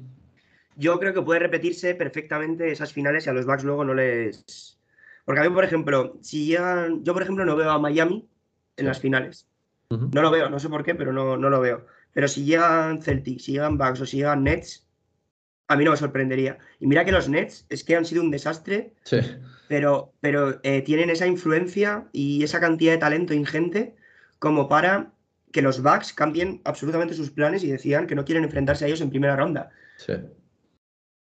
Yo 0.76 1.00
creo 1.00 1.14
que 1.14 1.22
puede 1.22 1.42
repetirse 1.42 1.94
perfectamente 1.94 2.72
esas 2.72 2.92
finales 2.92 3.28
y 3.28 3.30
a 3.30 3.34
los 3.34 3.46
Bucks 3.46 3.64
luego 3.64 3.86
no 3.86 3.94
les 3.94 4.75
porque 5.26 5.42
a 5.42 5.44
mí, 5.44 5.50
por 5.50 5.66
ejemplo, 5.66 6.18
si 6.22 6.46
llegan. 6.46 7.04
Yo, 7.04 7.14
por 7.14 7.24
ejemplo, 7.24 7.46
no 7.46 7.56
veo 7.56 7.72
a 7.72 7.80
Miami 7.80 8.28
en 8.78 8.86
las 8.86 9.00
finales. 9.00 9.48
No 9.90 10.22
lo 10.22 10.32
veo, 10.32 10.50
no 10.50 10.60
sé 10.60 10.70
por 10.70 10.84
qué, 10.84 10.96
pero 10.96 11.12
no, 11.12 11.38
no 11.38 11.50
lo 11.50 11.60
veo. 11.60 11.86
Pero 12.14 12.28
si 12.28 12.46
llegan 12.46 13.02
Celtics, 13.02 13.44
si 13.44 13.54
llegan 13.54 13.78
Bucks 13.78 14.02
o 14.02 14.06
si 14.06 14.18
llegan 14.18 14.44
Nets, 14.44 14.88
a 15.68 15.76
mí 15.76 15.84
no 15.84 15.92
me 15.92 15.98
sorprendería. 15.98 16.58
Y 16.80 16.88
mira 16.88 17.06
que 17.06 17.12
los 17.12 17.28
Nets 17.30 17.66
es 17.70 17.84
que 17.84 17.96
han 17.96 18.06
sido 18.06 18.22
un 18.22 18.32
desastre, 18.32 18.94
sí. 19.04 19.18
pero, 19.68 20.14
pero 20.22 20.60
eh, 20.64 20.82
tienen 20.82 21.10
esa 21.10 21.28
influencia 21.28 22.08
y 22.12 22.44
esa 22.44 22.60
cantidad 22.60 22.94
de 22.94 23.00
talento 23.00 23.34
ingente 23.34 23.96
como 24.40 24.68
para 24.68 25.12
que 25.52 25.62
los 25.62 25.82
Bucks 25.82 26.14
cambien 26.14 26.62
absolutamente 26.66 27.14
sus 27.14 27.32
planes 27.32 27.64
y 27.64 27.72
decían 27.72 28.08
que 28.08 28.16
no 28.16 28.26
quieren 28.26 28.44
enfrentarse 28.44 28.86
a 28.86 28.88
ellos 28.88 29.02
en 29.02 29.10
primera 29.10 29.36
ronda. 29.36 29.72
Sí. 29.98 30.14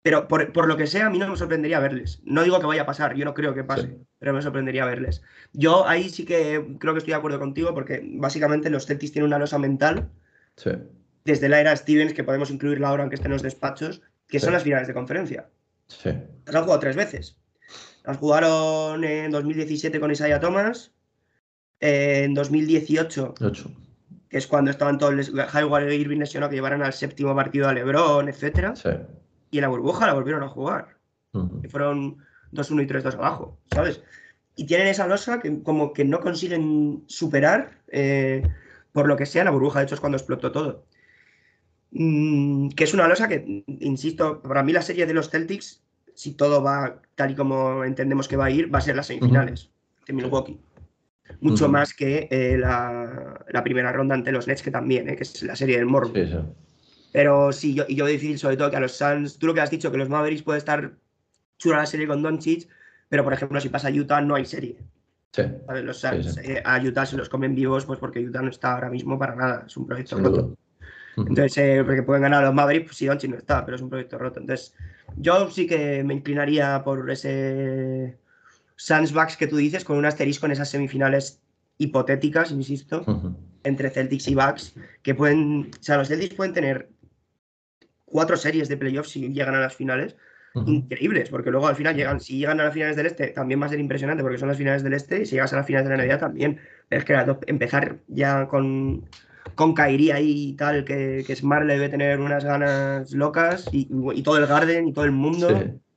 Pero 0.04 0.28
por, 0.28 0.68
lo 0.68 0.76
que 0.76 0.86
sea, 0.86 1.08
a 1.08 1.10
mí 1.10 1.18
no 1.18 1.30
me 1.30 1.38
sorprendería 1.38 1.80
verles. 1.80 2.20
No 2.26 2.44
digo 2.44 2.60
que 2.60 2.66
vaya 2.66 2.82
a 2.82 2.86
pasar, 2.86 3.16
yo 3.16 3.24
no 3.24 3.34
creo 3.34 3.56
que 3.56 3.64
pase, 3.64 4.00
pero 4.20 4.34
me 4.34 4.42
sorprendería 4.42 4.84
verles. 4.84 5.24
Yo 5.54 5.88
ahí 5.88 6.10
sí 6.10 6.26
que 6.26 6.76
creo 6.78 6.94
que 6.94 6.98
estoy 6.98 7.14
de 7.14 7.18
acuerdo 7.18 7.40
contigo, 7.40 7.74
porque 7.74 8.02
básicamente 8.04 8.70
los 8.70 8.86
Celtics 8.86 9.14
tienen 9.14 9.28
una 9.28 9.40
losa 9.40 9.58
mental. 9.60 10.10
Desde 11.24 11.48
la 11.48 11.62
era 11.62 11.74
Stevens, 11.78 12.14
que 12.14 12.26
podemos 12.26 12.52
incluirla 12.52 12.90
ahora 12.90 13.04
aunque 13.04 13.16
estén 13.16 13.32
en 13.32 13.36
los 13.36 13.44
despachos, 13.44 14.02
que 14.28 14.42
son 14.42 14.52
las 14.52 14.64
finales 14.64 14.90
de 14.90 14.94
conferencia. 14.94 15.48
Sí. 15.88 16.10
Las 16.48 16.56
han 16.56 16.64
jugado 16.64 16.82
tres 16.82 16.98
veces. 16.98 17.38
Las 18.04 18.18
jugaron 18.18 19.06
en 19.06 19.32
2017 19.32 20.02
con 20.02 20.12
Isaiah 20.12 20.42
Thomas, 20.42 20.92
en 21.80 22.34
2018, 22.34 23.36
que 24.28 24.38
es 24.38 24.48
cuando 24.48 24.70
estaban 24.70 24.98
todos 24.98 25.14
los 25.14 25.30
Highway 25.30 25.96
Irving 25.96 26.20
lesionados 26.20 26.50
que 26.50 26.58
llevaron 26.58 26.84
al 26.84 26.92
séptimo 26.92 27.34
partido 27.34 27.70
a 27.70 27.74
LeBron, 27.74 28.28
etcétera. 28.28 28.76
Sí 28.76 28.90
y 29.54 29.60
en 29.60 29.62
la 29.62 29.68
burbuja 29.68 30.08
la 30.08 30.14
volvieron 30.14 30.42
a 30.42 30.50
jugar. 30.50 30.98
Y 31.64 31.68
fueron 31.68 32.18
2-1 32.52 32.84
y 32.84 32.88
3-2 32.88 33.14
abajo, 33.14 33.60
¿sabes? 33.72 34.02
Y 34.56 34.66
tienen 34.66 34.88
esa 34.88 35.08
losa 35.08 35.40
que 35.40 35.62
como 35.62 35.94
que 35.94 36.06
no 36.06 36.20
consiguen 36.20 37.04
superar 37.08 37.80
eh, 37.88 38.44
por 38.92 39.08
lo 39.08 39.16
que 39.16 39.28
sea 39.28 39.44
la 39.44 39.52
burbuja, 39.52 39.80
de 39.80 39.86
hecho 39.86 39.96
es 39.96 40.02
cuando 40.02 40.18
explotó 40.18 40.52
todo. 40.52 40.86
Mm, 41.92 42.70
que 42.70 42.84
es 42.84 42.94
una 42.96 43.08
losa 43.08 43.28
que, 43.28 43.64
insisto, 43.68 44.42
para 44.42 44.64
mí 44.64 44.74
la 44.74 44.82
serie 44.82 45.06
de 45.06 45.14
los 45.14 45.30
Celtics, 45.30 45.84
si 46.16 46.34
todo 46.34 46.64
va 46.64 47.02
tal 47.14 47.32
y 47.32 47.36
como 47.36 47.84
entendemos 47.84 48.28
que 48.28 48.38
va 48.38 48.46
a 48.46 48.52
ir, 48.52 48.74
va 48.74 48.80
a 48.80 48.82
ser 48.82 48.96
las 48.96 49.06
semifinales 49.06 49.70
de 50.08 50.14
Milwaukee. 50.14 50.60
Mucho 51.42 51.70
más 51.70 51.94
que 51.94 52.28
eh, 52.32 52.58
la, 52.58 53.64
primera 53.64 53.92
ronda 53.92 54.16
ante 54.16 54.32
los 54.32 54.48
Nets, 54.48 54.64
que 54.64 54.72
también, 54.72 55.10
eh, 55.10 55.16
que 55.16 55.24
es 55.24 55.44
la 55.44 55.56
serie 55.56 55.78
del 55.78 55.86
Morbo. 55.86 56.12
Pero 57.14 57.54
sí, 57.54 57.76
yo, 57.76 57.86
y 57.88 57.96
yo 57.96 58.06
decir 58.08 58.38
sobre 58.40 58.58
todo 58.58 58.72
que 58.72 58.78
a 58.78 58.82
los 58.82 58.94
Suns, 58.94 59.38
tú 59.38 59.48
lo 59.48 59.54
que 59.54 59.62
has 59.62 59.70
dicho, 59.70 59.92
que 59.92 59.98
los 59.98 60.10
Mavericks 60.10 60.42
puede 60.42 60.58
estar 60.58 60.94
chula 61.58 61.78
la 61.78 61.86
serie 61.86 62.08
con 62.08 62.24
Doncic, 62.24 62.68
pero 63.08 63.24
por 63.24 63.32
ejemplo, 63.32 63.62
si 63.62 63.70
pasa 63.70 63.88
a 63.90 63.92
Utah, 63.92 64.20
no 64.20 64.36
hay 64.36 64.46
serie. 64.46 64.78
Sí. 65.32 65.44
Los 65.84 66.00
Suns, 66.00 66.38
eh, 66.40 66.62
a 66.66 66.82
Utah 66.82 67.06
se 67.06 67.16
los 67.16 67.30
comen 67.30 67.54
vivos, 67.54 67.86
pues 67.86 68.00
porque 68.00 68.20
Utah 68.20 68.42
no 68.42 68.50
está 68.50 68.74
ahora 68.74 68.90
mismo 68.90 69.18
para 69.18 69.36
nada, 69.36 69.64
es 69.68 69.78
un 69.78 69.86
proyecto 69.86 70.18
roto. 70.18 70.58
Entonces, 71.16 71.58
eh, 71.58 71.84
porque 71.86 72.02
pueden 72.02 72.24
ganar 72.24 72.44
a 72.44 72.48
los 72.48 72.56
Mavericks 72.56 72.88
pues, 72.88 72.98
si 72.98 73.06
Doncic 73.06 73.30
no 73.30 73.38
está, 73.38 73.64
pero 73.64 73.76
es 73.76 73.84
un 73.84 73.90
proyecto 73.90 74.18
roto. 74.18 74.40
Entonces, 74.40 74.74
yo 75.16 75.50
sí 75.52 75.68
que 75.68 76.04
me 76.04 76.16
inclinaría 76.16 76.84
por 76.84 77.10
ese 77.12 78.18
Suns 78.76 79.14
Bucks 79.14 79.38
que 79.38 79.46
tú 79.46 79.58
dices, 79.58 79.84
con 79.84 79.98
un 79.98 80.06
asterisco 80.06 80.48
en 80.48 80.54
esas 80.54 80.70
semifinales 80.70 81.40
hipotéticas, 81.78 82.50
insisto, 82.50 83.06
entre 83.64 83.92
Celtics 83.92 84.28
y 84.28 84.36
Bucks, 84.36 84.74
que 85.04 85.14
pueden, 85.14 85.70
o 85.80 85.84
sea, 85.84 85.98
los 85.98 86.08
Celtics 86.08 86.34
pueden 86.34 86.54
tener 86.54 86.90
cuatro 88.14 88.38
series 88.38 88.70
de 88.70 88.78
playoffs 88.78 89.10
si 89.10 89.34
llegan 89.34 89.56
a 89.56 89.60
las 89.60 89.76
finales. 89.76 90.16
Increíbles, 90.68 91.30
porque 91.30 91.50
luego 91.50 91.68
al 91.68 91.76
final 91.76 91.96
llegan, 91.96 92.20
si 92.20 92.38
llegan 92.38 92.62
a 92.62 92.66
las 92.66 92.76
finales 92.76 92.96
del 92.96 93.08
este, 93.08 93.30
también 93.30 93.60
va 93.60 93.66
a 93.66 93.70
ser 93.70 93.80
impresionante 93.80 94.22
porque 94.22 94.38
son 94.38 94.50
las 94.50 94.58
finales 94.58 94.84
del 94.84 94.94
este, 94.94 95.24
y 95.24 95.26
si 95.26 95.32
llegas 95.32 95.52
a 95.52 95.56
las 95.56 95.66
finales 95.66 95.90
de 95.90 95.98
la 95.98 96.06
NBA 96.06 96.20
también. 96.20 96.60
Pero 96.88 97.00
es 97.00 97.06
que 97.06 97.38
empezar 97.48 97.98
ya 98.08 98.48
con, 98.48 99.10
con 99.56 99.74
Kairi 99.74 100.12
ahí 100.12 100.50
y 100.50 100.54
tal, 100.54 100.86
que, 100.86 101.24
que 101.26 101.36
Smart 101.36 101.66
le 101.66 101.74
debe 101.74 101.90
tener 101.90 102.20
unas 102.20 102.46
ganas 102.46 103.12
locas 103.14 103.68
y, 103.72 103.86
todo 104.22 104.38
el 104.38 104.46
Garden 104.46 104.88
y 104.88 104.94
todo 104.94 105.06
el 105.06 105.12
mundo, 105.12 105.50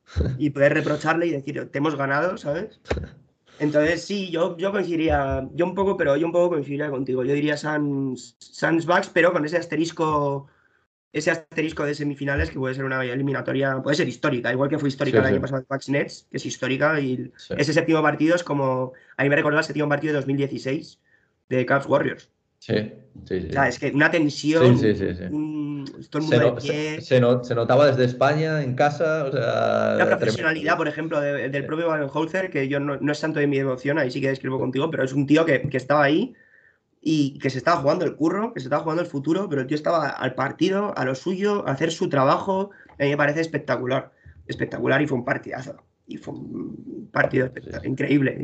y 0.39 0.49
poder 0.49 0.73
reprocharle 0.73 1.27
y 1.27 1.33
decir, 1.33 1.69
te 1.71 1.79
hemos 1.79 1.95
ganado, 1.95 2.39
¿sabes? 2.39 2.81
Entonces 3.59 4.03
sí, 4.03 4.31
yo, 4.31 4.57
yo 4.57 4.73
coincidiría, 4.73 5.47
yo 5.53 5.67
un 5.67 5.75
poco, 5.75 5.99
pero 5.99 6.17
yo 6.17 6.27
un 6.27 6.33
poco 6.33 6.51
coincidiría 6.51 6.91
contigo. 6.91 7.25
Yo 7.25 7.35
diría 7.35 7.59
Sans, 7.59 8.37
Sans 8.39 8.87
Bucks, 8.87 9.11
pero 9.13 9.33
con 9.33 9.45
ese 9.45 9.57
asterisco 9.57 10.47
ese 11.17 11.31
asterisco 11.31 11.85
de 11.85 11.95
semifinales 11.95 12.51
que 12.51 12.59
puede 12.59 12.75
ser 12.75 12.85
una 12.85 13.03
eliminatoria, 13.03 13.81
puede 13.83 13.97
ser 13.97 14.07
histórica, 14.07 14.53
igual 14.53 14.69
que 14.69 14.79
fue 14.79 14.91
histórica 14.91 15.21
el 15.21 15.25
año 15.25 15.41
pasado 15.41 15.61
de 15.63 15.67
Bucks 15.69 15.89
Nets, 15.89 16.27
que 16.31 16.37
es 16.37 16.45
histórica, 16.45 17.01
y 17.01 17.33
ese 17.57 17.73
séptimo 17.73 18.03
partido 18.03 18.37
es 18.37 18.45
como, 18.45 18.93
a 19.17 19.23
mí 19.23 19.31
me 19.31 19.37
recordó 19.37 19.59
el 19.59 19.65
séptimo 19.65 19.89
partido 19.89 20.13
de 20.13 20.19
2016 20.19 21.01
de 21.49 21.65
Cavs 21.65 21.87
Warriors. 21.87 22.31
Sí, 22.59 22.93
sí, 23.25 23.41
sí. 23.41 23.47
O 23.49 23.53
sea, 23.53 23.69
es 23.69 23.79
que 23.79 23.93
una 23.93 24.11
tensión, 24.11 24.79
sí, 24.79 24.95
sí, 24.95 25.05
todo 26.11 26.23
el 26.23 26.29
mundo 26.29 26.61
se, 26.61 27.01
Se, 27.01 27.21
notaba 27.21 27.87
desde 27.87 28.05
España, 28.05 28.63
en 28.63 28.75
casa, 28.75 29.25
o 29.25 29.33
sea... 29.33 29.95
La 29.95 30.19
profesionalidad, 30.19 30.77
por 30.77 30.89
ejemplo, 30.89 31.19
del 31.19 31.65
propio 31.65 31.89
Holzer, 32.13 32.51
que 32.51 32.69
yo 32.69 32.79
no, 32.79 32.99
no, 33.01 33.13
es 33.13 33.21
tanto 33.21 33.41
de 33.41 33.47
mi 33.47 33.57
devoción, 33.57 33.99
ahí 33.99 34.11
sí 34.11 34.21
que 34.21 34.31
escribo 34.31 34.59
contigo, 34.59 34.91
pero 34.91 35.03
es 35.03 35.15
un 35.15 35.27
tío 35.27 35.47
que, 35.47 35.63
que 35.63 35.79
estaba 35.79 36.05
ahí 36.05 36.35
y 37.09 37.39
que 37.39 37.51
se 37.51 37.59
estaba 37.59 37.81
jugando 37.81 38.05
el 38.05 38.17
curro, 38.17 38.53
que 38.53 38.59
se 38.59 38.67
estaba 38.67 38.83
jugando 38.83 39.01
el 39.01 39.09
futuro, 39.09 39.49
pero 39.49 39.61
el 39.61 39.69
tío 39.69 39.77
estaba 39.77 40.09
al 40.09 40.35
partido, 40.35 40.93
a 40.99 41.05
lo 41.05 41.15
suyo, 41.15 41.63
a 41.69 41.71
hacer 41.71 41.93
su 41.93 42.09
trabajo. 42.09 42.73
A 42.99 43.05
mí 43.05 43.11
me 43.11 43.17
parece 43.17 43.41
espectacular. 43.43 44.11
Espectacular 44.49 45.01
y 45.01 45.07
fue 45.07 45.19
un 45.19 45.25
partidazo. 45.25 45.77
Y 46.09 46.17
fue 46.17 46.35
un 46.35 47.09
partido 47.13 47.49
increíble. 47.85 48.37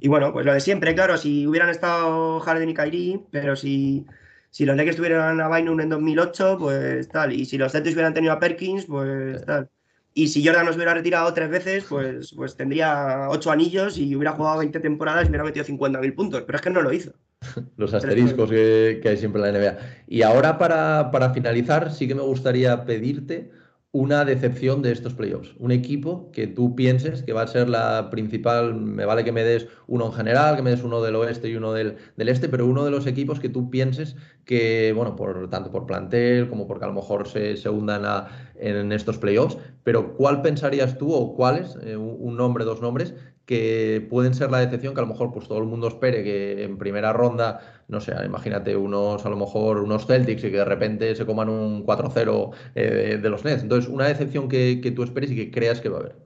Y, 0.00 0.08
bueno, 0.08 0.32
pues 0.32 0.46
lo 0.46 0.54
de 0.54 0.60
siempre, 0.60 0.94
claro, 0.94 1.18
si 1.18 1.46
hubieran 1.46 1.68
estado 1.68 2.40
Harden 2.40 2.70
y 2.70 2.72
Kyrie, 2.72 3.20
pero 3.30 3.54
si, 3.54 4.06
si 4.48 4.64
los 4.64 4.78
Lakers 4.78 4.96
tuvieran 4.96 5.38
a 5.42 5.54
Bynum 5.54 5.78
en 5.80 5.90
2008, 5.90 6.56
pues 6.58 7.06
tal. 7.10 7.34
Y 7.34 7.44
si 7.44 7.58
los 7.58 7.70
Celtics 7.70 7.96
hubieran 7.96 8.14
tenido 8.14 8.32
a 8.32 8.40
Perkins, 8.40 8.86
pues 8.86 9.44
tal. 9.44 9.68
Y 10.14 10.28
si 10.28 10.42
Jordan 10.42 10.64
nos 10.64 10.76
hubiera 10.76 10.94
retirado 10.94 11.34
tres 11.34 11.50
veces, 11.50 11.84
pues, 11.86 12.32
pues 12.34 12.56
tendría 12.56 13.26
ocho 13.28 13.50
anillos 13.50 13.98
y 13.98 14.16
hubiera 14.16 14.32
jugado 14.32 14.60
20 14.60 14.80
temporadas 14.80 15.26
y 15.26 15.28
hubiera 15.28 15.44
metido 15.44 15.66
50.000 15.66 16.14
puntos. 16.14 16.44
Pero 16.46 16.56
es 16.56 16.62
que 16.62 16.70
no 16.70 16.80
lo 16.80 16.90
hizo. 16.90 17.12
Los 17.76 17.94
asteriscos 17.94 18.50
que, 18.50 19.00
hay 19.04 19.16
siempre 19.16 19.42
en 19.42 19.52
la 19.52 19.58
NBA. 19.58 19.78
Y 20.06 20.22
ahora 20.22 20.58
para, 20.58 21.10
para 21.10 21.30
finalizar, 21.30 21.92
sí 21.92 22.08
que 22.08 22.14
me 22.14 22.22
gustaría 22.22 22.84
pedirte 22.84 23.50
una 23.94 24.24
decepción 24.24 24.82
de 24.82 24.90
estos 24.90 25.14
playoffs. 25.14 25.54
Un 25.56 25.70
equipo 25.70 26.32
que 26.32 26.48
tú 26.48 26.74
pienses 26.74 27.22
que 27.22 27.32
va 27.32 27.42
a 27.42 27.46
ser 27.46 27.68
la 27.68 28.10
principal, 28.10 28.74
me 28.74 29.04
vale 29.04 29.22
que 29.22 29.30
me 29.30 29.44
des 29.44 29.68
uno 29.86 30.06
en 30.06 30.12
general, 30.12 30.56
que 30.56 30.62
me 30.62 30.70
des 30.70 30.82
uno 30.82 31.00
del 31.00 31.14
oeste 31.14 31.48
y 31.48 31.54
uno 31.54 31.72
del, 31.72 31.96
este, 32.16 32.48
pero 32.48 32.66
uno 32.66 32.84
de 32.84 32.90
los 32.90 33.06
equipos 33.06 33.38
que 33.38 33.48
tú 33.48 33.70
pienses 33.70 34.16
que, 34.44 34.92
bueno, 34.96 35.14
por 35.14 35.48
tanto 35.48 35.70
por 35.70 35.86
plantel 35.86 36.48
como 36.48 36.66
porque 36.66 36.86
a 36.86 36.88
lo 36.88 36.94
mejor 36.94 37.28
se, 37.28 37.56
se 37.56 37.68
hundan 37.68 38.26
en 38.56 38.90
estos 38.90 39.18
playoffs, 39.18 39.58
pero 39.84 40.14
¿cuál 40.14 40.42
pensarías 40.42 40.98
tú 40.98 41.14
o 41.14 41.36
cuáles, 41.36 41.78
eh, 41.84 41.96
un 41.96 42.36
nombre, 42.36 42.64
dos 42.64 42.80
nombres, 42.80 43.14
que 43.46 44.06
pueden 44.08 44.34
ser 44.34 44.50
la 44.50 44.58
decepción 44.58 44.94
que 44.94 45.00
a 45.00 45.04
lo 45.04 45.08
mejor 45.08 45.32
pues 45.32 45.48
todo 45.48 45.58
el 45.58 45.64
mundo 45.64 45.88
espere 45.88 46.24
que 46.24 46.64
en 46.64 46.78
primera 46.78 47.12
ronda, 47.12 47.82
no 47.88 48.00
sé, 48.00 48.14
imagínate 48.24 48.74
unos 48.76 49.24
a 49.26 49.28
lo 49.28 49.36
mejor 49.36 49.78
unos 49.78 50.06
Celtics 50.06 50.44
y 50.44 50.50
que 50.50 50.58
de 50.58 50.64
repente 50.64 51.14
se 51.14 51.26
coman 51.26 51.48
un 51.48 51.84
4-0 51.84 52.54
eh, 52.74 53.18
de 53.20 53.30
los 53.30 53.44
Nets. 53.44 53.62
Entonces, 53.62 53.90
una 53.90 54.08
decepción 54.08 54.48
que, 54.48 54.92
tú 54.94 55.02
esperes 55.02 55.30
y 55.32 55.36
que 55.36 55.50
creas 55.50 55.80
que 55.80 55.88
va 55.90 55.98
a 55.98 56.00
haber. 56.00 56.16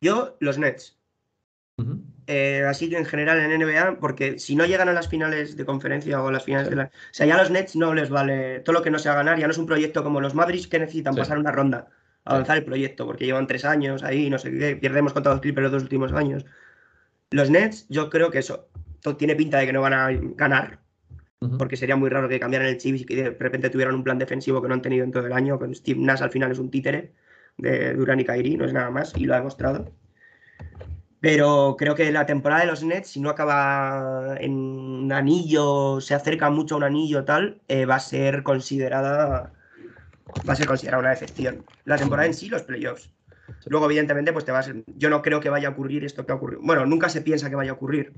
Yo, 0.00 0.36
los 0.40 0.58
Nets. 0.58 0.98
Eh, 2.28 2.64
así 2.68 2.88
que 2.88 2.98
en 2.98 3.06
general 3.06 3.40
en 3.40 3.60
NBA, 3.60 3.98
porque 3.98 4.38
si 4.38 4.54
no 4.54 4.66
llegan 4.66 4.88
a 4.88 4.92
las 4.92 5.08
finales 5.08 5.56
de 5.56 5.64
conferencia 5.64 6.22
o 6.22 6.28
a 6.28 6.32
las 6.32 6.44
finales 6.44 6.70
de 6.70 6.76
la. 6.76 6.84
O 6.84 6.90
sea, 7.10 7.26
ya 7.26 7.34
a 7.34 7.38
los 7.38 7.50
Nets 7.50 7.74
no 7.74 7.94
les 7.94 8.10
vale 8.10 8.60
todo 8.60 8.74
lo 8.74 8.82
que 8.82 8.90
no 8.90 8.98
sea 9.00 9.14
ganar, 9.14 9.38
ya 9.40 9.46
no 9.46 9.52
es 9.52 9.58
un 9.58 9.66
proyecto 9.66 10.04
como 10.04 10.20
los 10.20 10.34
Mavericks 10.34 10.68
que 10.68 10.78
necesitan 10.78 11.16
pasar 11.16 11.38
una 11.38 11.50
ronda 11.50 11.88
avanzar 12.24 12.58
el 12.58 12.64
proyecto, 12.64 13.06
porque 13.06 13.26
llevan 13.26 13.46
tres 13.46 13.64
años 13.64 14.02
ahí, 14.02 14.30
no 14.30 14.38
sé 14.38 14.56
qué, 14.56 14.76
pierdemos 14.76 15.12
contra 15.12 15.32
los 15.32 15.40
Clippers 15.40 15.64
los 15.64 15.72
dos 15.72 15.82
últimos 15.82 16.12
años. 16.12 16.44
Los 17.30 17.50
Nets, 17.50 17.86
yo 17.88 18.10
creo 18.10 18.30
que 18.30 18.38
eso 18.38 18.68
tiene 19.18 19.34
pinta 19.34 19.58
de 19.58 19.66
que 19.66 19.72
no 19.72 19.80
van 19.80 19.94
a 19.94 20.08
ganar, 20.36 20.80
porque 21.58 21.76
sería 21.76 21.96
muy 21.96 22.08
raro 22.08 22.28
que 22.28 22.38
cambiaran 22.38 22.68
el 22.68 22.78
chip 22.78 22.94
y 22.96 23.04
que 23.04 23.16
de 23.16 23.30
repente 23.30 23.70
tuvieran 23.70 23.96
un 23.96 24.04
plan 24.04 24.18
defensivo 24.18 24.62
que 24.62 24.68
no 24.68 24.74
han 24.74 24.82
tenido 24.82 25.04
en 25.04 25.10
todo 25.10 25.26
el 25.26 25.32
año, 25.32 25.58
con 25.58 25.74
Steve 25.74 25.98
Nash 26.00 26.22
al 26.22 26.30
final 26.30 26.52
es 26.52 26.58
un 26.58 26.70
títere 26.70 27.12
de 27.56 27.94
Durán 27.94 28.20
y 28.20 28.24
Kairi, 28.24 28.56
no 28.56 28.64
es 28.64 28.72
nada 28.72 28.90
más, 28.90 29.12
y 29.16 29.24
lo 29.24 29.34
ha 29.34 29.38
demostrado. 29.38 29.92
Pero 31.20 31.76
creo 31.78 31.94
que 31.94 32.10
la 32.10 32.26
temporada 32.26 32.62
de 32.62 32.66
los 32.66 32.82
Nets, 32.82 33.10
si 33.10 33.20
no 33.20 33.30
acaba 33.30 34.36
en 34.38 34.52
un 34.52 35.12
anillo, 35.12 36.00
se 36.00 36.14
acerca 36.14 36.50
mucho 36.50 36.74
a 36.74 36.78
un 36.78 36.84
anillo 36.84 37.24
tal, 37.24 37.60
eh, 37.68 37.86
va 37.86 37.96
a 37.96 38.00
ser 38.00 38.42
considerada 38.42 39.52
va 40.48 40.52
a 40.52 40.56
ser 40.56 40.66
considerada 40.66 41.00
una 41.00 41.10
decepción. 41.10 41.64
La 41.84 41.96
temporada 41.96 42.26
en 42.26 42.34
sí, 42.34 42.48
los 42.48 42.62
playoffs. 42.62 43.10
Luego, 43.66 43.86
evidentemente, 43.86 44.32
pues 44.32 44.44
te 44.44 44.52
vas. 44.52 44.70
Yo 44.86 45.10
no 45.10 45.22
creo 45.22 45.40
que 45.40 45.50
vaya 45.50 45.68
a 45.68 45.70
ocurrir 45.72 46.04
esto 46.04 46.24
que 46.24 46.32
ha 46.32 46.36
ocurrido. 46.36 46.60
Bueno, 46.62 46.86
nunca 46.86 47.08
se 47.08 47.22
piensa 47.22 47.50
que 47.50 47.56
vaya 47.56 47.72
a 47.72 47.74
ocurrir. 47.74 48.12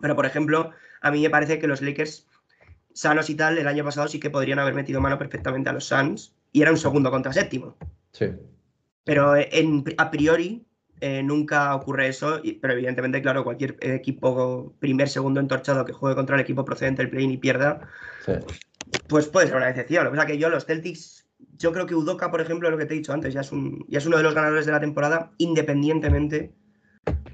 Pero, 0.00 0.16
por 0.16 0.26
ejemplo, 0.26 0.70
a 1.00 1.10
mí 1.10 1.22
me 1.22 1.30
parece 1.30 1.58
que 1.58 1.66
los 1.66 1.82
Lakers, 1.82 2.26
sanos 2.92 3.30
y 3.30 3.34
tal, 3.34 3.58
el 3.58 3.68
año 3.68 3.84
pasado 3.84 4.08
sí 4.08 4.20
que 4.20 4.30
podrían 4.30 4.58
haber 4.58 4.74
metido 4.74 5.00
mano 5.00 5.18
perfectamente 5.18 5.70
a 5.70 5.72
los 5.72 5.84
Suns 5.84 6.34
y 6.52 6.62
era 6.62 6.70
un 6.70 6.78
segundo 6.78 7.10
contra 7.10 7.32
séptimo. 7.32 7.76
Sí. 8.12 8.30
Pero 9.04 9.34
en, 9.36 9.84
a 9.98 10.10
priori 10.10 10.64
eh, 11.00 11.22
nunca 11.22 11.74
ocurre 11.74 12.08
eso, 12.08 12.40
pero 12.60 12.74
evidentemente, 12.74 13.22
claro, 13.22 13.42
cualquier 13.42 13.76
equipo 13.80 14.74
primer, 14.78 15.08
segundo 15.08 15.40
entorchado 15.40 15.84
que 15.84 15.92
juegue 15.92 16.14
contra 16.14 16.36
el 16.36 16.42
equipo 16.42 16.64
procedente 16.64 17.02
del 17.02 17.10
play 17.10 17.24
y 17.24 17.38
pierda, 17.38 17.88
pues 19.08 19.26
puede 19.28 19.46
ser 19.46 19.56
una 19.56 19.66
decepción. 19.66 20.04
Lo 20.04 20.10
que 20.10 20.16
pasa 20.16 20.26
que 20.26 20.38
yo, 20.38 20.50
los 20.50 20.66
Celtics, 20.66 21.26
yo 21.60 21.72
creo 21.72 21.86
que 21.86 21.94
Udoka, 21.94 22.30
por 22.30 22.40
ejemplo, 22.40 22.70
lo 22.70 22.78
que 22.78 22.86
te 22.86 22.94
he 22.94 22.96
dicho 22.96 23.12
antes, 23.12 23.34
ya 23.34 23.42
es, 23.42 23.52
un, 23.52 23.84
ya 23.88 23.98
es 23.98 24.06
uno 24.06 24.16
de 24.16 24.22
los 24.22 24.34
ganadores 24.34 24.66
de 24.66 24.72
la 24.72 24.80
temporada, 24.80 25.32
independientemente 25.36 26.54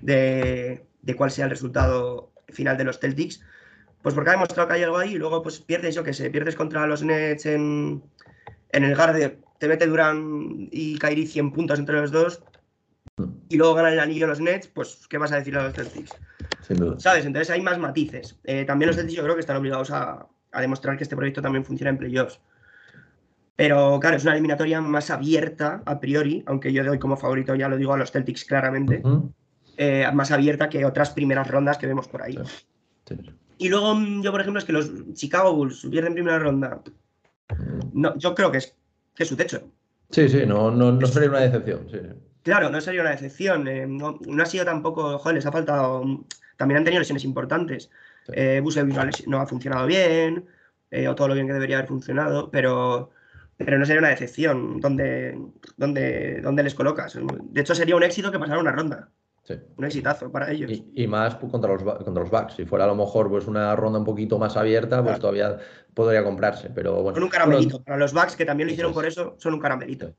de, 0.03 0.87
cuál 1.17 1.31
sea 1.31 1.45
el 1.45 1.51
resultado 1.51 2.33
final 2.49 2.77
de 2.77 2.85
los 2.85 2.99
Celtics. 2.99 3.41
Pues 4.03 4.15
porque 4.15 4.31
ha 4.31 4.35
demostrado 4.35 4.69
que 4.69 4.75
hay 4.75 4.83
algo 4.83 4.99
ahí 4.99 5.15
y 5.15 5.19
luego 5.19 5.43
pues 5.43 5.61
pierdes, 5.61 5.95
yo 5.95 6.05
que 6.05 6.13
sé, 6.13 6.31
pierdes 6.31 6.57
contra 6.57 6.87
los 6.87 7.03
Nets 7.03 7.47
en, 7.47 8.03
en 8.71 8.85
el 8.85 8.95
Garde, 8.95 9.39
te 9.59 9.69
mete 9.69 9.87
Durán 9.87 10.69
y 10.71 10.99
Kairi 10.99 11.27
100 11.27 11.53
puntos 11.53 11.79
entre 11.79 12.01
los 12.01 12.11
dos 12.11 12.43
y 13.49 13.57
luego 13.57 13.75
ganan 13.75 13.95
el 13.95 14.01
anillo 14.01 14.27
los 14.27 14.41
Nets, 14.41 14.69
pues 14.69 15.07
¿qué 15.09 15.19
vas 15.19 15.33
a 15.33 15.37
decir 15.37 15.57
a 15.57 15.65
los 15.65 15.75
Celtics? 15.75 16.15
Sin 16.63 16.77
duda. 16.77 17.01
¿Sabes? 17.01 17.27
Entonces 17.27 17.51
hay 17.51 17.63
más 17.63 17.79
matices. 17.79 18.39
Eh, 18.45 18.65
también 18.65 18.89
los 18.89 18.97
Celtics 18.97 19.17
yo 19.17 19.23
creo 19.23 19.35
que 19.35 19.41
están 19.41 19.57
obligados 19.57 19.91
a, 19.91 20.27
a 20.53 20.61
demostrar 20.61 20.97
que 20.97 21.05
este 21.05 21.17
proyecto 21.17 21.43
también 21.43 21.65
funciona 21.65 21.91
en 21.91 21.99
playoffs. 21.99 22.41
Pero 23.57 23.99
claro, 24.01 24.17
es 24.17 24.23
una 24.23 24.33
eliminatoria 24.33 24.83
más 24.83 25.11
abierta 25.11 25.83
a 25.87 25.99
priori, 25.99 26.45
aunque 26.47 26.73
yo 26.73 26.85
doy 26.85 26.99
como 26.99 27.17
favorito, 27.17 27.55
ya 27.55 27.69
lo 27.69 27.79
digo, 27.79 27.95
a 27.95 27.97
los 27.97 28.13
Celtics 28.13 28.45
claramente, 28.45 29.03
eh, 29.79 30.07
más 30.13 30.31
abierta 30.31 30.69
que 30.69 30.85
otras 30.85 31.11
primeras 31.11 31.49
rondas 31.49 31.79
que 31.79 31.87
vemos 31.87 32.07
por 32.07 32.23
ahí. 32.23 32.39
Y 33.59 33.69
luego 33.71 33.95
mm, 33.95 34.23
yo, 34.23 34.31
por 34.31 34.43
ejemplo, 34.43 34.59
es 34.59 34.67
que 34.67 34.73
los 34.73 34.91
Chicago 35.15 35.55
Bulls 35.55 35.87
pierden 35.91 36.13
primera 36.13 36.39
ronda. 36.39 36.83
No, 37.95 38.17
yo 38.19 38.35
creo 38.35 38.53
que 38.53 38.59
es, 38.59 38.77
que 39.15 39.25
su 39.25 39.37
techo. 39.37 39.63
Sí, 40.11 40.29
sí, 40.29 40.45
no, 40.47 40.71
no, 40.71 41.07
sería 41.07 41.31
una 41.31 41.41
decepción. 41.41 41.89
Claro, 42.43 42.71
no 42.71 42.81
sería 42.81 43.01
una 43.01 43.11
decepción. 43.11 43.67
Eh, 43.67 43.87
no, 43.87 44.19
ha 44.41 44.47
sido 44.47 44.67
tampoco, 44.67 45.19
joder, 45.19 45.37
les 45.37 45.47
ha 45.47 45.53
faltado. 45.53 46.05
También 46.57 46.79
han 46.79 46.85
tenido 46.85 47.01
lesiones 47.01 47.25
importantes. 47.25 47.91
Eh, 48.33 48.63
no 49.27 49.41
ha 49.41 49.47
funcionado 49.47 49.87
bien, 49.87 50.47
eh, 50.91 51.09
o 51.09 51.15
todo 51.15 51.29
lo 51.29 51.35
bien 51.35 51.47
que 51.47 51.53
debería 51.53 51.79
haber 51.79 51.89
funcionado, 51.89 52.51
pero 52.51 53.11
pero 53.57 53.79
no 53.79 53.87
sería 53.87 54.01
una 54.01 54.11
decepción 54.11 54.81
donde, 54.81 55.39
donde, 55.77 56.41
donde 56.41 56.63
les 56.63 56.75
colocas. 56.75 57.19
De 57.51 57.61
hecho, 57.61 57.75
sería 57.75 57.97
un 57.97 58.03
éxito 58.03 58.31
que 58.31 58.39
pasara 58.39 58.61
una 58.61 58.73
ronda. 58.73 59.11
Un 59.77 59.85
exitazo 59.85 60.31
para 60.31 60.51
ellos. 60.51 60.83
Y, 60.95 61.07
más 61.07 61.37
contra 61.37 61.73
los, 61.73 61.83
contra 61.83 62.23
los 62.23 62.31
Bucks. 62.31 62.55
Si 62.55 62.65
fuera 62.65 62.85
a 62.85 62.89
lo 62.89 62.97
mejor 62.97 63.29
pues 63.31 63.47
una 63.47 63.75
ronda 63.77 63.99
un 63.99 64.05
poquito 64.05 64.39
más 64.39 64.57
abierta, 64.57 65.03
pues 65.05 65.21
todavía 65.21 65.59
podría 65.95 66.25
comprarse. 66.25 66.71
Pero 66.75 67.03
bueno. 67.03 67.15
Son 67.15 67.23
un 67.23 67.31
caramelito. 67.31 67.83
Para 67.83 67.97
los 67.97 68.13
Bucks, 68.13 68.35
que 68.35 68.45
también 68.45 68.67
lo 68.67 68.73
hicieron 68.73 68.93
por 68.93 69.07
eso, 69.07 69.37
son 69.39 69.55
un 69.55 69.61
caramelito. 69.61 70.15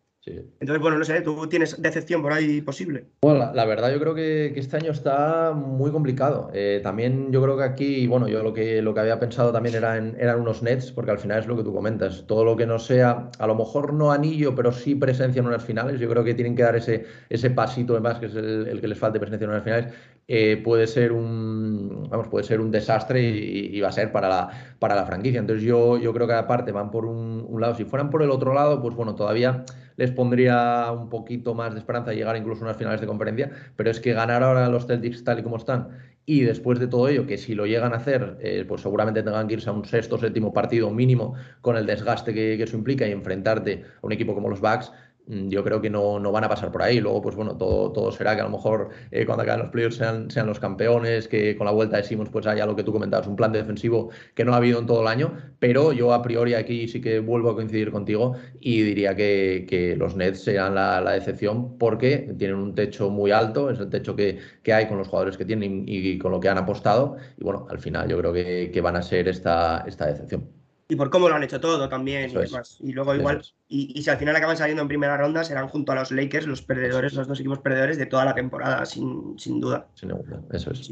Entonces, 0.60 0.82
bueno, 0.82 0.98
no 0.98 1.06
sé, 1.06 1.22
¿tú 1.22 1.48
tienes 1.48 1.82
decepción 1.82 2.22
por 2.22 2.34
ahí 2.34 2.62
posible? 2.62 3.06
Bueno, 3.22 3.52
la, 3.54 3.66
verdad 3.66 3.92
yo 3.92 4.00
creo 4.00 4.16
que, 4.16 4.54
este 4.58 4.78
año 4.78 4.92
está 4.92 5.54
muy 5.54 5.92
complicado. 5.92 6.50
Eh, 6.54 6.82
también 6.84 7.32
yo 7.32 7.42
creo 7.42 7.58
que 7.58 7.64
aquí, 7.64 8.08
bueno, 8.08 8.28
yo 8.28 8.44
lo 8.44 8.54
que, 8.54 8.82
lo 8.82 8.94
que 8.94 9.00
había 9.00 9.20
pensado 9.20 9.52
también 9.52 9.76
eran, 9.76 10.16
eran 10.20 10.40
unos 10.40 10.62
nets, 10.64 10.92
porque 10.92 11.12
al 11.12 11.20
final 11.20 11.40
es 11.40 11.48
lo 11.48 11.56
que 11.56 11.64
tú 11.64 11.74
comentas. 11.74 12.26
Todo 12.28 12.44
lo 12.44 12.56
que 12.56 12.66
no 12.66 12.80
sea, 12.80 13.30
a 13.38 13.48
lo 13.48 13.56
mejor 13.56 13.94
no 13.94 14.12
anillo, 14.12 14.56
pero 14.56 14.72
sí 14.72 14.96
presencia 14.96 15.40
en 15.40 15.48
unas 15.48 15.64
finales, 15.64 16.00
yo 16.00 16.10
creo 16.10 16.24
que 16.24 16.34
tienen 16.34 16.56
que 16.56 16.64
dar 16.64 16.76
ese, 16.76 17.06
ese 17.30 17.50
pasito 17.50 18.00
más, 18.02 18.20
que 18.20 18.28
es 18.28 18.36
el, 18.36 18.80
que 18.82 18.88
les 18.88 18.98
falte 18.98 19.20
presencia 19.20 19.46
en 19.46 19.52
unas 19.52 19.64
finales, 19.64 19.94
eh, 20.28 20.62
puede 20.64 20.88
ser 20.88 21.12
un 21.14 22.08
vamos, 22.10 22.28
puede 22.28 22.46
ser 22.46 22.60
un 22.60 22.72
desastre 22.72 23.22
y, 23.22 23.80
va 23.82 23.90
a 23.90 23.92
ser 23.92 24.12
para 24.12 24.30
la, 24.30 24.50
para 24.80 24.96
la 24.96 25.06
franquicia. 25.06 25.40
Entonces 25.40 25.64
yo, 25.64 25.98
yo 25.98 26.14
creo 26.14 26.28
que 26.28 26.34
aparte 26.34 26.72
van 26.72 26.92
por 26.92 27.06
un, 27.06 27.48
lado. 27.60 27.76
Si 27.76 27.86
fueran 27.86 28.10
por 28.10 28.22
el 28.22 28.30
otro 28.30 28.54
lado, 28.54 28.82
pues 28.82 28.96
bueno, 28.96 29.16
todavía 29.16 29.66
les 29.96 30.12
pondría 30.12 30.92
un 30.92 31.10
poquito 31.10 31.56
más 31.56 31.74
de 31.74 31.80
esperanza 31.80 32.14
llegar 32.14 32.38
incluso 32.38 32.62
a 32.62 32.66
unas 32.66 32.78
finales 32.78 33.02
de 33.02 33.08
conferencia, 33.08 33.52
pero 33.76 33.90
es 33.90 34.00
que 34.00 34.14
ganar 34.14 34.44
ahora 34.44 34.70
los 34.70 34.86
Celtics 34.86 35.24
tal 35.24 35.40
y 35.40 35.44
como 35.44 35.58
están 35.58 35.90
y 36.30 36.42
después 36.42 36.78
de 36.78 36.88
todo 36.88 37.08
ello, 37.08 37.26
que 37.26 37.38
si 37.38 37.56
lo 37.56 37.66
llegan 37.66 37.94
a 37.94 37.98
hacer, 37.98 38.38
eh, 38.42 38.66
pues 38.68 38.82
seguramente 38.82 39.24
tengan 39.24 39.48
que 39.48 39.54
irse 39.54 39.70
a 39.70 39.72
un 39.72 39.86
sexto, 39.86 40.18
séptimo 40.18 40.52
partido 40.52 40.92
mínimo 40.92 41.36
con 41.62 41.78
el 41.78 41.86
desgaste 41.86 42.34
que, 42.34 42.58
que 42.58 42.64
eso 42.64 42.76
implica 42.76 43.08
y 43.08 43.14
enfrentarte 43.14 43.86
a 44.04 44.06
un 44.06 44.12
equipo 44.12 44.34
como 44.36 44.50
los 44.50 44.60
Bucks, 44.60 44.92
yo 45.28 45.64
creo 45.64 45.82
que 45.82 45.90
no, 45.90 46.20
no, 46.20 46.32
van 46.32 46.44
a 46.46 46.50
pasar 46.50 46.72
por 46.72 46.82
ahí. 46.82 47.00
Luego, 47.00 47.22
pues 47.22 47.36
bueno, 47.36 47.58
todo, 47.58 47.92
todo 47.92 48.12
será 48.12 48.36
que 48.36 48.42
a 48.42 48.46
lo 48.46 48.50
mejor 48.50 48.90
eh, 49.12 49.26
cuando 49.26 49.44
acaben 49.44 49.62
los 49.62 49.72
playoffs 49.72 49.98
sean, 49.98 50.32
sean 50.32 50.48
los 50.48 50.60
campeones, 50.60 51.28
que 51.28 51.56
con 51.58 51.66
la 51.66 51.72
vuelta 51.72 51.98
de 51.98 52.04
Simons 52.04 52.30
pues 52.30 52.48
haya 52.48 52.66
lo 52.66 52.76
que 52.76 52.84
tú 52.84 52.94
comentabas, 52.94 53.28
un 53.28 53.36
plan 53.36 53.52
defensivo 53.52 54.10
que 54.36 54.46
no 54.46 54.54
ha 54.54 54.58
habido 54.58 54.80
en 54.80 54.86
todo 54.86 55.02
el 55.02 55.08
año, 55.08 55.34
pero 55.60 55.92
yo 55.94 56.14
a 56.14 56.22
priori 56.22 56.54
aquí 56.54 56.88
sí 56.88 57.02
que 57.02 57.20
vuelvo 57.20 57.50
a 57.50 57.56
coincidir 57.56 57.92
contigo 57.92 58.36
y 58.60 58.82
diría 58.82 59.16
que, 59.16 59.66
que 59.70 59.96
los 59.96 60.16
Nets 60.16 60.44
sean 60.44 60.76
la, 60.76 61.02
la, 61.02 61.12
decepción 61.12 61.78
porque 61.78 62.34
tienen 62.38 62.58
un 62.58 62.76
techo 62.76 63.10
muy 63.10 63.32
alto, 63.32 63.70
es 63.70 63.80
el 63.80 63.90
techo 63.90 64.16
que, 64.16 64.40
que, 64.64 64.74
hay 64.74 64.88
con 64.88 64.98
los 64.98 65.08
jugadores 65.08 65.38
que 65.38 65.46
tienen 65.46 65.84
y, 65.88 66.18
con 66.18 66.32
lo 66.32 66.40
que 66.40 66.50
han 66.50 66.58
apostado. 66.58 67.18
Y 67.38 67.44
bueno, 67.44 67.68
al 67.70 67.80
final 67.80 68.08
yo 68.08 68.18
creo 68.20 68.34
que, 68.34 68.72
que 68.72 68.82
van 68.82 68.96
a 68.96 69.02
ser 69.02 69.28
esta, 69.28 69.84
esta 69.88 70.08
decepción 70.08 70.58
y 70.90 70.96
por 70.96 71.10
cómo 71.10 71.28
lo 71.28 71.36
han 71.36 71.44
hecho 71.44 71.60
todo 71.60 71.90
también 71.90 72.30
y 72.30 72.34
demás. 72.34 72.78
Y 72.80 72.94
luego 72.94 73.14
igual, 73.16 73.42
y, 73.68 74.02
si 74.02 74.10
al 74.10 74.18
final 74.18 74.36
acaban 74.36 74.58
saliendo 74.58 74.82
en 74.82 74.88
primera 74.88 75.18
ronda, 75.18 75.44
serán 75.44 75.68
junto 75.68 75.92
a 75.92 75.96
los 75.96 76.12
Lakers 76.12 76.48
los 76.48 76.62
perdedores, 76.62 77.14
los 77.14 77.28
dos 77.28 77.40
equipos 77.40 77.60
perdedores 77.60 77.98
de 77.98 78.06
toda 78.06 78.26
la 78.26 78.34
temporada, 78.36 78.86
sin, 78.86 79.38
sin 79.38 79.60
duda. 79.60 79.88
Sin 79.96 80.10
duda, 80.10 80.42
eso 80.52 80.72
es. 80.72 80.92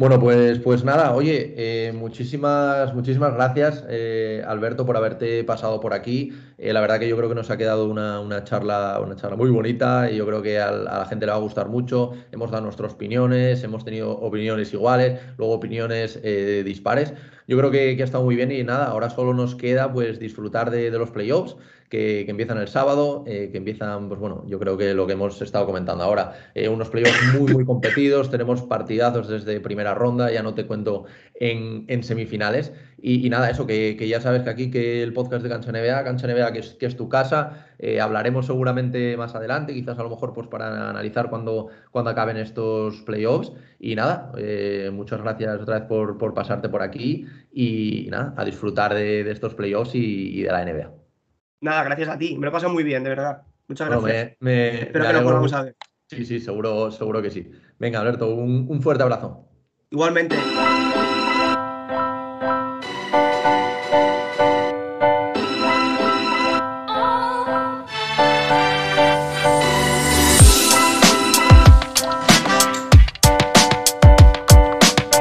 Bueno, 0.00 0.18
pues, 0.18 0.60
pues 0.60 0.82
nada, 0.82 1.14
oye, 1.14 1.52
eh, 1.58 1.92
muchísimas, 1.92 2.94
muchísimas 2.94 3.34
gracias, 3.34 3.84
eh, 3.88 4.42
Alberto, 4.46 4.86
por 4.86 4.96
haberte 4.96 5.44
pasado 5.44 5.78
por 5.80 5.92
aquí. 5.92 6.32
Eh, 6.56 6.72
la 6.72 6.80
verdad 6.80 6.98
que 6.98 7.06
yo 7.06 7.18
creo 7.18 7.28
que 7.28 7.34
nos 7.34 7.50
ha 7.50 7.58
quedado 7.58 7.86
una, 7.86 8.44
charla, 8.44 8.98
una 9.04 9.16
charla 9.16 9.36
muy 9.36 9.50
bonita 9.50 10.10
y 10.10 10.16
yo 10.16 10.26
creo 10.26 10.40
que 10.40 10.58
a, 10.58 10.70
la 10.70 11.04
gente 11.04 11.26
le 11.26 11.32
va 11.32 11.38
a 11.38 11.40
gustar 11.42 11.68
mucho. 11.68 12.12
Hemos 12.32 12.50
dado 12.50 12.62
nuestras 12.62 12.94
opiniones, 12.94 13.62
hemos 13.62 13.84
tenido 13.84 14.12
opiniones 14.12 14.72
iguales, 14.72 15.20
luego 15.36 15.52
opiniones 15.52 16.18
dispares. 16.64 17.12
Yo 17.50 17.58
creo 17.58 17.72
que, 17.72 18.00
ha 18.00 18.04
estado 18.04 18.22
muy 18.22 18.36
bien 18.36 18.52
y 18.52 18.62
nada, 18.62 18.84
ahora 18.84 19.10
solo 19.10 19.34
nos 19.34 19.56
queda 19.56 19.92
pues 19.92 20.20
disfrutar 20.20 20.70
de, 20.70 20.88
los 20.92 21.10
playoffs 21.10 21.56
que, 21.88 22.20
empiezan 22.30 22.58
el 22.58 22.68
sábado, 22.68 23.24
eh, 23.26 23.48
que 23.50 23.58
empiezan, 23.58 24.06
pues 24.06 24.20
bueno, 24.20 24.44
yo 24.46 24.60
creo 24.60 24.78
que 24.78 24.94
lo 24.94 25.04
que 25.08 25.14
hemos 25.14 25.42
estado 25.42 25.66
comentando 25.66 26.04
ahora, 26.04 26.34
eh, 26.54 26.68
unos 26.68 26.90
playoffs 26.90 27.34
muy, 27.36 27.52
muy 27.52 27.64
competidos, 27.64 28.30
tenemos 28.30 28.62
partidazos 28.62 29.26
desde 29.26 29.58
primera 29.58 29.94
ronda, 29.94 30.30
ya 30.30 30.44
no 30.44 30.54
te 30.54 30.64
cuento 30.64 31.06
en, 31.40 32.02
semifinales. 32.02 32.72
Y, 33.02 33.28
nada, 33.30 33.48
eso, 33.48 33.66
que, 33.66 33.96
ya 34.06 34.20
sabes 34.20 34.42
que 34.42 34.50
aquí 34.50 34.70
que 34.70 35.02
el 35.02 35.14
podcast 35.14 35.42
de 35.42 35.48
Cancha 35.48 35.72
NBA, 35.72 36.04
Cancha 36.04 36.26
NBA 36.26 36.52
que 36.52 36.58
es, 36.58 36.74
que 36.74 36.84
es 36.84 36.96
tu 36.96 37.08
casa, 37.08 37.66
eh, 37.78 37.98
hablaremos 37.98 38.44
seguramente 38.44 39.16
más 39.16 39.34
adelante, 39.34 39.72
quizás 39.72 39.98
a 39.98 40.02
lo 40.02 40.10
mejor 40.10 40.34
pues 40.34 40.48
para 40.48 40.90
analizar 40.90 41.30
cuando, 41.30 41.68
cuando 41.90 42.10
acaben 42.10 42.36
estos 42.36 43.00
playoffs. 43.02 43.52
Y 43.78 43.94
nada, 43.94 44.30
eh, 44.36 44.90
muchas 44.92 45.22
gracias 45.22 45.60
otra 45.60 45.78
vez 45.78 45.88
por, 45.88 46.34
pasarte 46.34 46.68
por 46.68 46.82
aquí 46.82 47.26
y, 47.50 48.08
nada, 48.10 48.34
a 48.36 48.44
disfrutar 48.44 48.94
de, 48.94 49.28
estos 49.30 49.54
playoffs 49.54 49.94
y, 49.94 50.42
de 50.42 50.52
la 50.52 50.64
NBA. 50.64 50.92
Nada, 51.62 51.84
gracias 51.84 52.08
a 52.10 52.18
ti, 52.18 52.36
me 52.36 52.46
lo 52.46 52.52
paso 52.52 52.68
muy 52.68 52.84
bien, 52.84 53.02
de 53.02 53.10
verdad. 53.10 53.42
Muchas 53.66 53.88
gracias. 53.88 54.36
Espero 54.40 55.06
que 55.06 55.12
lo 55.14 55.22
podamos 55.22 55.52
a 55.54 55.62
ver. 55.62 55.76
Sí, 56.06 56.24
sí, 56.26 56.40
seguro, 56.40 56.90
seguro 56.90 57.22
que 57.22 57.30
sí. 57.30 57.50
Venga, 57.78 58.00
Alberto, 58.00 58.34
un, 58.34 58.66
un 58.68 58.82
fuerte 58.82 59.04
abrazo. 59.04 59.46
Igualmente. 59.90 60.36